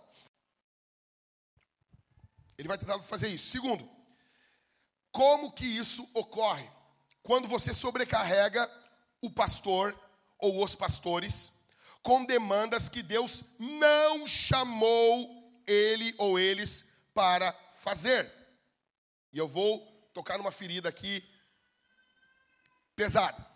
[2.58, 3.50] Ele vai tentar fazer isso.
[3.50, 3.90] Segundo,
[5.16, 6.70] como que isso ocorre?
[7.24, 8.70] Quando você sobrecarrega
[9.22, 9.98] o pastor
[10.38, 11.54] ou os pastores
[12.04, 18.30] com demandas que Deus não chamou ele ou eles para fazer.
[19.32, 19.80] E eu vou
[20.14, 21.24] tocar numa ferida aqui
[22.94, 23.50] pesada.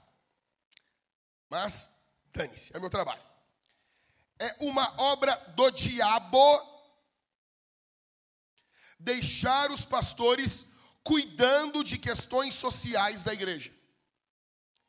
[1.49, 1.93] Mas
[2.31, 3.21] dane-se, é meu trabalho.
[4.39, 6.39] É uma obra do diabo
[8.97, 10.68] deixar os pastores
[11.03, 13.71] cuidando de questões sociais da igreja.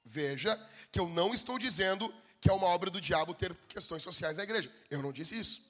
[0.05, 0.57] Veja
[0.91, 4.43] que eu não estou dizendo que é uma obra do diabo ter questões sociais da
[4.43, 4.73] igreja.
[4.91, 5.63] Eu não disse isso.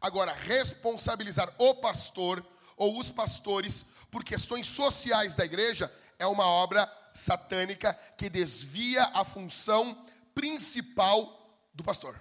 [0.00, 2.44] Agora, responsabilizar o pastor
[2.76, 9.24] ou os pastores por questões sociais da igreja é uma obra satânica que desvia a
[9.24, 12.20] função principal do pastor.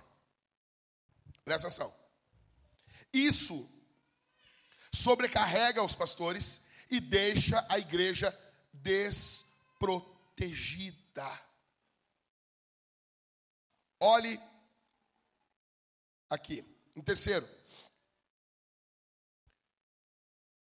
[1.45, 1.93] Presta atenção.
[3.13, 3.69] Isso
[4.91, 8.35] sobrecarrega os pastores e deixa a igreja
[8.73, 11.47] desprotegida.
[13.99, 14.39] Olhe
[16.29, 16.63] aqui.
[16.95, 17.47] Em terceiro,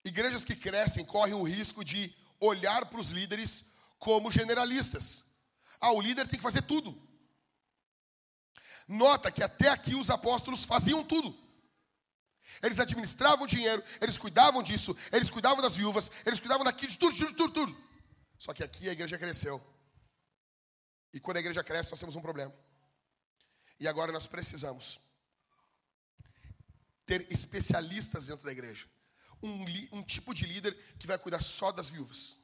[0.04, 5.26] igrejas que crescem correm o risco de olhar para os líderes como generalistas.
[5.80, 7.00] Ah, o líder tem que fazer tudo.
[8.88, 11.43] Nota que até aqui os apóstolos faziam tudo.
[12.62, 16.98] Eles administravam o dinheiro, eles cuidavam disso, eles cuidavam das viúvas, eles cuidavam daquilo, de
[16.98, 17.84] tudo, tudo, tudo, tudo.
[18.38, 19.62] Só que aqui a igreja cresceu.
[21.14, 22.54] E quando a igreja cresce, nós temos um problema.
[23.80, 25.00] E agora nós precisamos
[27.06, 28.88] ter especialistas dentro da igreja.
[29.42, 32.40] Um, um, tipo de líder que vai cuidar só das viúvas.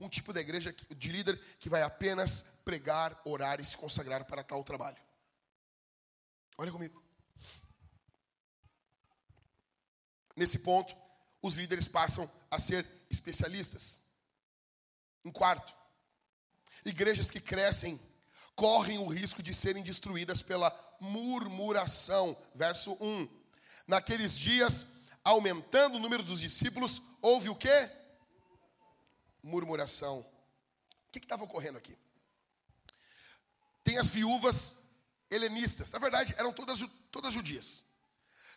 [0.00, 4.42] Um tipo de igreja de líder que vai apenas pregar, orar e se consagrar para
[4.42, 5.00] tal trabalho.
[6.58, 7.03] Olha comigo.
[10.36, 10.94] Nesse ponto,
[11.40, 14.02] os líderes passam a ser especialistas.
[15.24, 15.74] Em quarto,
[16.84, 18.00] igrejas que crescem
[18.54, 22.36] correm o risco de serem destruídas pela murmuração.
[22.54, 23.28] Verso 1.
[23.86, 24.86] Naqueles dias,
[25.22, 27.90] aumentando o número dos discípulos, houve o quê?
[29.42, 30.20] Murmuração.
[31.08, 31.96] O que estava ocorrendo aqui?
[33.82, 34.76] Tem as viúvas
[35.30, 35.92] helenistas.
[35.92, 36.80] Na verdade, eram todas,
[37.10, 37.83] todas judias.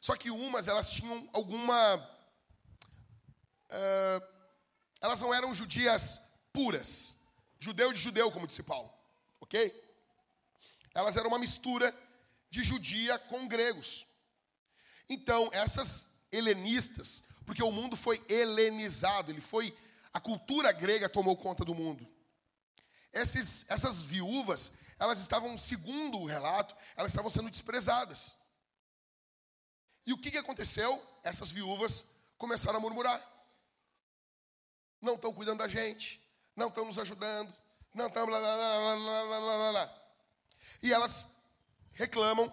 [0.08, 1.98] Só que umas elas tinham alguma.
[3.70, 4.22] Uh,
[5.02, 6.22] elas não eram judias
[6.54, 7.18] puras.
[7.60, 8.90] Judeu de judeu, como disse Paulo.
[9.42, 9.54] Ok?
[10.96, 11.94] Elas eram uma mistura
[12.50, 14.08] de judia com gregos.
[15.10, 19.78] Então, essas helenistas, porque o mundo foi helenizado, ele foi.
[20.14, 22.08] A cultura grega tomou conta do mundo.
[23.12, 28.38] Esses, essas viúvas, elas estavam, segundo o relato, elas estavam sendo desprezadas.
[30.08, 31.06] E o que, que aconteceu?
[31.22, 32.06] Essas viúvas
[32.38, 33.22] começaram a murmurar.
[35.02, 36.26] Não estão cuidando da gente,
[36.56, 37.54] não estão nos ajudando,
[37.94, 40.02] não estão blá blá blá blá blá blá blá.
[40.82, 41.28] E elas
[41.92, 42.52] reclamam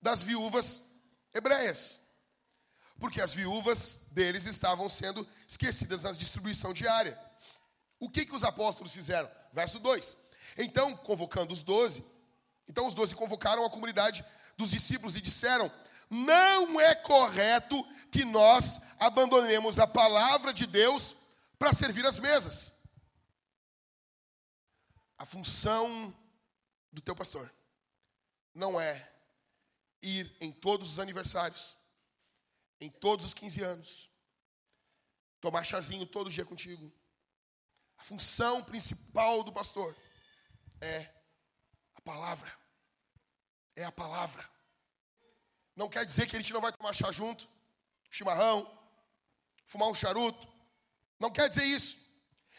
[0.00, 0.82] das viúvas
[1.34, 2.00] hebreias.
[3.00, 7.18] Porque as viúvas deles estavam sendo esquecidas na distribuição diária.
[7.98, 9.28] O que, que os apóstolos fizeram?
[9.52, 10.16] Verso 2.
[10.58, 12.04] Então, convocando os doze,
[12.68, 14.24] então os doze convocaram a comunidade
[14.56, 15.68] dos discípulos e disseram:
[16.10, 21.14] Não é correto que nós abandonemos a palavra de Deus
[21.58, 22.72] para servir as mesas.
[25.16, 26.14] A função
[26.92, 27.52] do teu pastor
[28.54, 29.10] não é
[30.02, 31.74] ir em todos os aniversários,
[32.80, 34.10] em todos os 15 anos,
[35.40, 36.92] tomar chazinho todo dia contigo.
[37.96, 39.96] A função principal do pastor
[40.80, 41.10] é
[41.94, 42.52] a palavra.
[43.76, 44.53] É a palavra.
[45.76, 47.48] Não quer dizer que a gente não vai tomar chá junto,
[48.10, 48.70] chimarrão,
[49.64, 50.46] fumar um charuto.
[51.18, 51.96] Não quer dizer isso.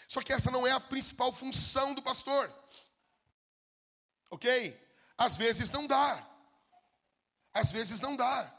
[0.08, 2.54] Só que essa não é a principal função do pastor.
[4.30, 4.80] Ok?
[5.18, 6.26] Às vezes não dá.
[7.54, 8.54] Às vezes não dá.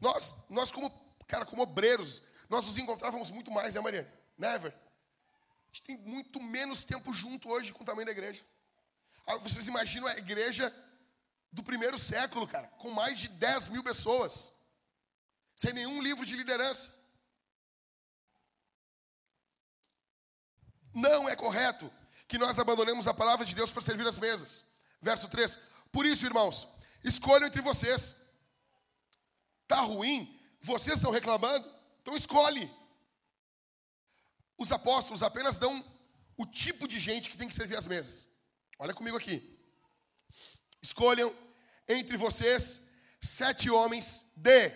[0.00, 0.90] Nós, nós como,
[1.26, 4.12] cara, como obreiros, nós nos encontrávamos muito mais, né, Maria?
[4.38, 4.72] Never.
[4.72, 8.42] A gente tem muito menos tempo junto hoje com o tamanho da igreja.
[9.26, 10.74] Ah, vocês imaginam a igreja
[11.52, 14.52] do primeiro século, cara, com mais de 10 mil pessoas,
[15.56, 16.94] sem nenhum livro de liderança.
[20.92, 21.92] Não é correto
[22.26, 24.64] que nós abandonemos a palavra de Deus para servir as mesas.
[25.00, 25.58] Verso 3.
[25.90, 26.68] Por isso, irmãos,
[27.02, 28.16] escolham entre vocês.
[29.62, 30.40] Está ruim?
[30.60, 31.68] Vocês estão reclamando?
[32.02, 32.72] Então escolhe.
[34.56, 35.84] Os apóstolos apenas dão
[36.36, 38.28] o tipo de gente que tem que servir as mesas.
[38.78, 39.59] Olha comigo aqui.
[40.80, 41.34] Escolham
[41.86, 42.80] entre vocês
[43.20, 44.70] sete homens de.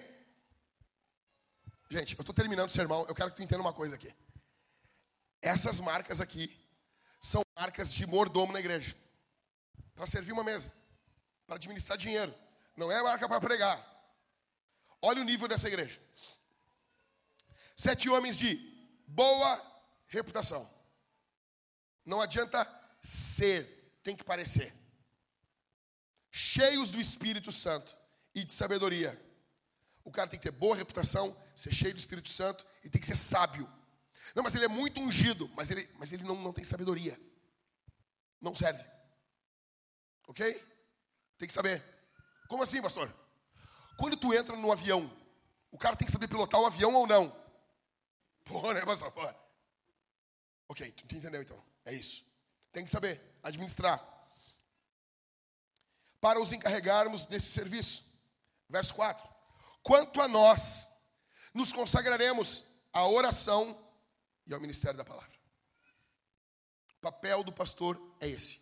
[1.91, 4.13] Gente, eu estou terminando o sermão, eu quero que tu entenda uma coisa aqui.
[5.41, 6.55] Essas marcas aqui
[7.21, 8.97] são marcas de mordomo na igreja.
[9.95, 10.73] Para servir uma mesa,
[11.47, 12.35] para administrar dinheiro.
[12.77, 13.79] Não é marca para pregar.
[15.01, 16.01] Olha o nível dessa igreja.
[17.77, 18.57] Sete homens de
[19.07, 19.61] boa
[20.07, 20.69] reputação.
[22.05, 22.67] Não adianta
[23.03, 24.75] ser, tem que parecer.
[26.37, 27.97] Cheios do Espírito Santo
[28.35, 29.17] e de sabedoria.
[30.03, 33.07] O cara tem que ter boa reputação, ser cheio do Espírito Santo e tem que
[33.07, 33.73] ser sábio.
[34.35, 37.17] Não, mas ele é muito ungido, mas ele, mas ele não, não tem sabedoria.
[38.41, 38.85] Não serve.
[40.27, 40.61] Ok?
[41.39, 41.81] Tem que saber.
[42.49, 43.15] Como assim, pastor?
[43.97, 45.09] Quando tu entra no avião,
[45.71, 47.31] o cara tem que saber pilotar o avião ou não?
[48.43, 49.15] Pô, né, pastor?
[50.67, 51.65] Ok, tu entendeu então.
[51.85, 52.27] É isso.
[52.73, 54.14] Tem que saber administrar.
[56.25, 58.03] Para os encarregarmos desse serviço.
[58.67, 59.29] Verso 4.
[59.83, 60.89] Quanto a nós,
[61.53, 62.65] nos consagraremos
[62.95, 63.79] à oração
[64.47, 65.39] e ao ministério da palavra.
[66.97, 68.57] O papel do pastor é esse.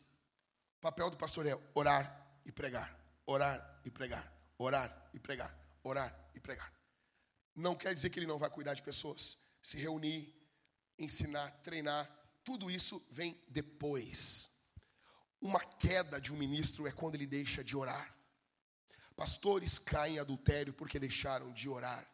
[0.79, 6.31] O papel do pastor é orar e pregar, orar e pregar, orar e pregar, orar
[6.35, 6.73] e pregar.
[7.55, 10.35] Não quer dizer que ele não vai cuidar de pessoas, se reunir,
[10.99, 12.11] ensinar, treinar,
[12.43, 14.52] tudo isso vem depois.
[15.43, 18.15] Uma queda de um ministro é quando ele deixa de orar.
[19.17, 22.07] Pastores caem em adultério porque deixaram de orar.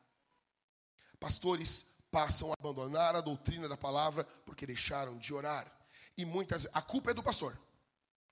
[1.21, 5.71] Pastores passam a abandonar a doutrina da palavra porque deixaram de orar.
[6.17, 7.61] E muitas, a culpa é do pastor.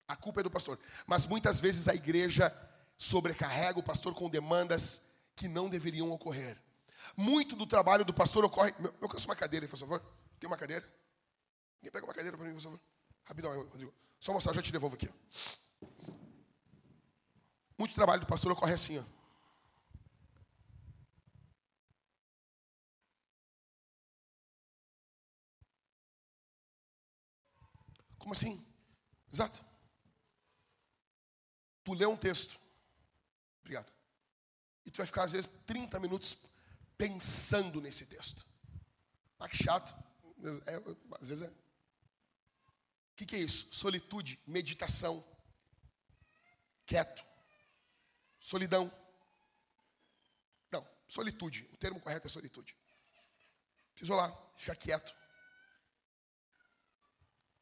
[0.09, 0.81] A culpa é do pastor.
[1.07, 2.51] Mas muitas vezes a igreja
[2.97, 5.03] sobrecarrega o pastor com demandas
[5.37, 6.59] que não deveriam ocorrer.
[7.15, 8.73] Muito do trabalho do pastor ocorre.
[8.99, 10.03] Eu canso uma cadeira, por favor.
[10.41, 10.85] Tem uma cadeira?
[11.77, 12.81] Alguém pega uma cadeira para mim, por favor?
[13.27, 14.06] Rapidão, Rodrigo.
[14.27, 15.09] Só mostrar, já te devolvo aqui.
[17.79, 19.05] Muito trabalho do pastor ocorre assim, ó.
[28.19, 28.67] Como assim?
[29.33, 29.65] Exato.
[31.85, 32.59] Tu lê um texto.
[33.61, 33.93] Obrigado.
[34.85, 36.37] E tu vai ficar, às vezes, 30 minutos
[36.99, 38.45] pensando nesse texto.
[39.39, 39.95] Ah, que chato.
[40.67, 40.75] É,
[41.21, 41.66] às vezes é.
[43.17, 43.67] O que, que é isso?
[43.73, 45.27] Solitude, meditação,
[46.85, 47.25] quieto,
[48.39, 48.93] solidão.
[50.71, 51.67] Não, solitude.
[51.73, 52.77] O termo correto é solitude.
[53.97, 55.17] Se isolar, ficar quieto.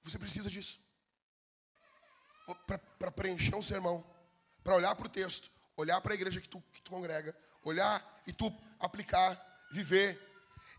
[0.02, 0.80] Você precisa disso.
[2.98, 4.04] Para preencher um sermão,
[4.64, 7.32] para olhar para o texto, olhar para a igreja que tu, que tu congrega,
[7.62, 9.40] olhar e tu aplicar,
[9.70, 10.20] viver.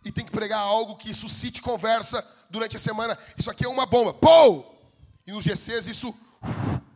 [0.06, 3.18] E tem que pregar algo que suscite conversa durante a semana.
[3.36, 4.14] Isso aqui é uma bomba.
[4.14, 4.72] Pou!
[5.26, 6.16] E nos GCs isso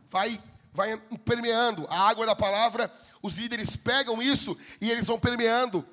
[0.08, 0.40] vai,
[0.72, 1.86] vai permeando.
[1.90, 5.84] A água da palavra, os líderes pegam isso e eles vão permeando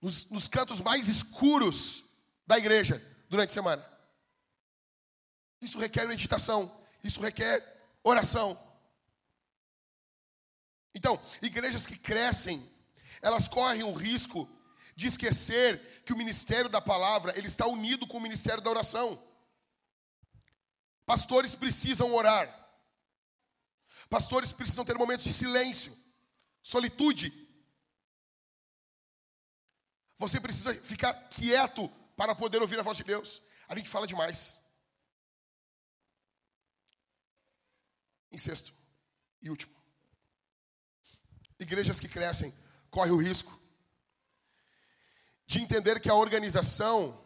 [0.00, 2.04] nos, nos cantos mais escuros
[2.46, 3.92] da igreja durante a semana.
[5.60, 6.70] Isso requer meditação,
[7.02, 7.62] isso requer
[8.04, 8.58] oração.
[10.94, 12.68] Então, igrejas que crescem,
[13.20, 14.48] elas correm o risco
[14.94, 19.22] de esquecer que o ministério da palavra, ele está unido com o ministério da oração.
[21.06, 22.48] Pastores precisam orar.
[24.08, 25.96] Pastores precisam ter momentos de silêncio,
[26.62, 27.32] solitude.
[30.18, 33.42] Você precisa ficar quieto para poder ouvir a voz de Deus.
[33.68, 34.58] A gente fala demais.
[38.30, 38.72] Em sexto
[39.42, 39.74] e último,
[41.58, 42.54] igrejas que crescem
[42.90, 43.61] correm o risco
[45.46, 47.18] de entender que a organização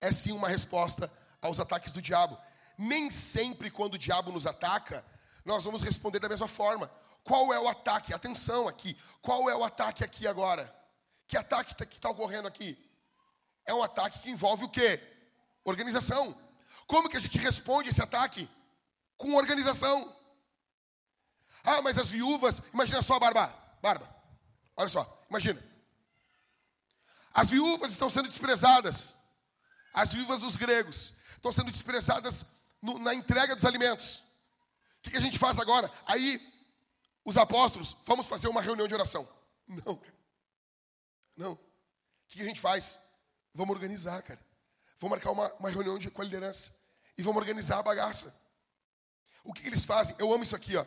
[0.00, 2.38] é sim uma resposta aos ataques do diabo.
[2.76, 5.04] Nem sempre, quando o diabo nos ataca,
[5.44, 6.90] nós vamos responder da mesma forma.
[7.22, 8.14] Qual é o ataque?
[8.14, 8.96] Atenção aqui.
[9.20, 10.74] Qual é o ataque aqui agora?
[11.26, 12.78] Que ataque tá, que está ocorrendo aqui?
[13.66, 15.00] É um ataque que envolve o quê?
[15.64, 16.36] Organização.
[16.86, 18.48] Como que a gente responde esse ataque?
[19.16, 20.16] Com organização.
[21.62, 24.08] Ah, mas as viúvas, imagina só, Barba, Barba,
[24.76, 25.62] olha só, imagina.
[27.32, 29.16] As viúvas estão sendo desprezadas.
[29.92, 32.44] As viúvas dos gregos estão sendo desprezadas
[32.80, 34.22] no, na entrega dos alimentos.
[34.98, 35.90] O que, que, a gente faz agora?
[36.06, 36.40] Aí,
[37.24, 39.28] os apóstolos, vamos fazer uma reunião de oração.
[39.66, 40.00] Não,
[41.36, 41.52] Não.
[41.52, 41.58] O
[42.28, 42.98] que, que a gente faz?
[43.54, 44.40] Vamos organizar, cara.
[44.98, 46.72] Vamos marcar uma, uma reunião de, com a liderança.
[47.16, 48.34] E vamos organizar a bagaça.
[49.42, 50.14] O que, que eles fazem?
[50.18, 50.84] Eu amo isso aqui, ó.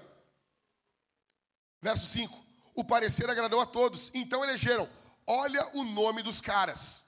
[1.82, 2.44] Verso 5.
[2.76, 4.12] O parecer agradou a todos.
[4.14, 4.90] Então elegeram
[5.26, 7.06] Olha o nome dos caras.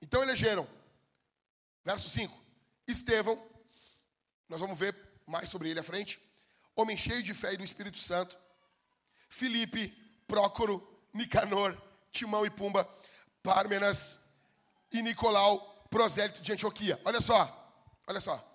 [0.00, 0.68] Então elegeram.
[1.84, 2.38] Verso 5.
[2.86, 3.40] Estevão,
[4.48, 4.96] nós vamos ver
[5.26, 6.20] mais sobre ele à frente.
[6.74, 8.38] Homem cheio de fé e do Espírito Santo.
[9.28, 9.88] Filipe,
[10.26, 11.80] Prócoro, Nicanor,
[12.10, 12.88] Timão e Pumba,
[13.42, 14.20] Pármenas
[14.90, 17.00] e Nicolau, prosélito de Antioquia.
[17.04, 17.72] Olha só,
[18.06, 18.46] olha só.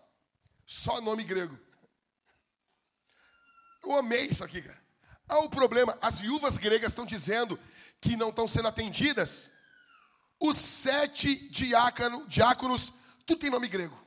[0.65, 1.57] Só nome grego.
[3.83, 4.83] Eu amei isso aqui, cara.
[5.27, 7.59] Há um problema, as viúvas gregas estão dizendo
[8.01, 9.51] que não estão sendo atendidas,
[10.39, 12.93] os sete diácono, diáconos,
[13.25, 13.97] tudo tem nome grego.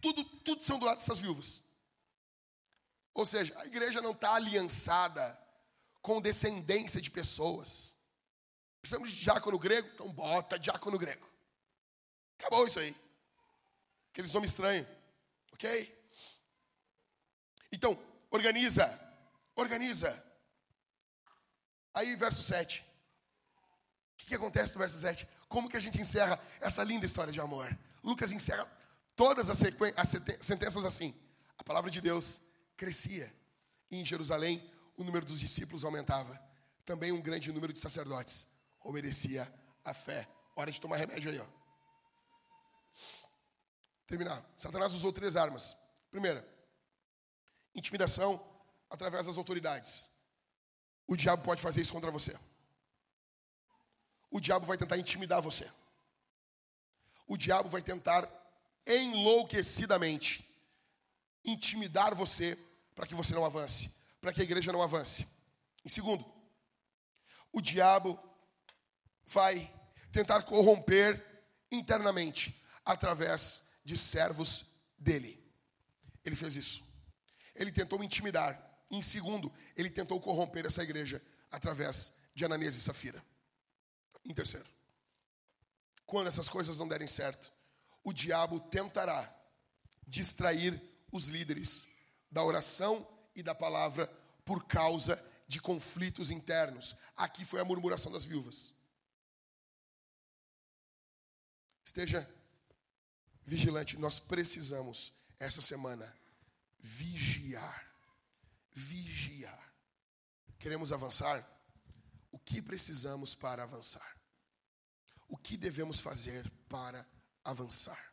[0.00, 1.62] Tudo, tudo são do lado dessas viúvas.
[3.12, 5.38] Ou seja, a igreja não está aliançada
[6.00, 7.94] com descendência de pessoas.
[8.80, 9.88] Precisamos de diácono grego?
[9.92, 11.28] Então bota diácono grego.
[12.38, 12.96] Acabou isso aí.
[14.12, 14.86] Aqueles nomes estranhos.
[15.52, 15.98] Ok?
[17.70, 17.98] Então,
[18.30, 18.98] organiza.
[19.54, 20.24] Organiza.
[21.94, 22.84] Aí, verso 7.
[24.14, 25.28] O que, que acontece no verso 7?
[25.48, 27.76] Como que a gente encerra essa linda história de amor?
[28.02, 28.70] Lucas encerra
[29.16, 29.60] todas as,
[29.96, 30.08] as
[30.40, 31.14] sentenças assim.
[31.58, 32.40] A palavra de Deus
[32.76, 33.32] crescia.
[33.90, 36.40] E em Jerusalém, o número dos discípulos aumentava.
[36.84, 38.46] Também um grande número de sacerdotes
[38.82, 39.52] obedecia
[39.84, 40.28] a fé.
[40.56, 41.46] Hora de tomar remédio aí, ó.
[44.06, 44.44] Terminar.
[44.56, 45.76] Satanás usou três armas.
[46.10, 46.46] Primeira,
[47.74, 48.44] intimidação
[48.88, 50.10] através das autoridades.
[51.06, 52.36] O diabo pode fazer isso contra você.
[54.30, 55.70] O diabo vai tentar intimidar você.
[57.26, 58.28] O diabo vai tentar
[58.86, 60.46] enlouquecidamente
[61.44, 62.56] intimidar você
[62.94, 63.90] para que você não avance,
[64.20, 65.26] para que a igreja não avance.
[65.84, 66.24] Em segundo,
[67.52, 68.18] o diabo
[69.24, 69.72] vai
[70.12, 71.24] tentar corromper
[71.70, 74.66] internamente através de servos
[74.98, 75.40] dele.
[76.24, 76.84] Ele fez isso.
[77.54, 83.24] Ele tentou intimidar em segundo, ele tentou corromper essa igreja através de Ananias e Safira.
[84.24, 84.68] Em terceiro,
[86.04, 87.52] quando essas coisas não derem certo,
[88.02, 89.32] o diabo tentará
[90.06, 91.88] distrair os líderes
[92.30, 94.06] da oração e da palavra
[94.44, 96.96] por causa de conflitos internos.
[97.16, 98.74] Aqui foi a murmuração das viúvas.
[101.84, 102.28] Esteja
[103.44, 106.12] vigilante, nós precisamos essa semana
[106.78, 107.89] vigiar
[108.72, 109.74] vigiar.
[110.58, 111.46] Queremos avançar?
[112.30, 114.16] O que precisamos para avançar?
[115.28, 117.06] O que devemos fazer para
[117.44, 118.12] avançar?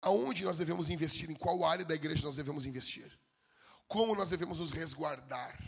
[0.00, 1.30] Aonde nós devemos investir?
[1.30, 3.18] Em qual área da igreja nós devemos investir?
[3.86, 5.58] Como nós devemos nos resguardar?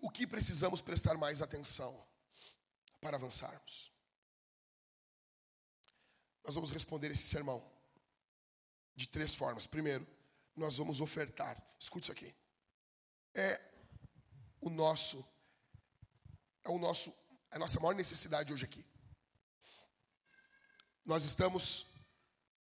[0.00, 2.06] O que precisamos prestar mais atenção
[3.00, 3.92] para avançarmos?
[6.44, 7.70] Nós vamos responder esse sermão
[8.96, 9.66] de três formas.
[9.66, 10.06] Primeiro,
[10.58, 11.56] nós vamos ofertar.
[11.78, 12.34] Escute isso aqui.
[13.34, 13.60] É
[14.60, 15.24] o nosso
[16.64, 17.14] é o nosso
[17.50, 18.84] a nossa maior necessidade hoje aqui.
[21.04, 21.86] Nós estamos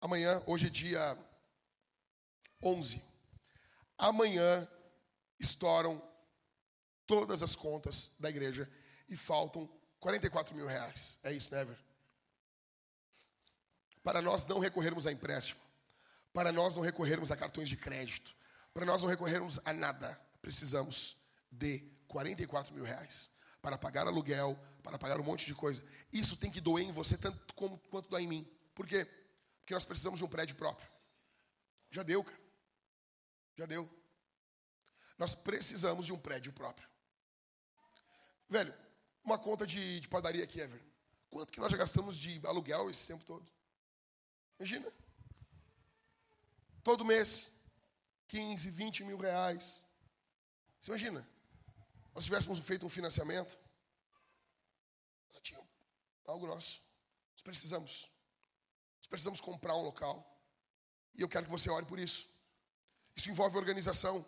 [0.00, 1.18] amanhã, hoje é dia
[2.62, 3.02] 11.
[3.98, 4.66] Amanhã
[5.38, 6.02] estouram
[7.06, 8.70] todas as contas da igreja
[9.08, 9.68] e faltam
[9.98, 11.18] 44 mil reais.
[11.22, 11.76] É isso, Never?
[11.76, 11.84] Né,
[14.02, 15.60] para nós não recorrermos a empréstimo,
[16.32, 18.34] para nós não recorrermos a cartões de crédito,
[18.72, 21.16] para nós não recorrermos a nada, precisamos
[21.50, 23.30] de 44 mil reais
[23.60, 25.84] para pagar aluguel, para pagar um monte de coisa.
[26.12, 28.50] Isso tem que doer em você tanto como, quanto dói em mim.
[28.74, 29.04] Por quê?
[29.60, 30.88] Porque nós precisamos de um prédio próprio.
[31.90, 32.40] Já deu, cara.
[33.56, 33.88] Já deu.
[35.18, 36.88] Nós precisamos de um prédio próprio.
[38.48, 38.74] Velho,
[39.22, 40.82] uma conta de, de padaria aqui, Ever.
[41.28, 43.46] Quanto que nós já gastamos de aluguel esse tempo todo?
[44.58, 44.90] Imagina.
[46.82, 47.52] Todo mês,
[48.28, 49.86] 15, 20 mil reais.
[50.80, 51.28] Você imagina?
[52.14, 53.58] Nós tivéssemos feito um financiamento,
[55.28, 55.60] nós tinha
[56.26, 56.82] algo nosso.
[57.32, 58.10] Nós precisamos.
[58.98, 60.26] Nós precisamos comprar um local.
[61.14, 62.28] E eu quero que você ore por isso.
[63.14, 64.24] Isso envolve organização.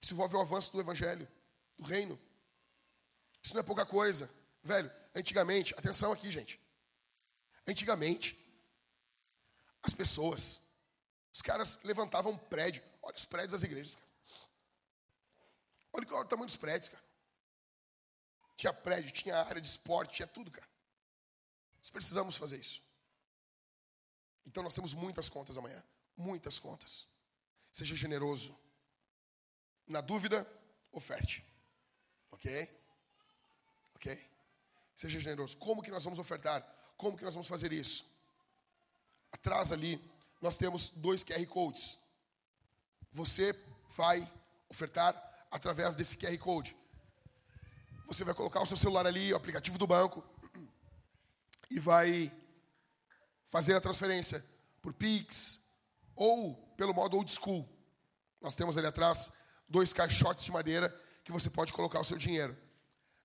[0.00, 1.28] Isso envolve o avanço do evangelho,
[1.76, 2.18] do reino.
[3.42, 4.30] Isso não é pouca coisa.
[4.62, 6.60] Velho, antigamente, atenção aqui, gente.
[7.66, 8.38] Antigamente,
[9.82, 10.60] as pessoas,
[11.32, 12.82] os caras levantavam um prédio.
[13.02, 14.12] Olha os prédios das igrejas, cara.
[15.94, 17.04] Olha, olha o tamanho dos prédios, cara.
[18.56, 20.68] Tinha prédio, tinha área de esporte, tinha tudo, cara.
[21.78, 22.82] Nós precisamos fazer isso.
[24.46, 25.82] Então nós temos muitas contas amanhã.
[26.16, 27.08] Muitas contas.
[27.72, 28.56] Seja generoso.
[29.86, 30.46] Na dúvida,
[30.92, 31.44] oferte.
[32.30, 32.68] Ok?
[33.94, 34.30] Ok?
[34.94, 35.56] Seja generoso.
[35.56, 36.62] Como que nós vamos ofertar?
[36.96, 38.06] Como que nós vamos fazer isso?
[39.32, 39.98] Atrás ali,
[40.42, 41.96] nós temos dois QR Codes.
[43.12, 43.56] Você
[43.96, 44.28] vai
[44.68, 45.14] ofertar
[45.52, 46.76] através desse QR Code.
[48.06, 50.22] Você vai colocar o seu celular ali, o aplicativo do banco,
[51.70, 52.30] e vai
[53.50, 54.44] fazer a transferência
[54.82, 55.60] por Pix
[56.16, 57.68] ou pelo modo old school.
[58.40, 59.32] Nós temos ali atrás
[59.68, 60.90] dois caixotes de madeira
[61.22, 62.56] que você pode colocar o seu dinheiro.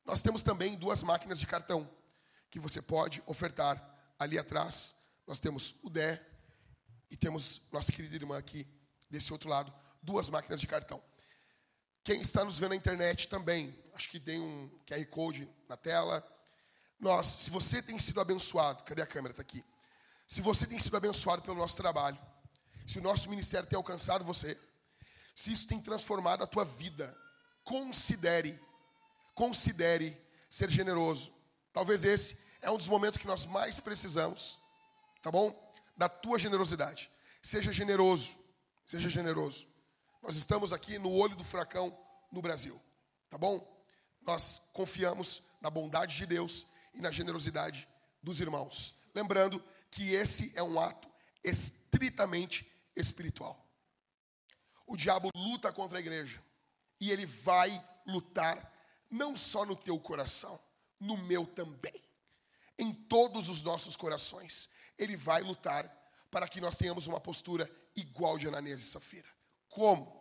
[0.05, 1.89] Nós temos também duas máquinas de cartão
[2.51, 3.83] que você pode ofertar
[4.19, 4.95] ali atrás.
[5.25, 6.36] Nós temos o DÉ
[7.09, 8.67] e temos nossa querida irmã aqui
[9.09, 11.01] desse outro lado, duas máquinas de cartão.
[12.03, 16.25] Quem está nos vendo na internet também, acho que tem um QR Code na tela.
[16.99, 19.31] Nós, se você tem sido abençoado, cadê a câmera?
[19.33, 19.63] Está aqui.
[20.25, 22.17] Se você tem sido abençoado pelo nosso trabalho,
[22.87, 24.57] se o nosso ministério tem alcançado você,
[25.35, 27.15] se isso tem transformado a tua vida,
[27.63, 28.59] considere,
[29.35, 30.17] considere
[30.49, 31.33] ser generoso.
[31.73, 34.57] Talvez esse é um dos momentos que nós mais precisamos,
[35.21, 35.66] tá bom?
[35.97, 37.11] Da tua generosidade.
[37.41, 38.37] Seja generoso,
[38.85, 39.67] seja generoso.
[40.21, 41.97] Nós estamos aqui no olho do furacão
[42.31, 42.79] no Brasil,
[43.29, 43.65] tá bom?
[44.21, 47.87] Nós confiamos na bondade de Deus e na generosidade
[48.21, 48.95] dos irmãos.
[49.13, 51.09] Lembrando que esse é um ato
[51.43, 53.65] estritamente espiritual.
[54.85, 56.43] O diabo luta contra a igreja
[56.99, 58.73] e ele vai lutar
[59.09, 60.59] não só no teu coração,
[60.99, 62.03] no meu também.
[62.77, 65.91] Em todos os nossos corações, ele vai lutar
[66.29, 69.27] para que nós tenhamos uma postura igual de Ananias e Safira.
[69.69, 70.17] Como?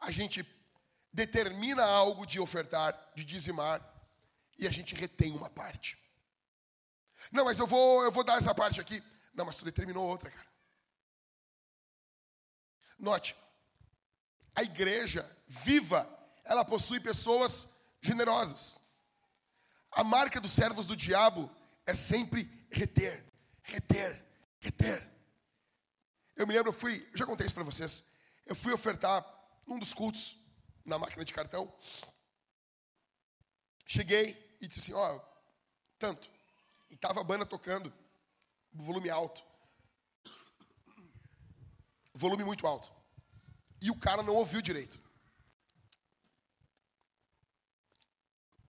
[0.00, 0.46] a gente
[1.12, 3.82] determina algo de ofertar, de dizimar,
[4.58, 5.98] e a gente retém uma parte.
[7.32, 9.02] Não, mas eu vou, eu vou dar essa parte aqui.
[9.34, 10.48] Não, mas tu determinou outra, cara.
[12.98, 13.36] Note,
[14.54, 16.08] a igreja viva,
[16.44, 17.68] ela possui pessoas
[18.00, 18.80] generosas.
[19.92, 21.50] A marca dos servos do diabo
[21.86, 23.24] é sempre reter,
[23.68, 24.24] reter,
[24.60, 25.06] reter.
[26.34, 28.04] Eu me lembro, eu fui, já contei isso para vocês.
[28.46, 29.24] Eu fui ofertar
[29.66, 30.38] num dos cultos,
[30.84, 31.72] na máquina de cartão.
[33.86, 35.20] Cheguei e disse assim: Ó, oh,
[35.98, 36.30] tanto.
[36.90, 37.92] E tava a banda tocando,
[38.72, 39.44] volume alto.
[42.14, 42.90] Volume muito alto.
[43.80, 45.00] E o cara não ouviu direito.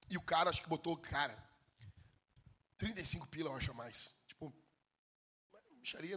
[0.09, 1.37] E o cara, acho que botou, cara,
[2.77, 4.18] 35 pila, eu acho mais.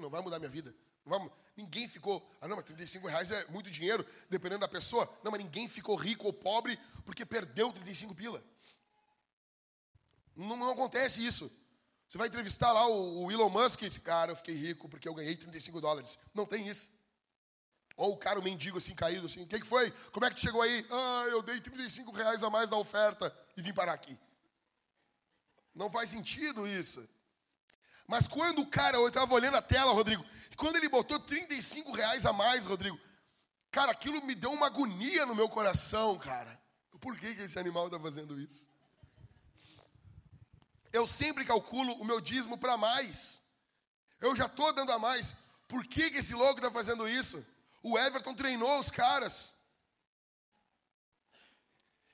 [0.01, 0.75] Não vai mudar minha vida.
[1.05, 5.11] Vai, Ninguém ficou, ah não, mas 35 reais é muito dinheiro, dependendo da pessoa.
[5.23, 8.43] Não, mas ninguém ficou rico ou pobre porque perdeu 35 pila.
[10.35, 11.51] Não, não acontece isso.
[12.09, 15.09] Você vai entrevistar lá o, o Elon Musk e diz, cara, eu fiquei rico porque
[15.09, 16.19] eu ganhei 35 dólares.
[16.35, 16.91] Não tem isso.
[17.97, 19.91] Ou o cara, o mendigo assim, caído assim, o que, que foi?
[20.11, 20.87] Como é que chegou aí?
[20.91, 24.19] Ah, eu dei 35 reais a mais na oferta e vim parar aqui.
[25.75, 27.07] Não faz sentido isso.
[28.13, 30.23] Mas quando o cara, eu estava olhando a tela, Rodrigo,
[30.55, 33.01] quando ele botou 35 reais a mais, Rodrigo,
[33.71, 36.61] cara, aquilo me deu uma agonia no meu coração, cara.
[37.01, 38.69] Por que, que esse animal está fazendo isso?
[40.93, 43.41] Eu sempre calculo o meu dízimo para mais.
[44.21, 45.35] Eu já estou dando a mais.
[45.67, 47.43] Por que, que esse louco está fazendo isso?
[47.83, 49.55] O Everton treinou os caras.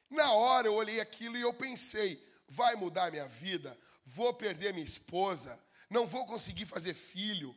[0.08, 3.76] Na hora eu olhei aquilo e eu pensei: vai mudar minha vida?
[4.04, 5.58] Vou perder minha esposa?
[5.88, 7.56] Não vou conseguir fazer filho?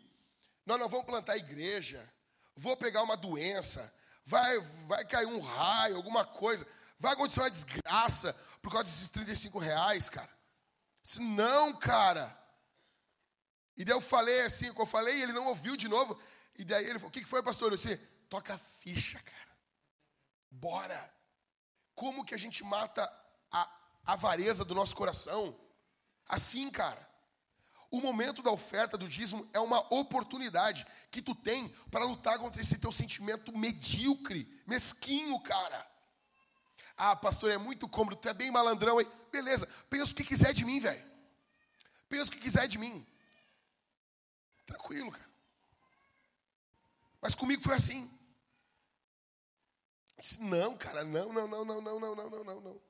[0.65, 2.07] Nós não vamos plantar igreja?
[2.55, 3.93] Vou pegar uma doença?
[4.25, 6.65] Vai, vai cair um raio, alguma coisa?
[6.99, 10.29] Vai acontecer uma desgraça por causa desses 35 reais, cara?
[11.03, 12.37] Disse, não, cara.
[13.75, 16.19] E daí eu falei assim, o que eu falei, e ele não ouviu de novo.
[16.57, 17.71] E daí ele falou: O que foi, pastor?
[17.71, 17.97] Eu disse:
[18.29, 19.57] Toca a ficha, cara.
[20.49, 21.13] Bora.
[21.95, 23.11] Como que a gente mata
[23.51, 23.69] a
[24.05, 25.57] avareza do nosso coração?
[26.27, 27.09] Assim, cara.
[27.91, 32.61] O momento da oferta do dízimo é uma oportunidade que tu tem para lutar contra
[32.61, 35.85] esse teu sentimento medíocre, mesquinho, cara.
[36.95, 39.07] Ah, pastor, é muito cômodo, tu é bem malandrão aí.
[39.29, 41.03] Beleza, pensa o que quiser de mim, velho.
[42.07, 43.05] Pensa o que quiser de mim.
[44.65, 45.29] Tranquilo, cara.
[47.21, 48.09] Mas comigo foi assim.
[50.17, 52.81] Disse, não, cara, não, não, não, não, não, não, não, não, não, não.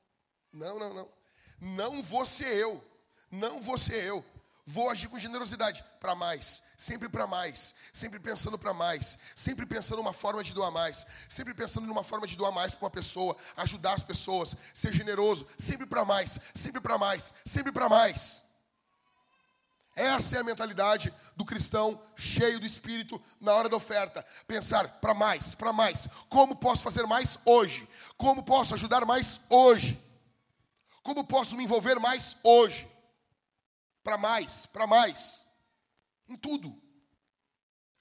[0.53, 1.13] Não, não, não.
[1.59, 2.85] Não vou ser eu.
[3.31, 4.25] Não vou ser eu.
[4.65, 9.99] Vou agir com generosidade para mais, sempre para mais, sempre pensando para mais, sempre pensando
[9.99, 13.35] uma forma de doar mais, sempre pensando numa forma de doar mais para uma pessoa,
[13.57, 18.43] ajudar as pessoas, ser generoso, sempre para mais, sempre para mais, sempre para mais.
[19.95, 24.25] Essa é a mentalidade do cristão cheio do espírito na hora da oferta.
[24.47, 26.07] Pensar para mais, para mais.
[26.29, 27.87] Como posso fazer mais hoje?
[28.15, 29.99] Como posso ajudar mais hoje?
[31.03, 32.87] Como posso me envolver mais hoje?
[34.03, 35.45] Para mais, para mais.
[36.27, 36.81] Em tudo.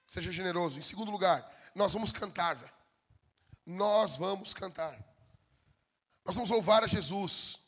[0.07, 0.79] Seja generoso.
[0.79, 2.57] Em segundo lugar, nós vamos cantar.
[2.57, 2.73] Véio.
[3.67, 4.99] Nós vamos cantar.
[6.25, 7.59] Nós vamos louvar a Jesus.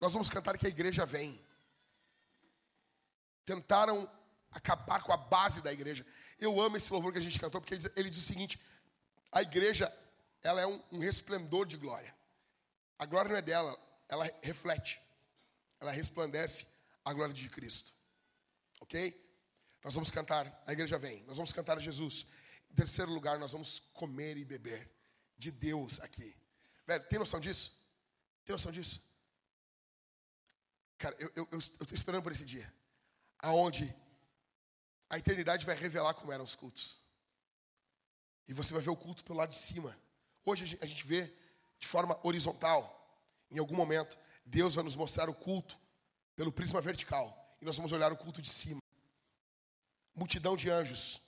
[0.00, 1.44] Nós vamos cantar que a igreja vem
[3.46, 4.10] tentaram
[4.50, 6.04] acabar com a base da igreja.
[6.38, 8.60] Eu amo esse louvor que a gente cantou, porque ele diz, ele diz o seguinte:
[9.30, 9.90] a igreja,
[10.42, 12.14] ela é um, um resplendor de glória.
[12.98, 15.00] A glória não é dela, ela reflete,
[15.80, 16.66] ela resplandece
[17.06, 17.94] a glória de Cristo.
[18.80, 19.24] Ok?
[19.84, 22.26] Nós vamos cantar, a igreja vem, nós vamos cantar a Jesus.
[22.68, 24.90] Em terceiro lugar, nós vamos comer e beber
[25.38, 26.36] de Deus aqui.
[26.84, 27.72] Velho, tem noção disso?
[28.44, 29.00] Tem noção disso?
[30.98, 32.72] Cara, eu estou esperando por esse dia
[33.38, 33.94] aonde
[35.08, 37.00] a eternidade vai revelar como eram os cultos.
[38.48, 39.96] E você vai ver o culto pelo lado de cima.
[40.44, 41.32] Hoje a gente vê
[41.78, 42.92] de forma horizontal.
[43.48, 45.78] Em algum momento, Deus vai nos mostrar o culto
[46.36, 47.56] pelo prisma vertical.
[47.60, 48.80] E nós vamos olhar o culto de cima.
[50.14, 51.20] Multidão de anjos.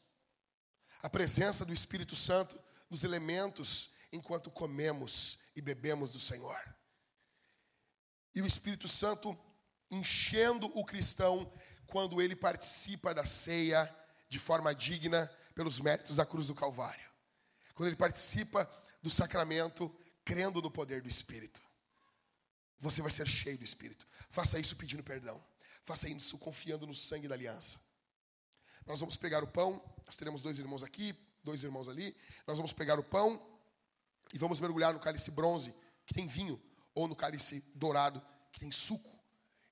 [1.02, 6.58] A presença do Espírito Santo nos elementos enquanto comemos e bebemos do Senhor.
[8.34, 9.36] E o Espírito Santo
[9.90, 11.50] enchendo o cristão
[11.86, 13.94] quando ele participa da ceia
[14.28, 17.08] de forma digna pelos méritos da cruz do Calvário.
[17.74, 18.70] Quando ele participa
[19.02, 19.94] do sacramento
[20.24, 21.62] crendo no poder do Espírito.
[22.80, 24.06] Você vai ser cheio do Espírito.
[24.30, 25.42] Faça isso pedindo perdão.
[25.84, 27.80] Faça isso confiando no sangue da aliança.
[28.86, 32.16] Nós vamos pegar o pão, nós teremos dois irmãos aqui, dois irmãos ali.
[32.46, 33.44] Nós vamos pegar o pão
[34.32, 35.74] e vamos mergulhar no cálice bronze,
[36.06, 36.60] que tem vinho,
[36.94, 38.22] ou no cálice dourado,
[38.52, 39.18] que tem suco.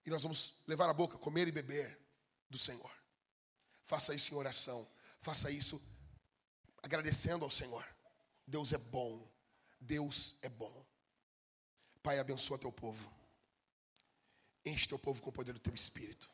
[0.04, 1.98] E nós vamos levar a boca, comer e beber
[2.48, 2.90] do Senhor.
[3.84, 4.88] Faça isso em oração.
[5.20, 5.82] Faça isso
[6.82, 7.84] agradecendo ao Senhor.
[8.46, 9.28] Deus é bom.
[9.80, 10.85] Deus é bom.
[12.06, 13.12] Pai, abençoa teu povo.
[14.64, 16.30] Enche teu povo com o poder do teu espírito.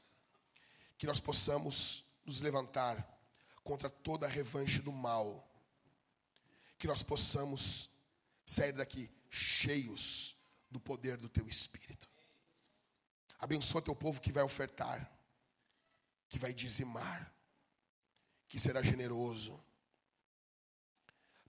[0.99, 3.09] Que nós possamos nos levantar
[3.65, 5.51] contra toda a revanche do mal.
[6.77, 7.89] Que nós possamos
[8.45, 10.37] sair daqui cheios
[10.71, 12.07] do poder do teu espírito.
[13.39, 15.11] Abençoa teu povo que vai ofertar
[16.29, 17.33] que vai dizimar,
[18.47, 19.59] que será generoso,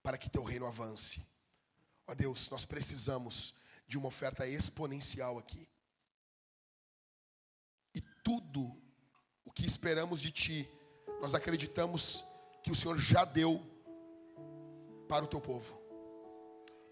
[0.02, 1.26] para que teu reino avance.
[2.06, 3.54] Ó Deus, nós precisamos
[3.86, 5.68] de uma oferta exponencial aqui.
[7.94, 8.70] E tudo
[9.44, 10.68] o que esperamos de Ti,
[11.20, 12.24] nós acreditamos
[12.62, 13.62] que o Senhor já deu
[15.08, 15.78] para o teu povo.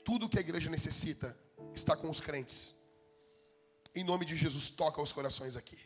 [0.05, 1.37] Tudo o que a igreja necessita
[1.75, 2.75] está com os crentes.
[3.95, 5.79] Em nome de Jesus, toca os corações aqui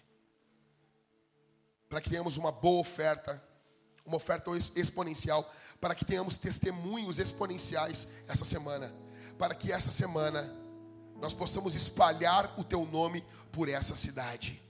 [1.89, 3.43] para que tenhamos uma boa oferta,
[4.05, 5.51] uma oferta exponencial,
[5.81, 8.93] para que tenhamos testemunhos exponenciais essa semana,
[9.39, 10.53] para que essa semana
[11.21, 14.63] nós possamos espalhar o teu nome por essa cidade.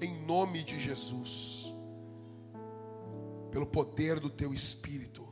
[0.00, 1.72] Em nome de Jesus.
[3.50, 5.23] Pelo poder do teu espírito.